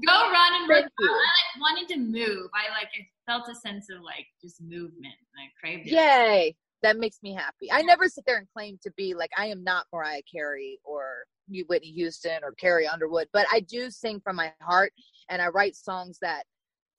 go 0.06 0.14
run 0.14 0.62
and 0.62 0.70
run. 0.70 0.84
I 0.84 1.04
like 1.04 1.62
wanted 1.62 1.88
to 1.94 2.00
move. 2.00 2.50
I 2.54 2.70
like 2.72 2.90
I 3.00 3.32
felt 3.32 3.48
a 3.50 3.56
sense 3.56 3.90
of 3.90 4.02
like 4.02 4.26
just 4.42 4.62
movement. 4.62 5.14
I 5.38 5.50
craved 5.60 5.88
it. 5.88 5.94
Yay! 5.94 6.56
That 6.84 6.98
makes 6.98 7.18
me 7.24 7.34
happy. 7.34 7.72
I 7.72 7.82
never 7.82 8.08
sit 8.08 8.26
there 8.28 8.38
and 8.38 8.48
claim 8.56 8.78
to 8.84 8.92
be 8.96 9.14
like 9.14 9.32
I 9.38 9.48
am 9.48 9.64
not 9.64 9.86
Mariah 9.94 10.22
Carey 10.32 10.80
or 10.84 11.26
Whitney 11.68 11.92
Houston 11.92 12.44
or 12.44 12.52
Carrie 12.54 12.88
Underwood, 12.88 13.28
but 13.34 13.46
I 13.52 13.62
do 13.62 13.90
sing 13.90 14.20
from 14.24 14.36
my 14.36 14.54
heart 14.62 14.94
and 15.30 15.42
I 15.42 15.48
write 15.48 15.76
songs 15.76 16.20
that 16.22 16.44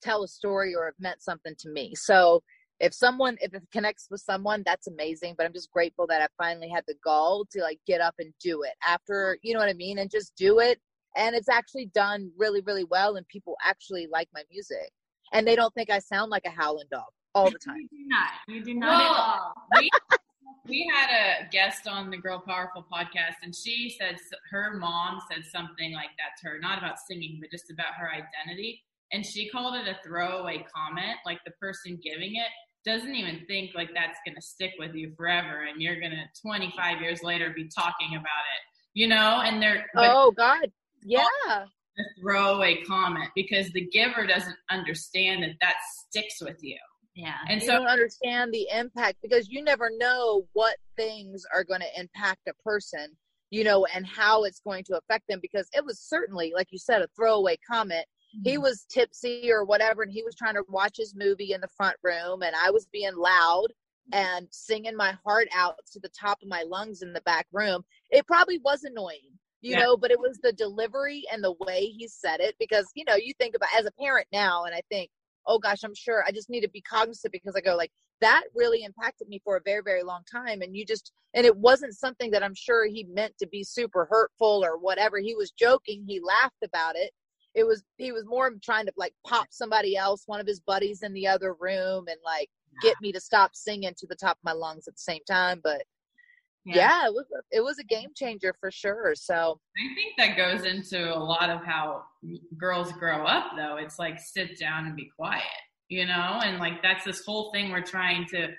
tell 0.01 0.23
a 0.23 0.27
story 0.27 0.75
or 0.75 0.85
have 0.85 0.95
meant 0.99 1.21
something 1.21 1.55
to 1.59 1.69
me. 1.69 1.93
So 1.95 2.41
if 2.79 2.93
someone 2.93 3.37
if 3.41 3.53
it 3.53 3.63
connects 3.71 4.07
with 4.11 4.21
someone 4.21 4.63
that's 4.65 4.87
amazing 4.87 5.33
but 5.37 5.45
i'm 5.45 5.53
just 5.53 5.71
grateful 5.71 6.05
that 6.07 6.21
i 6.21 6.27
finally 6.37 6.69
had 6.69 6.83
the 6.87 6.95
gall 7.03 7.45
to 7.49 7.61
like 7.61 7.79
get 7.87 8.01
up 8.01 8.15
and 8.19 8.33
do 8.41 8.63
it 8.63 8.73
after 8.87 9.37
you 9.41 9.53
know 9.53 9.59
what 9.59 9.69
i 9.69 9.73
mean 9.73 9.97
and 9.97 10.11
just 10.11 10.35
do 10.35 10.59
it 10.59 10.79
and 11.15 11.35
it's 11.35 11.49
actually 11.49 11.87
done 11.93 12.31
really 12.37 12.61
really 12.61 12.83
well 12.83 13.15
and 13.15 13.27
people 13.27 13.55
actually 13.63 14.07
like 14.11 14.29
my 14.33 14.43
music 14.51 14.91
and 15.33 15.47
they 15.47 15.55
don't 15.55 15.73
think 15.73 15.89
i 15.89 15.99
sound 15.99 16.29
like 16.29 16.45
a 16.45 16.49
howling 16.49 16.87
dog 16.91 17.07
all 17.37 17.51
the 17.51 17.59
time. 17.59 17.77
you 17.77 17.87
do 17.89 18.07
not. 18.07 18.29
You 18.47 18.63
do 18.63 18.73
not 18.73 18.87
well, 18.87 19.01
at 19.01 19.17
all. 19.17 19.53
We, 19.81 19.89
we 20.69 20.91
had 20.93 21.09
a 21.09 21.49
guest 21.49 21.87
on 21.87 22.09
the 22.09 22.17
girl 22.17 22.43
powerful 22.45 22.85
podcast 22.91 23.35
and 23.41 23.55
she 23.55 23.95
said 23.97 24.17
her 24.51 24.75
mom 24.77 25.19
said 25.31 25.45
something 25.45 25.93
like 25.93 26.09
that 26.17 26.39
to 26.41 26.49
her 26.49 26.59
not 26.59 26.77
about 26.77 26.99
singing 26.99 27.37
but 27.39 27.49
just 27.51 27.71
about 27.71 27.93
her 27.97 28.09
identity. 28.09 28.83
And 29.13 29.25
she 29.25 29.49
called 29.49 29.75
it 29.75 29.87
a 29.87 29.97
throwaway 30.05 30.65
comment 30.75 31.17
like 31.25 31.39
the 31.45 31.51
person 31.51 31.97
giving 32.03 32.35
it 32.35 32.49
doesn't 32.83 33.15
even 33.15 33.45
think 33.47 33.71
like 33.75 33.89
that's 33.93 34.19
going 34.25 34.35
to 34.35 34.41
stick 34.41 34.71
with 34.79 34.93
you 34.93 35.13
forever 35.15 35.65
and 35.71 35.81
you're 35.81 35.99
going 35.99 36.11
to 36.11 36.41
25 36.41 37.01
years 37.01 37.23
later 37.23 37.53
be 37.55 37.69
talking 37.69 38.15
about 38.15 38.23
it 38.23 38.67
you 38.97 39.07
know? 39.07 39.41
And 39.43 39.61
they're 39.61 39.85
oh 39.95 40.31
god. 40.31 40.71
Yeah. 41.03 41.23
a 41.47 42.03
throwaway 42.19 42.83
comment 42.83 43.29
because 43.35 43.69
the 43.71 43.87
giver 43.87 44.25
doesn't 44.25 44.57
understand 44.71 45.43
that 45.43 45.55
that 45.61 45.75
sticks 46.07 46.41
with 46.41 46.57
you 46.61 46.77
yeah 47.17 47.37
and 47.49 47.61
you 47.61 47.67
so 47.67 47.73
don't 47.73 47.87
understand 47.87 48.53
the 48.53 48.67
impact 48.73 49.17
because 49.21 49.49
you 49.49 49.63
never 49.63 49.89
know 49.97 50.45
what 50.53 50.75
things 50.95 51.45
are 51.53 51.63
going 51.63 51.81
to 51.81 51.99
impact 51.99 52.47
a 52.47 52.53
person 52.63 53.09
you 53.49 53.63
know 53.63 53.85
and 53.93 54.05
how 54.05 54.43
it's 54.43 54.59
going 54.59 54.83
to 54.83 54.97
affect 54.97 55.27
them 55.27 55.39
because 55.41 55.67
it 55.73 55.83
was 55.83 55.99
certainly 55.99 56.53
like 56.55 56.67
you 56.71 56.77
said 56.77 57.01
a 57.01 57.07
throwaway 57.15 57.57
comment 57.69 58.05
he 58.43 58.53
mm-hmm. 58.53 58.61
was 58.61 58.85
tipsy 58.89 59.51
or 59.51 59.65
whatever 59.65 60.03
and 60.03 60.11
he 60.11 60.23
was 60.23 60.35
trying 60.35 60.53
to 60.53 60.63
watch 60.69 60.97
his 60.97 61.15
movie 61.15 61.53
in 61.53 61.61
the 61.61 61.67
front 61.75 61.97
room 62.03 62.43
and 62.43 62.55
i 62.55 62.69
was 62.69 62.87
being 62.93 63.15
loud 63.15 63.67
and 64.13 64.47
singing 64.51 64.95
my 64.95 65.13
heart 65.25 65.47
out 65.55 65.75
to 65.91 65.99
the 65.99 66.09
top 66.09 66.37
of 66.41 66.47
my 66.47 66.63
lungs 66.67 67.01
in 67.01 67.13
the 67.13 67.21
back 67.21 67.47
room 67.51 67.83
it 68.11 68.27
probably 68.27 68.59
was 68.59 68.83
annoying 68.83 69.31
you 69.61 69.71
yeah. 69.71 69.79
know 69.79 69.97
but 69.97 70.11
it 70.11 70.19
was 70.19 70.37
the 70.43 70.53
delivery 70.53 71.23
and 71.33 71.43
the 71.43 71.55
way 71.65 71.85
he 71.85 72.07
said 72.07 72.39
it 72.39 72.55
because 72.59 72.85
you 72.95 73.03
know 73.05 73.15
you 73.15 73.33
think 73.39 73.55
about 73.55 73.69
as 73.77 73.85
a 73.85 73.91
parent 73.99 74.27
now 74.31 74.65
and 74.65 74.75
i 74.75 74.81
think 74.89 75.09
oh 75.47 75.59
gosh 75.59 75.83
i'm 75.83 75.95
sure 75.95 76.23
i 76.27 76.31
just 76.31 76.49
need 76.49 76.61
to 76.61 76.69
be 76.69 76.81
cognizant 76.81 77.31
because 77.31 77.55
i 77.55 77.61
go 77.61 77.75
like 77.75 77.91
that 78.19 78.43
really 78.55 78.83
impacted 78.83 79.27
me 79.27 79.39
for 79.43 79.57
a 79.57 79.61
very 79.63 79.81
very 79.83 80.03
long 80.03 80.21
time 80.31 80.61
and 80.61 80.75
you 80.75 80.85
just 80.85 81.11
and 81.33 81.45
it 81.45 81.55
wasn't 81.55 81.93
something 81.93 82.31
that 82.31 82.43
i'm 82.43 82.55
sure 82.55 82.87
he 82.87 83.05
meant 83.13 83.33
to 83.37 83.47
be 83.47 83.63
super 83.63 84.07
hurtful 84.09 84.63
or 84.63 84.77
whatever 84.77 85.19
he 85.19 85.35
was 85.35 85.51
joking 85.51 86.03
he 86.07 86.19
laughed 86.19 86.63
about 86.63 86.95
it 86.95 87.11
it 87.57 87.65
was 87.65 87.83
he 87.97 88.11
was 88.11 88.23
more 88.25 88.51
trying 88.63 88.85
to 88.85 88.93
like 88.97 89.13
pop 89.25 89.47
somebody 89.49 89.97
else, 89.97 90.23
one 90.27 90.39
of 90.39 90.45
his 90.45 90.59
buddies 90.59 91.01
in 91.01 91.11
the 91.11 91.27
other 91.27 91.55
room, 91.59 92.05
and 92.07 92.19
like 92.23 92.49
get 92.83 92.95
me 93.01 93.11
to 93.11 93.19
stop 93.19 93.55
singing 93.55 93.93
to 93.97 94.05
the 94.07 94.15
top 94.15 94.37
of 94.37 94.43
my 94.43 94.51
lungs 94.51 94.87
at 94.87 94.93
the 94.93 95.01
same 95.01 95.23
time. 95.27 95.59
But 95.63 95.83
yeah, 96.67 96.75
yeah 96.75 97.07
it 97.07 97.13
was 97.13 97.25
a, 97.33 97.57
it 97.57 97.61
was 97.61 97.79
a 97.79 97.83
game 97.83 98.09
changer 98.15 98.53
for 98.59 98.69
sure. 98.71 99.13
So 99.15 99.59
I 99.77 99.95
think 99.95 100.13
that 100.17 100.37
goes 100.37 100.65
into 100.65 101.15
a 101.15 101.17
lot 101.17 101.49
of 101.49 101.63
how 101.63 102.03
girls 102.57 102.91
grow 102.93 103.25
up, 103.25 103.51
though. 103.55 103.77
It's 103.77 103.97
like 103.97 104.19
sit 104.19 104.59
down 104.59 104.85
and 104.85 104.95
be 104.95 105.09
quiet, 105.17 105.43
you 105.89 106.05
know, 106.05 106.39
and 106.43 106.59
like 106.59 106.81
that's 106.81 107.05
this 107.05 107.23
whole 107.25 107.51
thing 107.53 107.71
we're 107.71 107.81
trying 107.81 108.25
to 108.31 108.49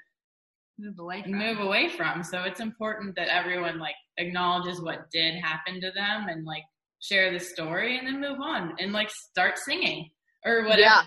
move 0.79 0.99
away 0.99 1.23
from. 1.23 1.33
move 1.33 1.59
away 1.59 1.89
from. 1.89 2.23
So 2.23 2.43
it's 2.45 2.61
important 2.61 3.15
that 3.17 3.29
everyone 3.29 3.79
like 3.79 3.97
acknowledges 4.17 4.81
what 4.81 5.11
did 5.13 5.35
happen 5.35 5.81
to 5.81 5.91
them 5.95 6.29
and 6.29 6.45
like 6.45 6.65
share 7.01 7.33
the 7.33 7.41
story 7.41 7.99
and 7.99 8.07
then 8.07 8.21
move 8.21 8.41
on 8.41 8.75
and 8.79 8.93
like 8.93 9.11
start 9.11 9.59
singing 9.59 10.11
or 10.45 10.63
whatever 10.65 10.81
yeah. 10.81 11.03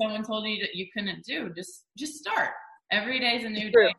someone 0.00 0.22
told 0.22 0.46
you 0.46 0.58
that 0.60 0.74
you 0.74 0.86
couldn't 0.96 1.22
do 1.24 1.50
just 1.54 1.84
just 1.98 2.14
start 2.14 2.50
every 2.90 3.20
day 3.20 3.36
is 3.36 3.44
a 3.44 3.48
new 3.48 3.70
day 3.70 3.94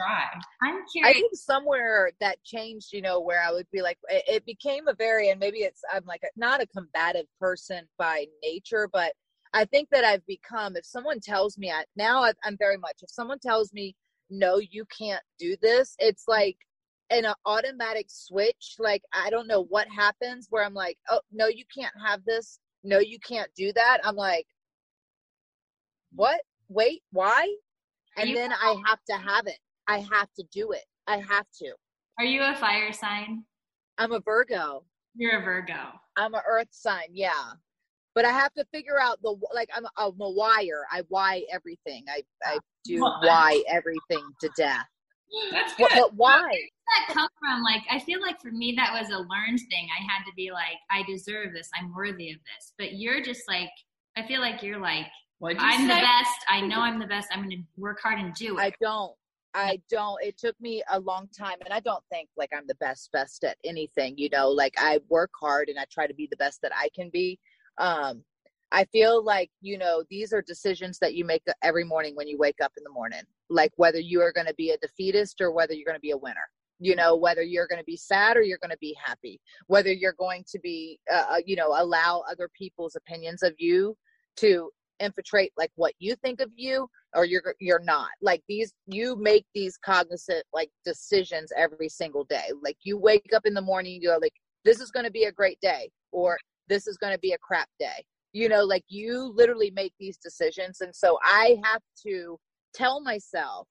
try. 0.00 0.24
I'm 0.62 0.82
curious. 0.90 1.16
i 1.16 1.20
think 1.20 1.34
somewhere 1.34 2.10
that 2.20 2.42
changed 2.44 2.92
you 2.92 3.02
know 3.02 3.20
where 3.20 3.42
i 3.42 3.52
would 3.52 3.66
be 3.72 3.82
like 3.82 3.98
it, 4.08 4.24
it 4.26 4.46
became 4.46 4.88
a 4.88 4.94
very 4.94 5.30
and 5.30 5.40
maybe 5.40 5.58
it's 5.58 5.82
i'm 5.92 6.04
like 6.06 6.22
a, 6.24 6.28
not 6.36 6.62
a 6.62 6.66
combative 6.66 7.26
person 7.38 7.84
by 7.98 8.26
nature 8.42 8.88
but 8.92 9.12
i 9.52 9.64
think 9.64 9.88
that 9.90 10.04
i've 10.04 10.24
become 10.26 10.76
if 10.76 10.84
someone 10.84 11.20
tells 11.20 11.58
me 11.58 11.70
I, 11.70 11.84
now 11.96 12.22
I, 12.24 12.32
i'm 12.44 12.56
very 12.58 12.78
much 12.78 12.98
if 13.02 13.10
someone 13.10 13.38
tells 13.38 13.72
me 13.72 13.94
no 14.30 14.58
you 14.58 14.84
can't 14.96 15.22
do 15.38 15.56
this 15.60 15.94
it's 15.98 16.24
like 16.28 16.56
an 17.10 17.26
automatic 17.44 18.06
switch 18.08 18.76
like 18.78 19.02
i 19.12 19.30
don't 19.30 19.48
know 19.48 19.64
what 19.64 19.88
happens 19.88 20.46
where 20.50 20.64
i'm 20.64 20.74
like 20.74 20.96
oh 21.10 21.20
no 21.32 21.48
you 21.48 21.64
can't 21.76 21.94
have 22.04 22.24
this. 22.24 22.58
No 22.82 22.98
you 22.98 23.18
can't 23.18 23.50
do 23.54 23.72
that. 23.74 23.98
I'm 24.04 24.16
like 24.16 24.46
what? 26.14 26.40
Wait 26.68 27.02
why? 27.10 27.52
And 28.16 28.36
then 28.36 28.52
i 28.52 28.76
have 28.86 28.98
to 29.08 29.16
have 29.16 29.46
it 29.46 29.58
i 29.90 29.98
have 29.98 30.28
to 30.34 30.42
do 30.52 30.72
it 30.72 30.84
i 31.06 31.16
have 31.16 31.46
to 31.56 31.72
are 32.18 32.24
you 32.24 32.42
a 32.42 32.54
fire 32.56 32.92
sign 32.92 33.44
i'm 33.98 34.12
a 34.12 34.20
virgo 34.20 34.82
you're 35.14 35.40
a 35.40 35.44
virgo 35.44 35.92
i'm 36.16 36.34
an 36.34 36.40
earth 36.48 36.68
sign 36.70 37.08
yeah 37.12 37.52
but 38.14 38.24
i 38.24 38.30
have 38.30 38.52
to 38.54 38.64
figure 38.72 39.00
out 39.00 39.20
the 39.22 39.34
like 39.54 39.68
i'm 39.74 39.84
a, 39.84 39.90
I'm 39.96 40.20
a 40.20 40.30
wire 40.30 40.84
i 40.90 41.02
why 41.08 41.42
everything 41.52 42.04
i 42.08 42.22
i 42.44 42.58
do 42.84 43.00
why 43.00 43.62
everything 43.68 44.24
to 44.40 44.50
death 44.56 44.86
that's 45.50 45.74
good. 45.76 45.88
But, 45.90 45.98
but 45.98 46.14
why? 46.14 46.40
Where 46.40 46.50
that 46.50 47.14
come 47.14 47.28
from? 47.38 47.62
Like, 47.62 47.82
I 47.90 47.98
feel 48.00 48.20
like 48.20 48.40
for 48.40 48.50
me, 48.50 48.74
that 48.76 48.92
was 48.92 49.10
a 49.10 49.18
learned 49.18 49.60
thing. 49.70 49.88
I 49.96 50.02
had 50.02 50.24
to 50.24 50.32
be 50.36 50.50
like, 50.50 50.76
I 50.90 51.02
deserve 51.04 51.52
this. 51.52 51.68
I'm 51.78 51.94
worthy 51.94 52.30
of 52.30 52.38
this. 52.38 52.72
But 52.78 52.94
you're 52.94 53.22
just 53.22 53.42
like, 53.48 53.70
I 54.16 54.26
feel 54.26 54.40
like 54.40 54.62
you're 54.62 54.80
like, 54.80 55.06
I'm 55.42 55.86
say? 55.88 55.94
the 55.94 56.00
best. 56.00 56.44
I 56.48 56.60
know 56.60 56.80
I'm 56.80 56.98
the 56.98 57.06
best. 57.06 57.28
I'm 57.32 57.40
going 57.40 57.50
to 57.50 57.62
work 57.76 58.00
hard 58.02 58.18
and 58.18 58.34
do 58.34 58.58
it. 58.58 58.60
I 58.60 58.72
don't. 58.80 59.12
I 59.54 59.80
don't. 59.90 60.22
It 60.22 60.38
took 60.38 60.58
me 60.60 60.82
a 60.90 61.00
long 61.00 61.28
time, 61.36 61.56
and 61.64 61.74
I 61.74 61.80
don't 61.80 62.04
think 62.10 62.28
like 62.36 62.50
I'm 62.56 62.66
the 62.66 62.76
best 62.76 63.10
best 63.12 63.44
at 63.44 63.56
anything. 63.64 64.14
You 64.16 64.28
know, 64.30 64.48
like 64.48 64.74
I 64.78 65.00
work 65.08 65.30
hard 65.40 65.68
and 65.68 65.78
I 65.78 65.84
try 65.90 66.06
to 66.06 66.14
be 66.14 66.28
the 66.30 66.36
best 66.36 66.62
that 66.62 66.72
I 66.74 66.88
can 66.94 67.10
be. 67.10 67.38
Um, 67.78 68.22
I 68.72 68.84
feel 68.84 69.24
like, 69.24 69.50
you 69.60 69.78
know, 69.78 70.04
these 70.10 70.32
are 70.32 70.42
decisions 70.42 70.98
that 71.00 71.14
you 71.14 71.24
make 71.24 71.42
every 71.62 71.84
morning 71.84 72.14
when 72.14 72.28
you 72.28 72.38
wake 72.38 72.60
up 72.62 72.72
in 72.76 72.84
the 72.84 72.90
morning, 72.90 73.22
like 73.48 73.72
whether 73.76 73.98
you 73.98 74.20
are 74.20 74.32
going 74.32 74.46
to 74.46 74.54
be 74.54 74.70
a 74.70 74.78
defeatist 74.78 75.40
or 75.40 75.50
whether 75.50 75.74
you're 75.74 75.86
going 75.86 75.96
to 75.96 76.00
be 76.00 76.12
a 76.12 76.16
winner. 76.16 76.48
You 76.78 76.96
know, 76.96 77.14
whether 77.14 77.42
you're 77.42 77.66
going 77.66 77.80
to 77.80 77.84
be 77.84 77.96
sad 77.96 78.36
or 78.36 78.42
you're 78.42 78.58
going 78.62 78.70
to 78.70 78.78
be 78.78 78.96
happy, 79.04 79.38
whether 79.66 79.92
you're 79.92 80.14
going 80.14 80.44
to 80.50 80.58
be, 80.60 80.98
uh, 81.12 81.26
uh, 81.32 81.40
you 81.44 81.54
know, 81.54 81.74
allow 81.78 82.22
other 82.30 82.48
people's 82.56 82.96
opinions 82.96 83.42
of 83.42 83.52
you 83.58 83.96
to 84.36 84.70
infiltrate 85.00 85.52
like 85.56 85.70
what 85.76 85.94
you 85.98 86.14
think 86.16 86.40
of 86.40 86.50
you 86.54 86.88
or 87.14 87.24
you're 87.24 87.54
you're 87.60 87.82
not. 87.82 88.10
Like 88.20 88.42
these 88.48 88.72
you 88.86 89.16
make 89.16 89.46
these 89.54 89.76
cognizant 89.78 90.44
like 90.52 90.70
decisions 90.84 91.52
every 91.56 91.88
single 91.88 92.24
day. 92.24 92.50
Like 92.62 92.76
you 92.82 92.98
wake 92.98 93.30
up 93.34 93.46
in 93.46 93.54
the 93.54 93.62
morning 93.62 94.00
you 94.00 94.08
go 94.08 94.18
like 94.20 94.34
this 94.64 94.80
is 94.80 94.90
going 94.90 95.06
to 95.06 95.12
be 95.12 95.24
a 95.24 95.32
great 95.32 95.58
day 95.60 95.90
or 96.12 96.38
this 96.68 96.86
is 96.86 96.96
going 96.98 97.12
to 97.12 97.18
be 97.18 97.32
a 97.32 97.38
crap 97.38 97.68
day. 97.78 98.04
You 98.32 98.48
know 98.48 98.64
like 98.64 98.84
you 98.88 99.32
literally 99.34 99.72
make 99.74 99.92
these 99.98 100.16
decisions 100.16 100.80
and 100.82 100.94
so 100.94 101.18
i 101.24 101.56
have 101.64 101.82
to 102.06 102.38
tell 102.72 103.00
myself 103.00 103.66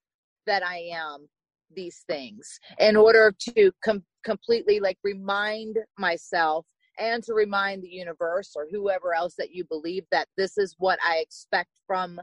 that 0.45 0.65
i 0.65 0.79
am 0.93 1.27
these 1.75 2.03
things 2.07 2.59
in 2.79 2.95
order 2.95 3.33
to 3.39 3.71
com- 3.83 4.03
completely 4.23 4.79
like 4.79 4.97
remind 5.03 5.77
myself 5.97 6.65
and 6.99 7.23
to 7.23 7.33
remind 7.33 7.81
the 7.81 7.89
universe 7.89 8.53
or 8.55 8.67
whoever 8.71 9.13
else 9.13 9.35
that 9.37 9.51
you 9.51 9.63
believe 9.65 10.05
that 10.11 10.27
this 10.37 10.57
is 10.57 10.75
what 10.77 10.99
i 11.03 11.17
expect 11.17 11.69
from 11.87 12.19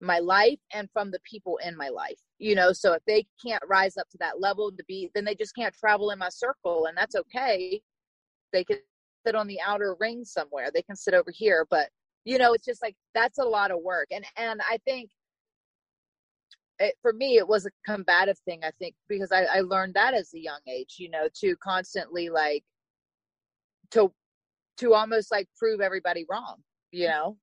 my 0.00 0.18
life 0.18 0.58
and 0.72 0.88
from 0.92 1.10
the 1.10 1.20
people 1.20 1.58
in 1.64 1.76
my 1.76 1.88
life 1.88 2.18
you 2.38 2.54
know 2.54 2.72
so 2.72 2.92
if 2.92 3.02
they 3.06 3.24
can't 3.44 3.62
rise 3.66 3.96
up 3.96 4.08
to 4.10 4.18
that 4.18 4.40
level 4.40 4.70
to 4.70 4.84
be 4.86 5.10
then 5.14 5.24
they 5.24 5.34
just 5.34 5.54
can't 5.54 5.74
travel 5.74 6.10
in 6.10 6.18
my 6.18 6.28
circle 6.28 6.86
and 6.86 6.96
that's 6.96 7.14
okay 7.14 7.80
they 8.52 8.64
can 8.64 8.78
sit 9.26 9.34
on 9.34 9.46
the 9.46 9.60
outer 9.60 9.96
ring 10.00 10.24
somewhere. 10.24 10.70
They 10.72 10.82
can 10.82 10.96
sit 10.96 11.14
over 11.14 11.30
here, 11.30 11.66
but 11.70 11.88
you 12.24 12.38
know, 12.38 12.54
it's 12.54 12.64
just 12.64 12.82
like 12.82 12.96
that's 13.14 13.38
a 13.38 13.44
lot 13.44 13.70
of 13.70 13.80
work. 13.82 14.08
And 14.10 14.24
and 14.36 14.60
I 14.62 14.78
think 14.86 15.10
it, 16.78 16.94
for 17.02 17.12
me, 17.12 17.36
it 17.36 17.46
was 17.46 17.66
a 17.66 17.70
combative 17.86 18.38
thing. 18.44 18.60
I 18.64 18.70
think 18.78 18.94
because 19.08 19.32
I, 19.32 19.44
I 19.44 19.60
learned 19.60 19.94
that 19.94 20.14
as 20.14 20.32
a 20.34 20.40
young 20.40 20.60
age, 20.68 20.96
you 20.98 21.10
know, 21.10 21.28
to 21.40 21.56
constantly 21.56 22.30
like 22.30 22.64
to 23.94 24.12
to 24.78 24.94
almost 24.94 25.30
like 25.30 25.48
prove 25.56 25.80
everybody 25.80 26.24
wrong, 26.30 26.56
you 26.90 27.08
know. 27.08 27.36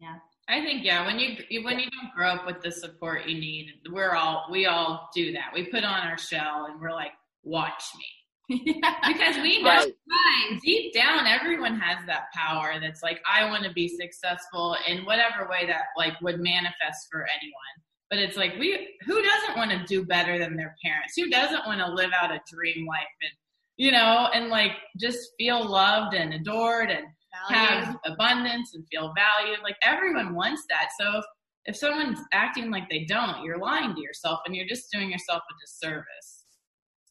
Yeah. 0.00 0.16
I 0.48 0.60
think 0.60 0.84
yeah, 0.84 1.06
when 1.06 1.18
you 1.18 1.62
when 1.62 1.78
you 1.78 1.86
don't 1.90 2.12
grow 2.14 2.30
up 2.30 2.46
with 2.46 2.60
the 2.62 2.72
support 2.72 3.26
you 3.26 3.38
need, 3.38 3.68
we're 3.90 4.14
all 4.14 4.46
we 4.50 4.66
all 4.66 5.08
do 5.14 5.32
that. 5.32 5.50
We 5.54 5.66
put 5.66 5.84
on 5.84 6.06
our 6.06 6.18
shell 6.18 6.66
and 6.68 6.80
we're 6.80 6.92
like, 6.92 7.12
watch 7.44 7.84
me 7.96 8.04
because 9.06 9.36
we 9.36 9.62
know 9.62 9.70
right. 9.70 10.60
deep 10.62 10.92
down 10.92 11.26
everyone 11.26 11.78
has 11.78 12.04
that 12.06 12.24
power 12.34 12.74
that's 12.80 13.02
like 13.02 13.20
i 13.30 13.44
want 13.48 13.64
to 13.64 13.72
be 13.72 13.88
successful 13.88 14.76
in 14.86 15.04
whatever 15.04 15.48
way 15.50 15.66
that 15.66 15.84
like 15.96 16.20
would 16.20 16.40
manifest 16.40 17.08
for 17.10 17.22
anyone 17.22 17.74
but 18.10 18.18
it's 18.18 18.36
like 18.36 18.52
we 18.58 18.96
who 19.06 19.22
doesn't 19.22 19.56
want 19.56 19.70
to 19.70 19.82
do 19.86 20.04
better 20.04 20.38
than 20.38 20.56
their 20.56 20.74
parents 20.84 21.14
who 21.16 21.30
doesn't 21.30 21.66
want 21.66 21.80
to 21.80 21.92
live 21.92 22.10
out 22.20 22.30
a 22.30 22.40
dream 22.52 22.86
life 22.86 23.06
and 23.22 23.32
you 23.76 23.90
know 23.90 24.28
and 24.34 24.48
like 24.48 24.72
just 25.00 25.30
feel 25.38 25.64
loved 25.66 26.14
and 26.14 26.34
adored 26.34 26.90
and 26.90 27.06
valued. 27.48 27.84
have 27.84 27.96
abundance 28.04 28.74
and 28.74 28.84
feel 28.90 29.12
valued 29.16 29.58
like 29.62 29.76
everyone 29.84 30.34
wants 30.34 30.62
that 30.68 30.88
so 30.98 31.18
if 31.18 31.24
if 31.64 31.76
someone's 31.76 32.18
acting 32.32 32.70
like 32.70 32.88
they 32.90 33.04
don't, 33.04 33.44
you're 33.44 33.58
lying 33.58 33.94
to 33.94 34.00
yourself 34.00 34.40
and 34.46 34.56
you're 34.56 34.66
just 34.66 34.90
doing 34.90 35.10
yourself 35.10 35.42
a 35.48 35.54
disservice. 35.64 36.44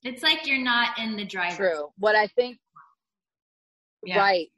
It's 0.04 0.24
like 0.24 0.46
you're 0.46 0.62
not 0.64 0.98
in 1.00 1.16
the 1.16 1.26
driver's 1.26 1.58
True. 1.58 1.88
What 1.98 2.16
I 2.16 2.28
think, 2.28 2.58
Yeah. 4.04 4.20
right. 4.20 4.52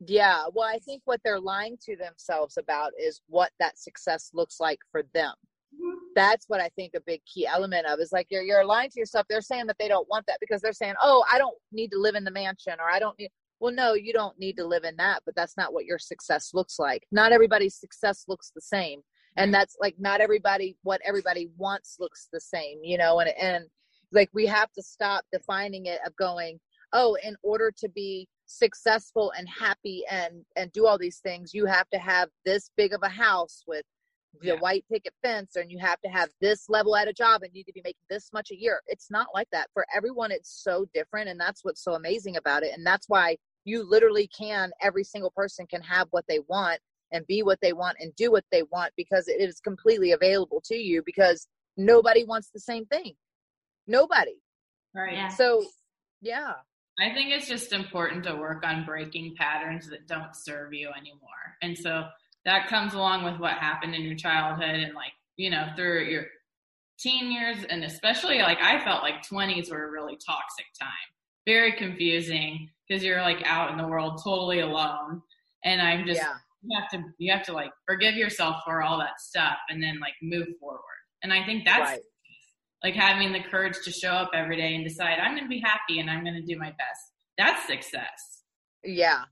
Yeah. 0.00 0.46
Well, 0.52 0.66
I 0.68 0.78
think 0.78 1.02
what 1.04 1.20
they're 1.24 1.40
lying 1.40 1.78
to 1.82 1.96
themselves 1.96 2.56
about 2.56 2.92
is 2.98 3.20
what 3.28 3.52
that 3.60 3.78
success 3.78 4.30
looks 4.34 4.58
like 4.58 4.78
for 4.90 5.02
them. 5.14 5.34
Mhm. 5.74 5.94
That's 6.16 6.46
what 6.48 6.60
I 6.60 6.70
think 6.70 6.94
a 6.96 7.00
big 7.06 7.20
key 7.32 7.46
element 7.46 7.86
of 7.86 8.00
is 8.00 8.10
like 8.10 8.26
you're 8.30 8.42
you're 8.42 8.64
lying 8.64 8.90
to 8.90 8.98
yourself. 8.98 9.26
They're 9.28 9.42
saying 9.42 9.66
that 9.66 9.76
they 9.78 9.86
don't 9.86 10.08
want 10.08 10.26
that 10.26 10.38
because 10.40 10.62
they're 10.62 10.72
saying, 10.72 10.94
"Oh, 11.00 11.22
I 11.30 11.38
don't 11.38 11.54
need 11.70 11.92
to 11.92 12.00
live 12.00 12.16
in 12.16 12.24
the 12.24 12.30
mansion 12.30 12.74
or 12.80 12.90
I 12.90 12.98
don't 12.98 13.16
need." 13.18 13.30
Well, 13.60 13.72
no, 13.72 13.94
you 13.94 14.12
don't 14.12 14.38
need 14.38 14.56
to 14.56 14.66
live 14.66 14.84
in 14.84 14.96
that, 14.96 15.22
but 15.24 15.36
that's 15.36 15.56
not 15.56 15.72
what 15.72 15.84
your 15.84 15.98
success 15.98 16.50
looks 16.54 16.78
like. 16.78 17.06
Not 17.12 17.32
everybody's 17.32 17.76
success 17.76 18.24
looks 18.28 18.50
the 18.54 18.60
same. 18.60 19.00
And 19.36 19.48
mm-hmm. 19.48 19.52
that's 19.52 19.76
like 19.80 19.94
not 19.98 20.20
everybody 20.20 20.76
what 20.82 21.00
everybody 21.04 21.50
wants 21.58 21.96
looks 22.00 22.28
the 22.32 22.40
same, 22.40 22.78
you 22.82 22.98
know, 22.98 23.20
and 23.20 23.30
and 23.38 23.66
like 24.12 24.30
we 24.32 24.46
have 24.46 24.72
to 24.72 24.82
stop 24.82 25.24
defining 25.32 25.86
it 25.86 26.00
of 26.06 26.16
going, 26.16 26.58
"Oh, 26.94 27.16
in 27.22 27.36
order 27.42 27.70
to 27.78 27.88
be 27.90 28.28
successful 28.46 29.32
and 29.36 29.46
happy 29.48 30.04
and 30.10 30.44
and 30.56 30.72
do 30.72 30.86
all 30.86 30.98
these 30.98 31.18
things, 31.18 31.52
you 31.52 31.66
have 31.66 31.88
to 31.90 31.98
have 31.98 32.30
this 32.46 32.70
big 32.76 32.94
of 32.94 33.02
a 33.02 33.08
house 33.08 33.62
with 33.66 33.84
the 34.40 34.48
Yeah. 34.48 34.54
white 34.54 34.84
picket 34.90 35.12
fence 35.22 35.56
and 35.56 35.70
you 35.70 35.78
have 35.78 36.00
to 36.02 36.08
have 36.08 36.28
this 36.40 36.68
level 36.68 36.96
at 36.96 37.08
a 37.08 37.12
job 37.12 37.42
and 37.42 37.50
you 37.52 37.60
need 37.60 37.66
to 37.66 37.72
be 37.72 37.82
making 37.82 38.02
this 38.08 38.30
much 38.32 38.50
a 38.50 38.56
year 38.56 38.80
it's 38.86 39.10
not 39.10 39.28
like 39.34 39.48
that 39.52 39.68
for 39.72 39.86
everyone 39.94 40.30
it's 40.30 40.62
so 40.62 40.86
different 40.94 41.28
and 41.28 41.40
that's 41.40 41.64
what's 41.64 41.82
so 41.82 41.94
amazing 41.94 42.36
about 42.36 42.62
it 42.62 42.72
and 42.74 42.86
that's 42.86 43.08
why 43.08 43.36
you 43.64 43.82
literally 43.88 44.28
can 44.28 44.70
every 44.82 45.04
single 45.04 45.32
person 45.36 45.66
can 45.66 45.82
have 45.82 46.08
what 46.10 46.24
they 46.28 46.40
want 46.48 46.78
and 47.12 47.26
be 47.26 47.42
what 47.42 47.58
they 47.60 47.72
want 47.72 47.96
and 48.00 48.14
do 48.16 48.30
what 48.30 48.44
they 48.50 48.62
want 48.64 48.92
because 48.96 49.28
it 49.28 49.40
is 49.40 49.60
completely 49.60 50.12
available 50.12 50.62
to 50.64 50.76
you 50.76 51.02
because 51.04 51.46
nobody 51.76 52.24
wants 52.24 52.50
the 52.52 52.60
same 52.60 52.86
thing 52.86 53.14
nobody 53.86 54.34
Right. 54.94 55.12
Yeah. 55.12 55.28
so 55.28 55.64
yeah 56.20 56.54
I 56.98 57.12
think 57.12 57.30
it's 57.30 57.46
just 57.46 57.72
important 57.72 58.24
to 58.24 58.34
work 58.36 58.64
on 58.64 58.86
breaking 58.86 59.34
patterns 59.36 59.86
that 59.90 60.08
don't 60.08 60.34
serve 60.34 60.72
you 60.72 60.90
anymore. 60.98 61.56
And 61.60 61.76
so 61.76 62.06
that 62.46 62.68
comes 62.68 62.94
along 62.94 63.24
with 63.24 63.38
what 63.38 63.52
happened 63.52 63.94
in 63.94 64.02
your 64.02 64.14
childhood 64.14 64.76
and 64.76 64.94
like, 64.94 65.12
you 65.36 65.50
know, 65.50 65.66
through 65.76 66.04
your 66.04 66.24
teen 66.98 67.30
years 67.30 67.58
and 67.68 67.84
especially 67.84 68.38
like 68.38 68.58
I 68.62 68.82
felt 68.82 69.02
like 69.02 69.26
20s 69.26 69.70
were 69.70 69.86
a 69.86 69.90
really 69.90 70.16
toxic 70.26 70.66
time. 70.80 70.88
Very 71.44 71.72
confusing 71.72 72.70
because 72.88 73.04
you're 73.04 73.20
like 73.20 73.42
out 73.44 73.70
in 73.70 73.76
the 73.76 73.86
world 73.86 74.20
totally 74.24 74.60
alone. 74.60 75.20
And 75.64 75.82
I'm 75.82 76.06
just 76.06 76.22
yeah 76.22 76.34
you 76.62 76.80
have 76.80 76.90
to 76.90 77.02
you 77.18 77.32
have 77.32 77.44
to 77.44 77.52
like 77.52 77.70
forgive 77.86 78.14
yourself 78.14 78.56
for 78.64 78.82
all 78.82 78.98
that 78.98 79.20
stuff 79.20 79.56
and 79.68 79.82
then 79.82 80.00
like 80.00 80.14
move 80.22 80.48
forward. 80.58 80.80
And 81.22 81.32
I 81.32 81.44
think 81.44 81.64
that's 81.64 81.90
right 81.92 82.00
like 82.82 82.94
having 82.94 83.32
the 83.32 83.40
courage 83.40 83.76
to 83.84 83.90
show 83.90 84.10
up 84.10 84.30
every 84.34 84.56
day 84.56 84.74
and 84.74 84.84
decide 84.84 85.18
I'm 85.18 85.32
going 85.32 85.44
to 85.44 85.48
be 85.48 85.60
happy 85.60 85.98
and 85.98 86.10
I'm 86.10 86.22
going 86.22 86.34
to 86.34 86.42
do 86.42 86.58
my 86.58 86.70
best. 86.70 87.12
That's 87.38 87.66
success. 87.66 88.42
yeah 88.84 89.24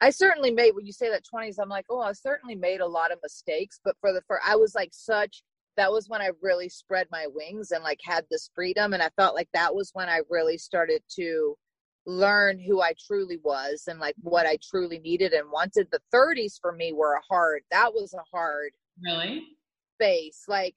i 0.00 0.10
certainly 0.10 0.50
made 0.50 0.72
when 0.74 0.86
you 0.86 0.92
say 0.92 1.08
that 1.10 1.22
20s 1.24 1.56
i'm 1.60 1.68
like 1.68 1.86
oh 1.90 2.00
i 2.00 2.12
certainly 2.12 2.54
made 2.54 2.80
a 2.80 2.86
lot 2.86 3.12
of 3.12 3.18
mistakes 3.22 3.80
but 3.84 3.96
for 4.00 4.12
the 4.12 4.22
for 4.26 4.40
i 4.46 4.54
was 4.56 4.74
like 4.74 4.90
such 4.92 5.42
that 5.76 5.90
was 5.92 6.08
when 6.08 6.20
i 6.22 6.30
really 6.42 6.68
spread 6.68 7.06
my 7.10 7.26
wings 7.34 7.70
and 7.70 7.84
like 7.84 8.00
had 8.04 8.24
this 8.30 8.50
freedom 8.54 8.92
and 8.92 9.02
i 9.02 9.10
felt 9.16 9.34
like 9.34 9.48
that 9.52 9.74
was 9.74 9.90
when 9.92 10.08
i 10.08 10.20
really 10.30 10.56
started 10.58 11.02
to 11.14 11.54
learn 12.06 12.58
who 12.58 12.80
i 12.80 12.92
truly 13.06 13.38
was 13.42 13.84
and 13.88 13.98
like 13.98 14.14
what 14.20 14.46
i 14.46 14.56
truly 14.62 14.98
needed 15.00 15.32
and 15.32 15.50
wanted. 15.50 15.88
The 15.90 15.98
30s 16.14 16.54
for 16.60 16.72
me 16.72 16.92
were 16.92 17.14
a 17.14 17.22
hard 17.28 17.62
that 17.70 17.92
was 17.92 18.14
a 18.14 18.22
hard 18.32 18.70
Really? 19.02 19.42
space 19.96 20.44
like 20.46 20.74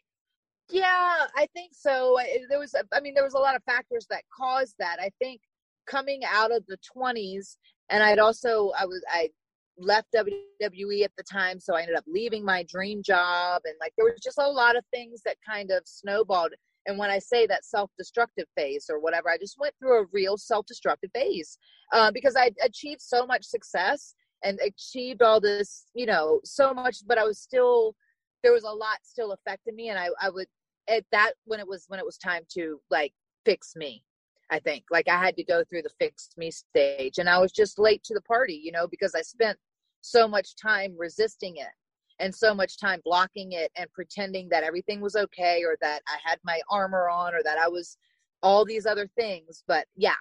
yeah 0.71 1.25
i 1.35 1.47
think 1.53 1.71
so. 1.73 2.17
I- 2.19 2.39
there 2.49 2.59
was 2.59 2.73
i 2.93 2.99
mean 2.99 3.13
there 3.13 3.23
was 3.23 3.35
a 3.35 3.39
lot 3.39 3.55
of 3.55 3.63
factors 3.63 4.07
that 4.09 4.23
caused 4.35 4.75
that. 4.79 4.97
I 4.99 5.11
think 5.19 5.41
coming 5.87 6.21
out 6.25 6.51
of 6.51 6.63
the 6.67 6.77
20s 6.95 7.57
and 7.89 8.03
i'd 8.03 8.19
also 8.19 8.71
i 8.79 8.85
was 8.85 9.03
i 9.11 9.29
left 9.77 10.07
wwe 10.13 11.03
at 11.03 11.11
the 11.17 11.23
time 11.23 11.59
so 11.59 11.75
i 11.75 11.81
ended 11.81 11.95
up 11.95 12.03
leaving 12.07 12.43
my 12.43 12.63
dream 12.63 13.01
job 13.01 13.61
and 13.65 13.75
like 13.79 13.93
there 13.97 14.05
was 14.05 14.19
just 14.21 14.37
a 14.37 14.47
lot 14.47 14.75
of 14.75 14.83
things 14.93 15.21
that 15.23 15.37
kind 15.47 15.71
of 15.71 15.81
snowballed. 15.85 16.53
And 16.85 16.97
when 16.97 17.09
i 17.09 17.19
say 17.19 17.47
that 17.47 17.63
self-destructive 17.63 18.47
phase 18.57 18.87
or 18.89 18.99
whatever 18.99 19.29
i 19.29 19.37
just 19.37 19.57
went 19.59 19.73
through 19.79 20.01
a 20.01 20.05
real 20.11 20.37
self-destructive 20.37 21.11
phase 21.13 21.57
uh, 21.93 22.11
because 22.11 22.35
i 22.35 22.51
achieved 22.63 23.01
so 23.01 23.25
much 23.25 23.45
success 23.45 24.15
and 24.43 24.59
achieved 24.59 25.21
all 25.21 25.39
this 25.39 25.85
you 25.93 26.05
know 26.05 26.39
so 26.43 26.73
much 26.73 26.97
but 27.07 27.17
i 27.17 27.23
was 27.23 27.39
still 27.39 27.95
there 28.43 28.53
was 28.53 28.63
a 28.63 28.71
lot 28.71 28.97
still 29.03 29.33
affecting 29.33 29.75
me 29.75 29.89
and 29.89 29.99
i 29.99 30.07
i 30.21 30.29
would 30.29 30.47
at 30.87 31.03
that 31.11 31.33
when 31.45 31.59
it 31.59 31.67
was 31.67 31.85
when 31.87 31.99
it 31.99 32.05
was 32.05 32.17
time 32.17 32.43
to 32.49 32.79
like 32.89 33.13
fix 33.45 33.73
me 33.75 34.03
i 34.51 34.59
think 34.59 34.83
like 34.91 35.07
i 35.07 35.17
had 35.17 35.35
to 35.35 35.43
go 35.43 35.63
through 35.63 35.81
the 35.81 35.89
fix 35.99 36.29
me 36.37 36.51
stage 36.51 37.17
and 37.17 37.29
i 37.29 37.37
was 37.37 37.51
just 37.51 37.79
late 37.79 38.03
to 38.03 38.13
the 38.13 38.21
party 38.21 38.59
you 38.61 38.71
know 38.71 38.87
because 38.87 39.13
i 39.15 39.21
spent 39.21 39.57
so 40.01 40.27
much 40.27 40.55
time 40.55 40.95
resisting 40.97 41.57
it 41.57 41.73
and 42.19 42.33
so 42.33 42.53
much 42.53 42.77
time 42.79 42.99
blocking 43.03 43.53
it 43.53 43.71
and 43.77 43.91
pretending 43.93 44.49
that 44.49 44.63
everything 44.63 45.01
was 45.01 45.15
okay 45.15 45.63
or 45.63 45.77
that 45.81 46.01
i 46.07 46.17
had 46.23 46.39
my 46.43 46.59
armor 46.69 47.09
on 47.09 47.33
or 47.33 47.43
that 47.43 47.57
i 47.57 47.67
was 47.67 47.97
all 48.41 48.63
these 48.65 48.85
other 48.85 49.09
things 49.17 49.63
but 49.67 49.85
yeah 49.95 50.13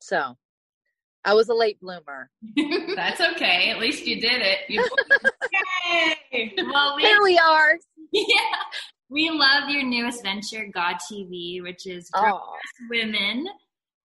so 0.00 0.36
i 1.24 1.34
was 1.34 1.48
a 1.48 1.54
late 1.54 1.80
bloomer 1.80 2.30
That's 2.94 3.20
okay. 3.20 3.70
At 3.70 3.78
least 3.80 4.06
you 4.06 4.20
did 4.20 4.40
it. 4.40 4.58
You 4.68 4.82
Yay! 6.32 6.54
Well, 6.56 6.96
we, 6.96 7.02
here 7.02 7.22
we 7.22 7.38
are 7.38 7.78
yeah, 8.12 8.24
we 9.10 9.30
love 9.30 9.68
your 9.68 9.84
newest 9.84 10.22
venture, 10.22 10.66
GAW 10.72 10.94
TV, 11.10 11.62
which 11.62 11.86
is 11.86 12.08
for 12.10 12.28
oh 12.28 12.40
women. 12.90 13.46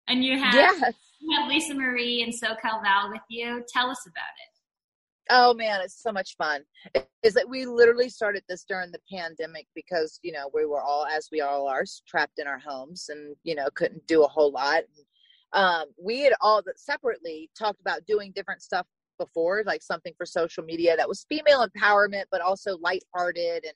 And 0.09 0.24
you 0.24 0.38
have, 0.38 0.55
yes 0.55 0.95
you 1.22 1.38
have 1.38 1.49
Lisa 1.49 1.74
Marie 1.74 2.22
and 2.22 2.32
SoCal 2.32 2.82
Val 2.82 3.11
with 3.11 3.22
you. 3.28 3.64
Tell 3.72 3.88
us 3.90 4.05
about 4.07 4.22
it. 4.22 4.53
Oh 5.30 5.55
man, 5.55 5.80
it's 5.82 6.03
so 6.03 6.11
much 6.11 6.36
fun. 6.36 6.62
Is 7.22 7.34
that 7.34 7.49
we 7.49 7.64
literally 7.64 8.09
started 8.09 8.43
this 8.49 8.64
during 8.64 8.90
the 8.90 8.99
pandemic 9.11 9.66
because 9.74 10.18
you 10.22 10.32
know 10.32 10.51
we 10.53 10.66
were 10.66 10.82
all, 10.82 11.07
as 11.07 11.28
we 11.30 11.40
all 11.40 11.68
are, 11.68 11.84
trapped 12.09 12.38
in 12.38 12.47
our 12.47 12.59
homes 12.59 13.09
and 13.09 13.36
you 13.45 13.55
know 13.55 13.68
couldn't 13.74 14.07
do 14.07 14.24
a 14.24 14.28
whole 14.28 14.51
lot. 14.51 14.82
Um, 15.53 15.84
we 16.03 16.22
had 16.22 16.32
all 16.40 16.62
separately 16.76 17.51
talked 17.57 17.80
about 17.80 18.05
doing 18.07 18.32
different 18.34 18.62
stuff 18.62 18.86
before, 19.18 19.62
like 19.64 19.82
something 19.82 20.14
for 20.16 20.26
social 20.26 20.64
media 20.64 20.97
that 20.97 21.09
was 21.09 21.26
female 21.28 21.64
empowerment, 21.66 22.24
but 22.32 22.40
also 22.40 22.78
lighthearted 22.78 23.64
and 23.64 23.74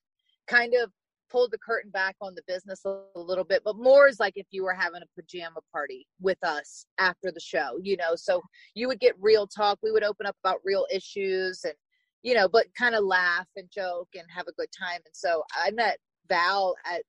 kind 0.49 0.75
of 0.75 0.91
pulled 1.37 1.53
the 1.53 1.59
curtain 1.59 1.91
back 1.91 2.17
on 2.23 2.35
the 2.35 2.43
business 2.49 2.81
a, 2.87 2.99
a 3.15 3.21
little 3.21 3.45
bit. 3.45 3.61
But 3.63 3.77
more 3.77 4.09
is 4.09 4.19
like 4.19 4.33
if 4.37 4.47
you 4.53 4.65
were 4.65 4.73
having 4.73 5.03
a 5.03 5.21
pajama 5.21 5.61
party 5.71 6.07
with 6.19 6.43
us 6.43 6.87
after 6.99 7.31
the 7.31 7.41
show, 7.41 7.79
you 7.83 7.99
know. 7.99 8.15
So 8.15 8.41
you 8.75 8.89
would 8.89 9.01
get 9.01 9.15
real 9.21 9.47
talk. 9.47 9.79
We 9.83 9.93
would 9.93 10.03
open 10.03 10.25
up 10.25 10.37
about 10.43 10.61
real 10.65 10.87
issues 10.91 11.61
and, 11.65 11.75
you 12.23 12.35
know, 12.35 12.49
but 12.49 12.67
kind 12.79 12.95
of 12.95 13.05
laugh 13.05 13.47
and 13.55 13.69
joke 13.71 14.09
and 14.15 14.25
have 14.35 14.47
a 14.49 14.53
good 14.53 14.71
time. 14.79 15.01
And 15.05 15.13
so 15.13 15.43
I 15.55 15.73
met 15.73 15.99
Val 16.27 16.75
at 16.87 17.03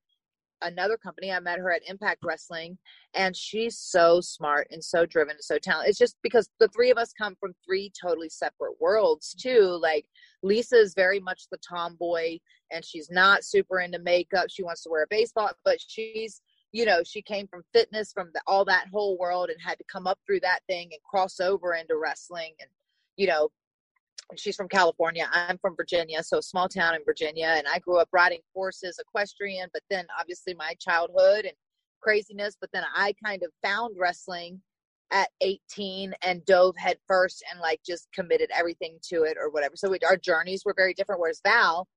another 0.62 0.98
company. 0.98 1.32
I 1.32 1.40
met 1.40 1.60
her 1.60 1.72
at 1.72 1.82
Impact 1.88 2.20
Wrestling 2.24 2.78
and 3.14 3.36
she's 3.36 3.78
so 3.78 4.22
smart 4.22 4.68
and 4.72 4.84
so 4.84 5.06
driven 5.06 5.36
and 5.36 5.44
so 5.44 5.58
talented. 5.58 5.90
It's 5.90 6.00
just 6.00 6.18
because 6.24 6.50
the 6.60 6.68
three 6.70 6.92
of 6.92 6.98
us 6.98 7.14
come 7.14 7.36
from 7.40 7.54
three 7.66 7.92
totally 8.00 8.30
separate 8.30 8.80
worlds 8.80 9.34
too. 9.34 9.78
Like 9.82 10.06
Lisa 10.44 10.78
is 10.78 10.94
very 10.94 11.20
much 11.20 11.44
the 11.52 11.58
tomboy 11.68 12.40
and 12.72 12.84
she's 12.84 13.10
not 13.10 13.44
super 13.44 13.80
into 13.80 14.00
makeup. 14.00 14.48
She 14.50 14.64
wants 14.64 14.84
to 14.84 14.90
wear 14.90 15.04
a 15.04 15.08
baseball, 15.10 15.52
but 15.64 15.80
she's 15.86 16.42
you 16.74 16.86
know 16.86 17.02
she 17.04 17.22
came 17.22 17.48
from 17.48 17.64
fitness 17.74 18.12
from 18.12 18.30
the, 18.34 18.42
all 18.46 18.66
that 18.66 18.88
whole 18.92 19.18
world 19.18 19.50
and 19.50 19.58
had 19.62 19.78
to 19.78 19.86
come 19.92 20.06
up 20.06 20.20
through 20.26 20.42
that 20.42 20.60
thing 20.68 20.90
and 20.92 21.02
cross 21.10 21.40
over 21.40 21.74
into 21.74 21.98
wrestling 21.98 22.54
and 22.60 22.70
you 23.16 23.26
know 23.26 23.50
she's 24.36 24.56
from 24.56 24.68
california 24.68 25.28
i'm 25.32 25.58
from 25.58 25.76
virginia 25.76 26.22
so 26.22 26.42
small 26.42 26.68
town 26.68 26.96
in 26.96 27.02
virginia 27.06 27.54
and 27.58 27.66
i 27.74 27.80
grew 27.80 27.98
up 27.98 28.10
riding 28.12 28.40
horses 28.54 29.00
equestrian 29.00 29.70
but 29.74 29.82
then 29.90 30.06
obviously 30.20 30.54
my 30.54 30.74
childhood 30.80 31.46
and 31.46 31.54
craziness 32.02 32.58
but 32.60 32.70
then 32.74 32.84
i 32.96 33.14
kind 33.24 33.44
of 33.44 33.52
found 33.64 33.96
wrestling 34.00 34.62
at 35.12 35.30
18 35.40 36.14
and 36.24 36.44
dove 36.46 36.76
headfirst 36.78 37.42
and 37.50 37.62
like 37.62 37.80
just 37.86 38.10
committed 38.14 38.50
everything 38.54 38.98
to 39.02 39.24
it 39.24 39.38
or 39.42 39.50
whatever 39.50 39.76
so 39.76 39.90
we, 39.90 39.98
our 40.06 40.18
journeys 40.18 40.64
were 40.66 40.74
very 40.76 40.94
different 40.94 41.22
whereas 41.22 41.42
val 41.46 41.88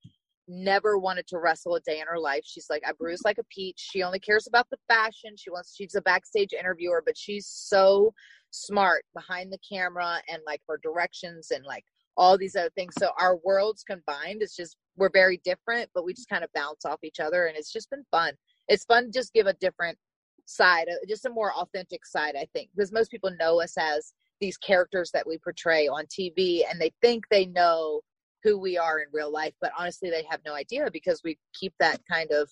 never 0.51 0.99
wanted 0.99 1.27
to 1.29 1.39
wrestle 1.39 1.77
a 1.77 1.81
day 1.81 2.01
in 2.01 2.07
her 2.09 2.19
life. 2.19 2.43
She's 2.45 2.67
like, 2.69 2.83
I 2.87 2.93
bruise 2.93 3.23
like 3.25 3.39
a 3.39 3.45
peach. 3.45 3.79
She 3.79 4.03
only 4.03 4.19
cares 4.19 4.47
about 4.47 4.67
the 4.71 4.79
fashion. 4.89 5.37
She 5.37 5.51
wants, 5.51 5.75
she's 5.77 5.95
a 5.95 6.03
backstage 6.03 6.53
interviewer, 6.53 7.03
but 7.05 7.17
she's 7.17 7.47
so 7.47 8.13
smart 8.51 9.05
behind 9.15 9.53
the 9.53 9.59
camera 9.59 10.21
and 10.29 10.43
like 10.45 10.61
her 10.69 10.79
directions 10.83 11.53
and 11.53 11.65
like 11.65 11.85
all 12.17 12.37
these 12.37 12.57
other 12.57 12.71
things. 12.77 12.95
So 12.99 13.11
our 13.19 13.37
worlds 13.45 13.83
combined, 13.83 14.43
it's 14.43 14.57
just, 14.57 14.77
we're 14.97 15.11
very 15.13 15.41
different, 15.45 15.91
but 15.95 16.05
we 16.05 16.13
just 16.13 16.29
kind 16.29 16.45
of 16.45 16.51
bounce 16.55 16.85
off 16.85 16.99
each 17.03 17.21
other. 17.21 17.47
And 17.47 17.57
it's 17.57 17.73
just 17.73 17.91
been 17.91 18.05
fun. 18.11 18.35
It's 18.69 18.85
fun 18.85 19.07
to 19.07 19.11
just 19.11 19.33
give 19.33 19.47
a 19.47 19.55
different 19.55 19.97
side, 20.45 20.89
uh, 20.89 21.07
just 21.09 21.27
a 21.27 21.31
more 21.31 21.55
authentic 21.55 22.05
side, 22.05 22.35
I 22.37 22.47
think, 22.53 22.71
because 22.75 22.93
most 22.93 23.11
people 23.11 23.31
know 23.39 23.61
us 23.61 23.75
as 23.79 24.13
these 24.41 24.57
characters 24.57 25.11
that 25.13 25.27
we 25.27 25.39
portray 25.39 25.87
on 25.87 26.07
TV 26.07 26.63
and 26.69 26.81
they 26.81 26.93
think 27.03 27.25
they 27.31 27.47
know 27.47 28.01
who 28.43 28.59
we 28.59 28.79
are 28.79 29.01
in 29.01 29.07
real 29.13 29.31
life 29.31 29.53
but 29.61 29.71
honestly 29.79 30.11
they 30.11 30.25
have 30.29 30.41
no 30.47 30.55
idea 30.55 30.89
because 30.93 31.21
we 31.23 31.39
keep 31.55 31.75
that 31.79 32.01
kind 32.11 32.31
of 32.33 32.51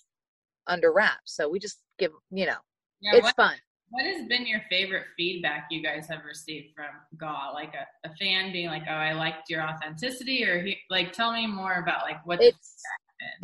under 0.66 0.92
wraps 0.92 1.34
so 1.34 1.48
we 1.48 1.58
just 1.58 1.78
give 1.98 2.12
you 2.30 2.46
know 2.46 2.58
yeah, 3.00 3.14
it's 3.14 3.22
what, 3.22 3.36
fun 3.36 3.54
what 3.90 4.04
has 4.04 4.26
been 4.28 4.46
your 4.46 4.60
favorite 4.70 5.04
feedback 5.16 5.66
you 5.70 5.82
guys 5.82 6.06
have 6.08 6.24
received 6.24 6.74
from 6.74 6.86
gaw? 7.18 7.50
Like 7.54 7.74
a, 7.74 8.08
a 8.08 8.14
fan 8.16 8.52
being 8.52 8.68
like 8.68 8.84
oh 8.88 8.92
i 8.92 9.12
liked 9.12 9.50
your 9.50 9.62
authenticity 9.62 10.44
or 10.44 10.62
he, 10.62 10.78
like 10.90 11.12
tell 11.12 11.32
me 11.32 11.46
more 11.46 11.74
about 11.74 12.02
like 12.02 12.24
what 12.26 12.40
it's 12.42 12.74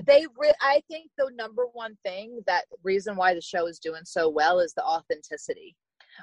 they 0.07 0.26
re- 0.38 0.53
i 0.61 0.80
think 0.88 1.11
the 1.18 1.30
number 1.36 1.64
one 1.72 1.97
thing 2.05 2.40
that 2.47 2.64
reason 2.82 3.16
why 3.16 3.34
the 3.34 3.40
show 3.40 3.66
is 3.66 3.78
doing 3.78 4.03
so 4.05 4.28
well 4.28 4.61
is 4.61 4.72
the 4.74 4.84
authenticity 4.84 5.76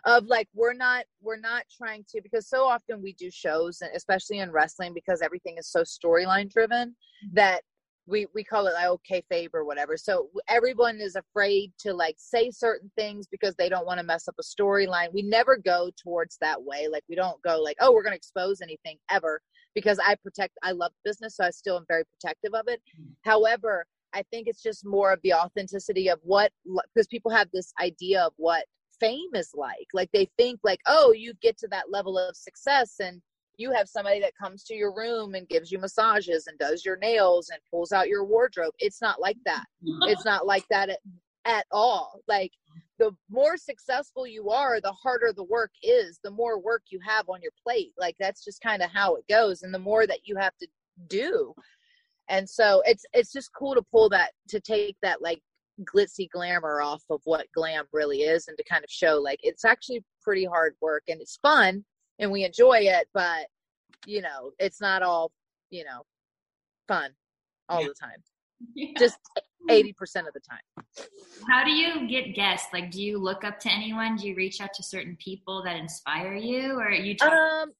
of 0.05 0.25
like 0.25 0.47
we're 0.53 0.73
not 0.73 1.03
we're 1.21 1.39
not 1.39 1.63
trying 1.75 2.05
to 2.09 2.21
because 2.21 2.47
so 2.47 2.63
often 2.63 3.01
we 3.01 3.13
do 3.13 3.29
shows 3.29 3.81
and 3.81 3.91
especially 3.95 4.39
in 4.39 4.51
wrestling 4.51 4.93
because 4.93 5.21
everything 5.21 5.55
is 5.57 5.67
so 5.67 5.81
storyline 5.81 6.49
driven 6.49 6.95
that 7.33 7.61
we 8.07 8.25
we 8.33 8.43
call 8.43 8.67
it 8.67 8.73
like 8.73 8.99
kayfabe 9.09 9.49
or 9.53 9.63
whatever 9.63 9.95
so 9.95 10.29
everyone 10.47 10.99
is 10.99 11.15
afraid 11.15 11.71
to 11.77 11.93
like 11.93 12.15
say 12.17 12.49
certain 12.49 12.91
things 12.97 13.27
because 13.27 13.55
they 13.55 13.69
don't 13.69 13.85
want 13.85 13.99
to 13.99 14.05
mess 14.05 14.27
up 14.27 14.35
a 14.39 14.43
storyline 14.43 15.13
we 15.13 15.21
never 15.21 15.57
go 15.57 15.91
towards 16.01 16.37
that 16.41 16.61
way 16.61 16.87
like 16.91 17.03
we 17.09 17.15
don't 17.15 17.41
go 17.43 17.59
like 17.61 17.77
oh 17.79 17.91
we're 17.91 18.03
going 18.03 18.13
to 18.13 18.17
expose 18.17 18.61
anything 18.61 18.97
ever 19.09 19.39
because 19.75 19.99
i 19.99 20.15
protect 20.23 20.57
i 20.63 20.71
love 20.71 20.91
business 21.05 21.35
so 21.35 21.43
i 21.43 21.49
still 21.49 21.77
am 21.77 21.85
very 21.87 22.03
protective 22.05 22.53
of 22.53 22.67
it 22.67 22.81
mm-hmm. 22.99 23.11
however 23.23 23.85
i 24.13 24.23
think 24.31 24.47
it's 24.47 24.63
just 24.63 24.85
more 24.85 25.13
of 25.13 25.19
the 25.23 25.33
authenticity 25.33 26.09
of 26.09 26.19
what 26.23 26.51
because 26.93 27.07
people 27.07 27.31
have 27.31 27.47
this 27.53 27.71
idea 27.79 28.21
of 28.21 28.33
what 28.37 28.65
fame 29.01 29.35
is 29.35 29.51
like. 29.53 29.87
Like 29.93 30.09
they 30.13 30.29
think 30.37 30.61
like, 30.63 30.79
oh, 30.87 31.11
you 31.11 31.33
get 31.41 31.57
to 31.57 31.67
that 31.71 31.91
level 31.91 32.17
of 32.17 32.37
success 32.37 32.95
and 33.01 33.21
you 33.57 33.71
have 33.71 33.87
somebody 33.87 34.19
that 34.21 34.35
comes 34.35 34.63
to 34.65 34.75
your 34.75 34.93
room 34.95 35.35
and 35.35 35.47
gives 35.47 35.71
you 35.71 35.79
massages 35.79 36.47
and 36.47 36.57
does 36.57 36.85
your 36.85 36.97
nails 36.97 37.49
and 37.49 37.59
pulls 37.69 37.91
out 37.91 38.07
your 38.07 38.25
wardrobe. 38.25 38.73
It's 38.79 39.01
not 39.01 39.19
like 39.21 39.37
that. 39.45 39.65
Mm-hmm. 39.85 40.09
it's 40.09 40.25
not 40.25 40.45
like 40.45 40.65
that 40.69 40.89
at, 40.89 40.99
at 41.45 41.65
all. 41.71 42.21
Like 42.27 42.51
the 42.99 43.11
more 43.29 43.57
successful 43.57 44.27
you 44.27 44.49
are, 44.49 44.79
the 44.79 44.91
harder 44.91 45.33
the 45.35 45.43
work 45.43 45.71
is, 45.83 46.19
the 46.23 46.31
more 46.31 46.59
work 46.59 46.83
you 46.89 46.99
have 47.05 47.29
on 47.29 47.41
your 47.41 47.51
plate. 47.63 47.93
Like 47.97 48.15
that's 48.19 48.43
just 48.43 48.61
kind 48.61 48.81
of 48.81 48.89
how 48.91 49.15
it 49.15 49.27
goes. 49.27 49.63
And 49.63 49.73
the 49.73 49.79
more 49.79 50.07
that 50.07 50.19
you 50.25 50.35
have 50.37 50.55
to 50.57 50.67
do. 51.07 51.53
And 52.29 52.49
so 52.49 52.81
it's 52.85 53.03
it's 53.13 53.31
just 53.31 53.51
cool 53.57 53.75
to 53.75 53.81
pull 53.81 54.09
that 54.09 54.31
to 54.49 54.59
take 54.59 54.95
that 55.01 55.21
like 55.21 55.41
glitzy 55.83 56.29
glamour 56.29 56.81
off 56.81 57.03
of 57.09 57.21
what 57.23 57.47
glam 57.55 57.85
really 57.91 58.21
is 58.21 58.47
and 58.47 58.57
to 58.57 58.63
kind 58.63 58.83
of 58.83 58.89
show 58.89 59.15
like 59.15 59.39
it's 59.41 59.65
actually 59.65 60.03
pretty 60.21 60.45
hard 60.45 60.75
work 60.81 61.03
and 61.07 61.19
it's 61.21 61.37
fun 61.41 61.83
and 62.21 62.31
we 62.31 62.45
enjoy 62.45 62.77
it 62.77 63.07
but 63.13 63.47
you 64.05 64.21
know 64.21 64.51
it's 64.59 64.79
not 64.79 65.03
all 65.03 65.31
you 65.69 65.83
know 65.83 66.03
fun 66.87 67.11
all 67.67 67.81
yeah. 67.81 67.87
the 67.87 67.93
time 67.93 68.23
yeah. 68.75 68.91
just 68.97 69.17
80% 69.69 69.91
of 70.27 70.33
the 70.33 70.39
time 70.39 71.05
how 71.49 71.63
do 71.63 71.71
you 71.71 72.07
get 72.07 72.35
guests 72.35 72.67
like 72.73 72.89
do 72.91 73.01
you 73.01 73.17
look 73.17 73.43
up 73.43 73.59
to 73.59 73.71
anyone 73.71 74.15
do 74.15 74.27
you 74.27 74.35
reach 74.35 74.61
out 74.61 74.73
to 74.75 74.83
certain 74.83 75.17
people 75.19 75.63
that 75.63 75.75
inspire 75.75 76.35
you 76.35 76.79
or 76.79 76.91
you 76.91 77.15
talk- 77.15 77.31
um 77.31 77.71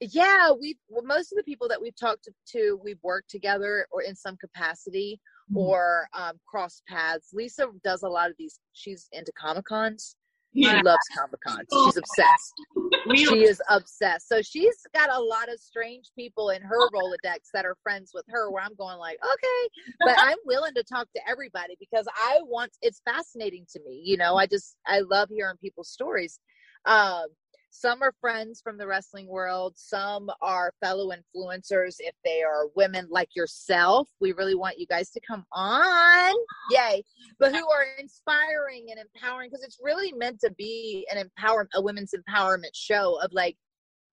yeah 0.00 0.50
we 0.52 0.76
well, 0.88 1.04
most 1.04 1.32
of 1.32 1.36
the 1.36 1.42
people 1.44 1.68
that 1.68 1.80
we've 1.80 1.96
talked 1.96 2.28
to, 2.48 2.78
we've 2.82 3.02
worked 3.02 3.30
together 3.30 3.86
or 3.90 4.02
in 4.02 4.14
some 4.14 4.36
capacity 4.36 5.20
mm-hmm. 5.50 5.58
or 5.58 6.08
um, 6.12 6.38
cross 6.46 6.82
paths. 6.88 7.30
Lisa 7.32 7.66
does 7.82 8.02
a 8.02 8.08
lot 8.08 8.30
of 8.30 8.36
these. 8.38 8.58
She's 8.72 9.08
into 9.12 9.32
Comic 9.38 9.64
Cons. 9.64 10.16
Yeah. 10.54 10.78
She 10.78 10.82
loves 10.84 11.02
Comic 11.16 11.40
Cons. 11.46 11.66
She's 11.72 11.96
obsessed. 11.96 12.54
she 13.16 13.44
is 13.44 13.60
obsessed. 13.68 14.28
So 14.28 14.40
she's 14.40 14.76
got 14.94 15.10
a 15.12 15.20
lot 15.20 15.52
of 15.52 15.58
strange 15.58 16.10
people 16.16 16.50
in 16.50 16.62
her 16.62 16.90
Rolodex 16.90 17.50
that 17.52 17.64
are 17.64 17.76
friends 17.82 18.12
with 18.14 18.24
her 18.28 18.50
where 18.50 18.62
I'm 18.62 18.74
going 18.76 18.98
like, 18.98 19.18
okay. 19.22 19.68
But 20.00 20.16
I'm 20.18 20.38
willing 20.46 20.74
to 20.74 20.84
talk 20.84 21.08
to 21.16 21.28
everybody 21.28 21.76
because 21.80 22.06
I 22.16 22.38
want 22.44 22.70
it's 22.82 23.02
fascinating 23.04 23.66
to 23.72 23.80
me. 23.84 24.00
You 24.04 24.16
know, 24.16 24.36
I 24.36 24.46
just 24.46 24.76
I 24.86 25.00
love 25.00 25.28
hearing 25.28 25.56
people's 25.60 25.90
stories. 25.90 26.38
Um, 26.86 27.26
some 27.76 28.02
are 28.02 28.14
friends 28.20 28.60
from 28.62 28.78
the 28.78 28.86
wrestling 28.86 29.26
world. 29.26 29.74
Some 29.76 30.30
are 30.40 30.72
fellow 30.80 31.10
influencers 31.10 31.96
if 31.98 32.14
they 32.24 32.40
are 32.40 32.68
women 32.76 33.08
like 33.10 33.30
yourself. 33.34 34.08
We 34.20 34.30
really 34.32 34.54
want 34.54 34.78
you 34.78 34.86
guys 34.86 35.10
to 35.10 35.20
come 35.26 35.44
on. 35.50 36.32
Yay. 36.70 37.02
But 37.40 37.52
who 37.52 37.68
are 37.68 37.86
inspiring 37.98 38.86
and 38.90 39.00
empowering 39.00 39.50
because 39.50 39.64
it's 39.64 39.80
really 39.82 40.12
meant 40.12 40.38
to 40.42 40.52
be 40.52 41.04
an 41.10 41.18
empower 41.18 41.68
a 41.74 41.82
women's 41.82 42.14
empowerment 42.14 42.74
show 42.74 43.18
of 43.20 43.32
like 43.32 43.56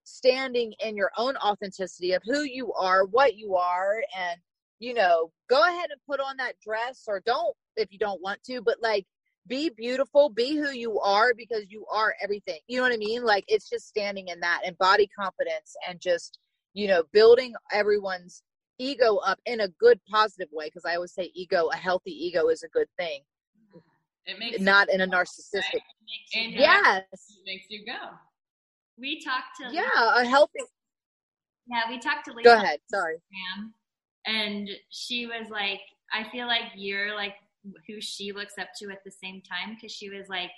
standing 0.02 0.74
in 0.84 0.96
your 0.96 1.12
own 1.16 1.36
authenticity 1.36 2.14
of 2.14 2.22
who 2.24 2.42
you 2.42 2.72
are 2.72 3.04
what 3.04 3.36
you 3.36 3.54
are 3.54 4.02
and 4.18 4.40
you 4.80 4.92
know 4.92 5.30
go 5.48 5.62
ahead 5.64 5.90
and 5.92 6.00
put 6.10 6.18
on 6.18 6.36
that 6.36 6.56
dress 6.60 7.04
or 7.06 7.22
don't 7.24 7.54
if 7.76 7.92
you 7.92 7.98
don't 8.00 8.20
want 8.20 8.42
to 8.42 8.60
but 8.60 8.82
like 8.82 9.06
be 9.46 9.70
beautiful, 9.70 10.28
be 10.28 10.56
who 10.56 10.70
you 10.70 11.00
are 11.00 11.34
because 11.34 11.64
you 11.68 11.84
are 11.92 12.14
everything. 12.22 12.60
You 12.68 12.76
know 12.78 12.84
what 12.84 12.92
I 12.92 12.96
mean? 12.96 13.24
Like 13.24 13.44
it's 13.48 13.68
just 13.68 13.88
standing 13.88 14.28
in 14.28 14.40
that 14.40 14.62
and 14.64 14.76
body 14.78 15.08
confidence 15.18 15.74
and 15.88 16.00
just, 16.00 16.38
you 16.74 16.86
know, 16.88 17.02
building 17.12 17.54
everyone's 17.72 18.42
ego 18.78 19.16
up 19.16 19.38
in 19.46 19.60
a 19.60 19.68
good 19.68 20.00
positive 20.10 20.48
way 20.52 20.66
because 20.66 20.84
I 20.84 20.94
always 20.94 21.12
say 21.12 21.30
ego, 21.34 21.68
a 21.72 21.76
healthy 21.76 22.12
ego 22.12 22.48
is 22.48 22.62
a 22.62 22.68
good 22.68 22.88
thing. 22.98 23.20
It 24.26 24.38
makes 24.38 24.60
not 24.60 24.88
in 24.88 25.00
a 25.00 25.06
narcissistic. 25.06 25.80
Right? 26.34 26.50
yes. 26.50 27.02
It 27.10 27.44
makes 27.44 27.66
you 27.68 27.84
go. 27.84 28.10
We 28.98 29.20
talked 29.20 29.56
to 29.60 29.74
Yeah, 29.74 30.20
a 30.20 30.24
healthy 30.24 30.60
Yeah, 31.66 31.88
we 31.88 31.98
talked 31.98 32.26
to 32.26 32.32
Lisa 32.32 32.48
Go 32.48 32.54
ahead, 32.54 32.78
sorry. 32.88 33.16
And 34.24 34.68
she 34.90 35.26
was 35.26 35.50
like, 35.50 35.80
I 36.12 36.30
feel 36.30 36.46
like 36.46 36.70
you're 36.76 37.16
like 37.16 37.34
who 37.86 38.00
she 38.00 38.32
looks 38.32 38.54
up 38.58 38.68
to 38.78 38.90
at 38.90 39.04
the 39.04 39.10
same 39.10 39.42
time 39.42 39.74
because 39.74 39.92
she 39.92 40.08
was 40.08 40.28
like 40.28 40.50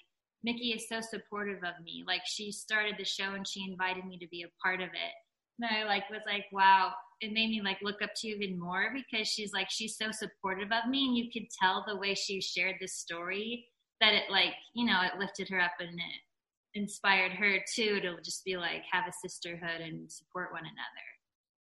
Mickie 0.44 0.72
is 0.72 0.88
so 0.88 1.00
supportive 1.00 1.64
of 1.64 1.82
me. 1.82 2.04
Like 2.06 2.20
she 2.26 2.52
started 2.52 2.96
the 2.98 3.04
show 3.04 3.34
and 3.34 3.48
she 3.48 3.64
invited 3.68 4.04
me 4.04 4.18
to 4.18 4.28
be 4.28 4.42
a 4.42 4.52
part 4.62 4.80
of 4.80 4.88
it. 4.88 5.14
And 5.58 5.70
I 5.70 5.84
like 5.84 6.08
was 6.10 6.20
like, 6.26 6.44
wow, 6.52 6.92
it 7.20 7.32
made 7.32 7.48
me 7.48 7.62
like 7.62 7.78
look 7.82 8.02
up 8.02 8.10
to 8.16 8.28
you 8.28 8.36
even 8.36 8.58
more 8.58 8.90
because 8.94 9.26
she's 9.26 9.52
like 9.52 9.70
she's 9.70 9.96
so 9.96 10.10
supportive 10.10 10.70
of 10.70 10.90
me 10.90 11.06
and 11.06 11.16
you 11.16 11.30
could 11.32 11.48
tell 11.62 11.84
the 11.86 11.96
way 11.96 12.14
she 12.14 12.40
shared 12.40 12.76
this 12.80 12.94
story 12.94 13.66
that 14.00 14.12
it 14.12 14.30
like, 14.30 14.54
you 14.74 14.84
know, 14.84 15.00
it 15.02 15.18
lifted 15.18 15.48
her 15.48 15.60
up 15.60 15.72
and 15.80 15.88
it 15.88 16.78
inspired 16.78 17.32
her 17.32 17.58
too 17.74 18.00
to 18.00 18.16
just 18.22 18.44
be 18.44 18.56
like 18.56 18.82
have 18.90 19.04
a 19.08 19.12
sisterhood 19.22 19.80
and 19.80 20.10
support 20.10 20.52
one 20.52 20.64
another. 20.64 21.13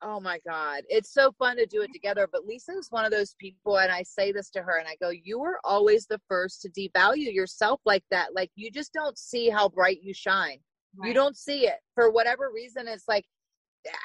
Oh 0.05 0.19
my 0.19 0.41
God. 0.47 0.83
It's 0.89 1.13
so 1.13 1.33
fun 1.39 1.57
to 1.59 1.67
do 1.67 1.83
it 1.83 1.93
together. 1.93 2.29
But 2.31 2.45
Lisa 2.45 2.73
is 2.73 2.89
one 2.91 3.05
of 3.05 3.13
those 3.13 3.35
people, 3.39 3.79
and 3.79 3.93
I 3.93 4.03
say 4.03 4.33
this 4.33 4.51
to 4.51 4.63
her, 4.63 4.79
and 4.79 4.89
I 4.89 4.97
go, 5.01 5.11
You 5.11 5.39
were 5.39 5.61
always 5.65 6.07
the 6.07 6.21
first 6.29 6.63
to 6.63 6.71
devalue 6.71 7.33
yourself 7.33 7.81
like 7.85 8.05
that. 8.11 8.35
Like, 8.35 8.51
you 8.57 8.71
just 8.71 8.93
don't 8.93 9.17
see 9.17 9.49
how 9.49 9.69
bright 9.69 10.03
you 10.03 10.13
shine. 10.13 10.59
Right. 10.97 11.09
You 11.09 11.15
don't 11.15 11.37
see 11.37 11.67
it. 11.67 11.77
For 11.95 12.11
whatever 12.11 12.51
reason, 12.53 12.89
it's 12.89 13.07
like, 13.09 13.25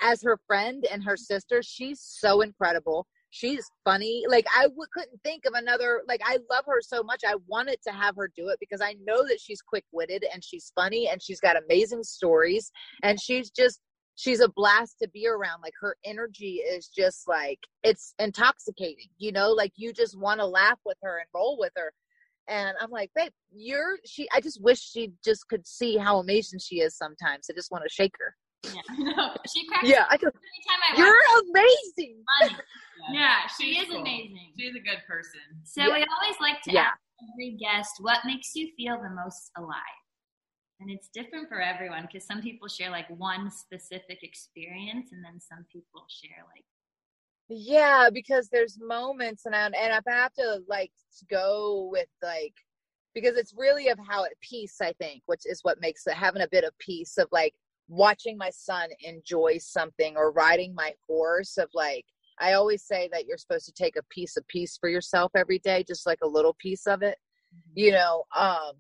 as 0.02 0.22
her 0.24 0.39
friend 0.48 0.86
and 0.91 1.04
her 1.04 1.18
sister, 1.18 1.62
she's 1.64 2.00
so 2.02 2.41
incredible. 2.41 3.08
She's 3.30 3.66
funny. 3.84 4.24
Like, 4.28 4.45
I 4.56 4.64
w- 4.64 4.86
couldn't 4.93 5.22
think 5.24 5.45
of 5.45 5.54
another, 5.54 6.02
like, 6.08 6.22
I 6.26 6.38
love 6.50 6.64
her 6.68 6.82
so 6.82 7.04
much. 7.04 7.24
I 7.28 7.36
wanted 7.48 7.78
to 7.86 7.91
have 7.91 8.16
her 8.16 8.32
do 8.36 8.50
it 8.50 8.58
because 8.60 8.82
I 8.82 8.95
know 9.04 9.28
that 9.28 9.39
she's 9.41 9.62
quick 9.62 9.84
witted 9.91 10.26
and 10.34 10.43
she's 10.43 10.72
funny 10.76 11.10
and 11.10 11.22
she's 11.22 11.39
got 11.39 11.62
amazing 11.62 12.04
stories. 12.04 12.72
And 13.04 13.20
she's 13.20 13.50
just, 13.50 13.80
she's 14.18 14.41
a 14.41 14.49
blast 14.49 14.97
to 15.01 15.07
be 15.09 15.28
around 15.28 15.61
like 15.61 15.74
her 15.80 15.95
energy 16.03 16.55
is 16.55 16.88
just 16.88 17.28
like 17.28 17.59
it's 17.84 18.13
intoxicating 18.20 19.07
you 19.18 19.32
know 19.32 19.51
like 19.51 19.72
you 19.76 19.93
just 19.93 20.18
want 20.20 20.39
to 20.39 20.45
laugh 20.45 20.80
with 20.86 20.97
her 21.01 21.20
and 21.20 21.28
roll 21.34 21.57
with 21.57 21.72
her 21.78 21.93
and 22.49 22.76
i'm 22.82 22.89
like 22.89 23.09
babe 23.15 23.32
you're 23.53 23.97
she 24.05 24.28
i 24.34 24.41
just 24.41 24.61
wish 24.61 24.80
she 24.80 25.11
just 25.24 25.47
could 25.47 25.65
see 25.65 25.97
how 25.97 26.20
amazing 26.20 26.59
she 26.59 26.82
is 26.82 26.97
sometimes 26.97 27.47
i 27.49 27.53
just 27.53 27.72
want 27.72 27.84
to 27.84 27.89
shake 27.89 28.15
her 28.20 28.36
yeah, 28.63 28.82
no, 28.97 29.30
she 29.53 29.65
cracks 29.68 29.88
yeah, 29.88 30.05
I 30.09 30.18
just, 30.18 30.36
I 30.36 30.97
you're 30.97 31.15
amazing. 31.51 32.18
yeah, 33.13 33.41
she 33.57 33.78
is 33.78 33.88
cool. 33.88 34.01
amazing. 34.01 34.51
She's 34.57 34.76
a 34.76 34.80
good 34.80 35.03
person. 35.07 35.39
So 35.63 35.82
yeah. 35.82 35.88
we 35.89 35.93
always 35.93 36.36
like 36.41 36.61
to 36.63 36.74
yeah. 36.74 36.88
ask 36.88 36.97
every 37.34 37.55
guest 37.57 37.91
what 37.99 38.18
makes 38.26 38.55
you 38.55 38.70
feel 38.76 38.97
the 38.97 39.11
most 39.11 39.51
alive 39.57 40.07
and 40.80 40.89
it's 40.91 41.09
different 41.13 41.49
for 41.49 41.61
everyone 41.61 42.03
because 42.03 42.25
some 42.25 42.41
people 42.41 42.67
share 42.67 42.89
like 42.89 43.09
one 43.17 43.49
specific 43.49 44.23
experience 44.23 45.09
and 45.11 45.23
then 45.23 45.39
some 45.39 45.65
people 45.71 46.05
share 46.07 46.43
like 46.55 46.65
yeah 47.49 48.09
because 48.13 48.49
there's 48.49 48.78
moments 48.80 49.45
and 49.45 49.55
I, 49.55 49.65
and 49.65 49.93
i 49.93 49.99
have 50.07 50.34
to 50.34 50.59
like 50.67 50.91
go 51.30 51.89
with 51.91 52.09
like 52.21 52.53
because 53.13 53.38
it's 53.38 53.53
really 53.57 53.88
of 53.88 53.97
how 54.07 54.23
it 54.23 54.34
peace 54.41 54.78
i 54.82 54.93
think 54.93 55.23
which 55.25 55.41
is 55.45 55.61
what 55.63 55.82
makes 55.82 56.05
it 56.07 56.13
having 56.13 56.41
a 56.41 56.49
bit 56.51 56.63
of 56.63 56.78
peace 56.80 57.17
of 57.17 57.28
like 57.32 57.53
watching 57.88 58.38
my 58.38 58.49
son 58.49 58.89
enjoy 58.99 59.57
something 59.59 60.15
or 60.17 60.32
riding 60.32 60.75
my 60.75 60.93
horse 61.07 61.57
of 61.57 61.69
like 61.73 62.05
i 62.39 62.53
always 62.53 62.84
say 62.84 63.09
that 63.11 63.25
you're 63.25 63.38
supposed 63.38 63.65
to 63.65 63.71
take 63.71 63.95
a 63.95 64.03
piece 64.09 64.36
of 64.36 64.45
peace 64.49 64.78
for 64.78 64.89
yourself 64.89 65.32
every 65.36 65.59
day 65.59 65.86
just 65.88 66.05
like 66.05 66.19
a 66.21 66.28
little 66.28 66.55
piece 66.59 66.86
of 66.86 67.01
it 67.01 67.17
mm-hmm. 67.55 67.80
you 67.80 67.91
know 67.91 68.23
um 68.36 68.73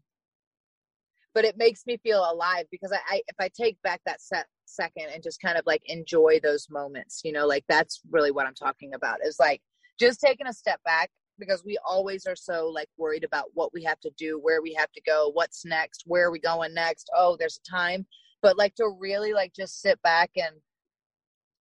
but 1.37 1.45
it 1.45 1.55
makes 1.55 1.85
me 1.85 1.97
feel 1.97 2.27
alive 2.31 2.65
because 2.71 2.91
I, 2.91 2.97
I 3.07 3.21
if 3.27 3.35
I 3.39 3.47
take 3.49 3.79
back 3.83 4.01
that 4.07 4.23
set 4.23 4.47
second 4.65 5.09
and 5.13 5.21
just 5.21 5.39
kind 5.39 5.55
of 5.55 5.67
like 5.67 5.83
enjoy 5.85 6.39
those 6.41 6.65
moments, 6.67 7.21
you 7.23 7.31
know, 7.31 7.45
like 7.45 7.63
that's 7.69 8.01
really 8.09 8.31
what 8.31 8.47
I'm 8.47 8.55
talking 8.55 8.95
about 8.95 9.19
is 9.23 9.37
like 9.39 9.61
just 9.99 10.19
taking 10.19 10.47
a 10.47 10.53
step 10.53 10.81
back 10.83 11.11
because 11.37 11.63
we 11.63 11.77
always 11.87 12.25
are 12.25 12.35
so 12.35 12.71
like 12.73 12.89
worried 12.97 13.23
about 13.23 13.49
what 13.53 13.71
we 13.71 13.83
have 13.83 13.99
to 13.99 14.09
do, 14.17 14.39
where 14.41 14.63
we 14.63 14.73
have 14.73 14.91
to 14.93 15.01
go, 15.05 15.29
what's 15.31 15.63
next, 15.63 16.05
where 16.07 16.25
are 16.25 16.31
we 16.31 16.39
going 16.39 16.73
next? 16.73 17.07
Oh, 17.15 17.37
there's 17.39 17.59
a 17.63 17.69
time. 17.69 18.07
But 18.41 18.57
like 18.57 18.73
to 18.77 18.89
really 18.99 19.33
like 19.33 19.53
just 19.53 19.79
sit 19.79 20.01
back 20.01 20.31
and 20.37 20.55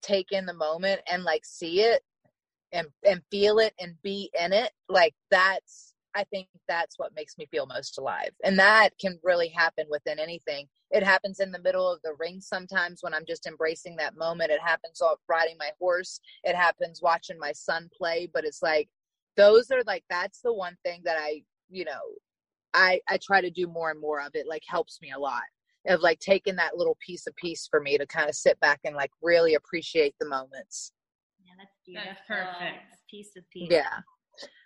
take 0.01 0.33
in 0.33 0.47
the 0.47 0.55
moment 0.55 1.03
and 1.13 1.23
like 1.23 1.45
see 1.45 1.83
it 1.83 2.01
and 2.73 2.87
and 3.07 3.21
feel 3.31 3.59
it 3.59 3.75
and 3.79 3.93
be 4.03 4.31
in 4.41 4.55
it, 4.55 4.73
like 4.89 5.13
that's 5.31 5.93
I 6.17 6.25
think 6.25 6.49
that's 6.67 6.99
what 6.99 7.15
makes 7.15 7.37
me 7.37 7.47
feel 7.51 7.67
most 7.67 7.99
alive. 7.99 8.31
And 8.43 8.59
that 8.59 8.91
can 8.99 9.21
really 9.23 9.49
happen 9.49 9.87
within 9.91 10.19
anything. 10.19 10.67
It 10.91 11.03
happens 11.03 11.41
in 11.41 11.53
the 11.53 11.61
middle 11.61 11.93
of 11.93 12.01
the 12.03 12.15
ring 12.19 12.41
sometimes 12.41 13.01
when 13.03 13.13
I'm 13.13 13.27
just 13.27 13.47
embracing 13.47 13.97
that 13.97 14.17
moment. 14.17 14.51
It 14.51 14.61
happens 14.63 14.97
while 14.99 15.21
riding 15.29 15.57
my 15.59 15.71
horse. 15.79 16.19
It 16.43 16.57
happens 16.57 17.03
watching 17.03 17.39
my 17.39 17.53
son 17.53 17.91
play. 17.97 18.29
But 18.33 18.45
it's 18.47 18.63
like 18.63 18.89
those 19.37 19.71
are 19.71 19.83
like 19.87 20.05
that's 20.09 20.41
the 20.41 20.55
one 20.55 20.77
thing 20.85 21.03
that 21.05 21.19
I, 21.21 21.43
you 21.69 21.85
know, 21.85 22.01
I 22.73 23.01
I 23.11 23.19
try 23.23 23.43
to 23.43 23.51
do 23.51 23.67
more 23.67 23.91
and 23.91 24.01
more 24.01 24.21
of 24.23 24.31
it. 24.35 24.47
Like 24.49 24.63
helps 24.67 24.99
me 25.03 25.13
a 25.15 25.19
lot 25.21 25.43
of 25.87 26.01
like 26.01 26.19
taking 26.21 26.57
that 26.57 26.79
little 26.79 26.97
piece 27.07 27.27
of 27.27 27.37
peace 27.37 27.69
for 27.71 27.81
me 27.81 27.99
to 27.99 28.07
kind 28.07 28.29
of 28.29 28.35
sit 28.35 28.59
back 28.61 28.81
and 28.85 28.97
like 28.97 29.11
really 29.23 29.55
appreciate 29.55 30.15
the 30.19 30.27
moments. 30.27 30.93
Yeah, 31.45 31.53
that's 31.59 31.77
beautiful. 31.85 32.11
That's 32.11 32.27
perfect. 32.27 33.11
Piece 33.11 33.37
of 33.37 33.45
peace. 33.51 33.69
Yeah. 33.71 34.01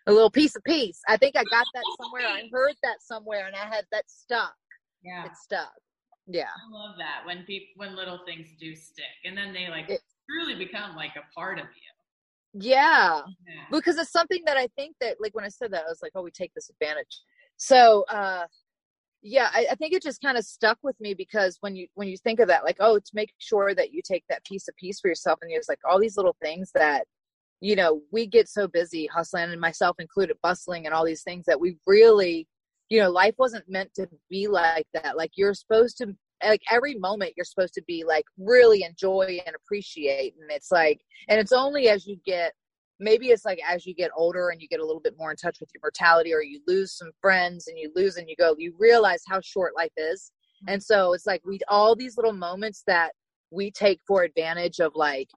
A 0.07 0.13
little 0.13 0.31
piece 0.31 0.57
of 0.57 0.65
peace. 0.65 1.01
I 1.09 1.17
think 1.17 1.37
I 1.37 1.45
got 1.45 1.67
that 1.75 1.85
somewhere. 2.01 2.27
I 2.27 2.49
heard 2.53 2.75
that 2.83 3.03
somewhere 3.03 3.47
and 3.47 3.55
I 3.55 3.67
had 3.75 3.85
that 3.93 4.05
stuck. 4.09 4.55
Yeah. 5.03 5.27
It 5.27 5.33
stuck. 5.37 5.73
Yeah. 6.27 6.45
I 6.45 6.71
love 6.73 6.97
that 6.99 7.27
when 7.27 7.45
people 7.45 7.69
when 7.77 7.95
little 7.97 8.21
things 8.27 8.49
do 8.59 8.75
stick 8.75 9.05
and 9.25 9.37
then 9.37 9.53
they 9.53 9.69
like 9.69 9.89
It- 9.89 10.03
truly 10.29 10.55
become 10.55 10.95
like 10.97 11.17
a 11.17 11.25
part 11.35 11.59
of 11.59 11.67
you. 11.67 12.61
Yeah. 12.71 13.23
Yeah. 13.47 13.65
because 13.71 13.97
it's 13.99 14.11
something 14.11 14.43
that 14.47 14.57
I 14.57 14.69
think 14.77 14.97
that 15.01 15.17
like 15.21 15.35
when 15.35 15.45
I 15.45 15.49
said 15.49 15.73
that 15.73 15.85
I 15.87 15.89
was 15.89 16.01
like, 16.03 16.13
oh, 16.15 16.23
we 16.23 16.31
take 16.31 16.53
this 16.55 16.71
advantage. 16.71 17.21
So 17.57 18.05
uh 18.09 18.47
yeah, 19.23 19.51
I, 19.53 19.67
I 19.73 19.75
think 19.75 19.93
it 19.93 20.03
just 20.03 20.23
kind 20.23 20.39
of 20.39 20.45
stuck 20.45 20.79
with 20.83 20.99
me 20.99 21.13
because 21.15 21.59
when 21.61 21.77
you 21.77 21.89
when 21.95 22.09
you 22.09 22.17
think 22.17 22.41
of 22.41 22.49
that, 22.49 22.65
like, 22.65 22.79
oh, 22.81 22.99
to 22.99 23.11
make 23.13 23.33
sure 23.39 23.75
that 23.75 23.93
you 23.93 24.01
take 24.03 24.25
that 24.31 24.45
piece 24.45 24.67
of 24.67 24.75
peace 24.77 24.99
for 24.99 25.09
yourself, 25.09 25.41
and 25.43 25.51
it's 25.53 25.69
like 25.69 25.81
all 25.89 26.01
these 26.01 26.17
little 26.17 26.37
things 26.43 26.71
that 26.75 27.05
you 27.61 27.77
know 27.77 28.01
we 28.13 28.27
get 28.27 28.49
so 28.49 28.67
busy 28.67 29.07
hustling, 29.07 29.51
and 29.51 29.61
myself 29.61 29.97
included, 29.99 30.37
bustling, 30.43 30.87
and 30.87 30.95
all 30.95 31.05
these 31.05 31.23
things 31.23 31.45
that 31.47 31.61
we 31.61 31.77
really, 31.87 32.47
you 32.89 33.01
know, 33.01 33.11
life 33.11 33.35
wasn't 33.39 33.69
meant 33.69 33.93
to 33.95 34.09
be 34.29 34.47
like 34.49 34.87
that. 34.95 35.17
Like 35.17 35.33
you're 35.37 35.55
supposed 35.55 35.99
to 35.99 36.15
like 36.45 36.63
every 36.71 36.95
moment 36.95 37.35
you're 37.37 37.45
supposed 37.45 37.75
to 37.75 37.83
be 37.87 38.05
like 38.05 38.25
really 38.39 38.83
enjoy 38.83 39.41
and 39.47 39.55
appreciate 39.55 40.35
and 40.41 40.51
it's 40.51 40.71
like 40.71 41.01
and 41.29 41.39
it's 41.39 41.53
only 41.53 41.89
as 41.89 42.07
you 42.07 42.17
get 42.25 42.53
maybe 42.99 43.29
it's 43.29 43.45
like 43.45 43.61
as 43.69 43.87
you 43.87 43.95
get 43.95 44.11
older 44.17 44.51
and 44.51 44.61
you 44.61 44.69
get 44.69 44.81
a 44.81 44.85
little 44.85 45.01
bit 45.01 45.15
more 45.19 45.31
in 45.31 45.37
touch 45.37 45.59
with 45.61 45.71
your 45.75 45.81
mortality 45.83 46.33
or 46.33 46.43
you 46.43 46.61
lose 46.67 46.97
some 46.97 47.11
friends 47.21 47.67
and 47.69 47.79
you 47.79 47.91
lose 47.95 48.17
and 48.17 48.29
you 48.29 48.37
go 48.37 48.55
you 48.59 48.75
realize 48.79 49.23
how 49.27 49.41
short 49.43 49.75
life 49.77 49.93
is 49.97 50.33
mm-hmm. 50.63 50.73
and 50.73 50.83
so 50.83 51.13
it's 51.13 51.27
like 51.27 51.43
we 51.45 51.59
all 51.69 51.95
these 51.95 52.17
little 52.17 52.33
moments 52.33 52.83
that 52.87 53.13
we 53.51 53.71
take 53.71 54.01
for 54.07 54.23
advantage 54.23 54.79
of 54.81 54.93
like 54.95 55.29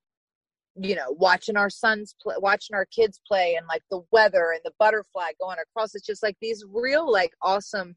you 0.76 0.96
know 0.96 1.06
watching 1.10 1.56
our 1.56 1.70
sons 1.70 2.16
play 2.22 2.36
watching 2.40 2.76
our 2.76 2.86
kids 2.86 3.22
play 3.28 3.56
and 3.56 3.68
like 3.68 3.84
the 3.92 4.02
weather 4.12 4.52
and 4.52 4.62
the 4.64 4.72
butterfly 4.80 5.30
going 5.40 5.58
across. 5.60 5.96
It's 5.96 6.06
just 6.06 6.24
like 6.24 6.38
these 6.42 6.64
real 6.72 7.12
like 7.12 7.32
awesome 7.42 7.96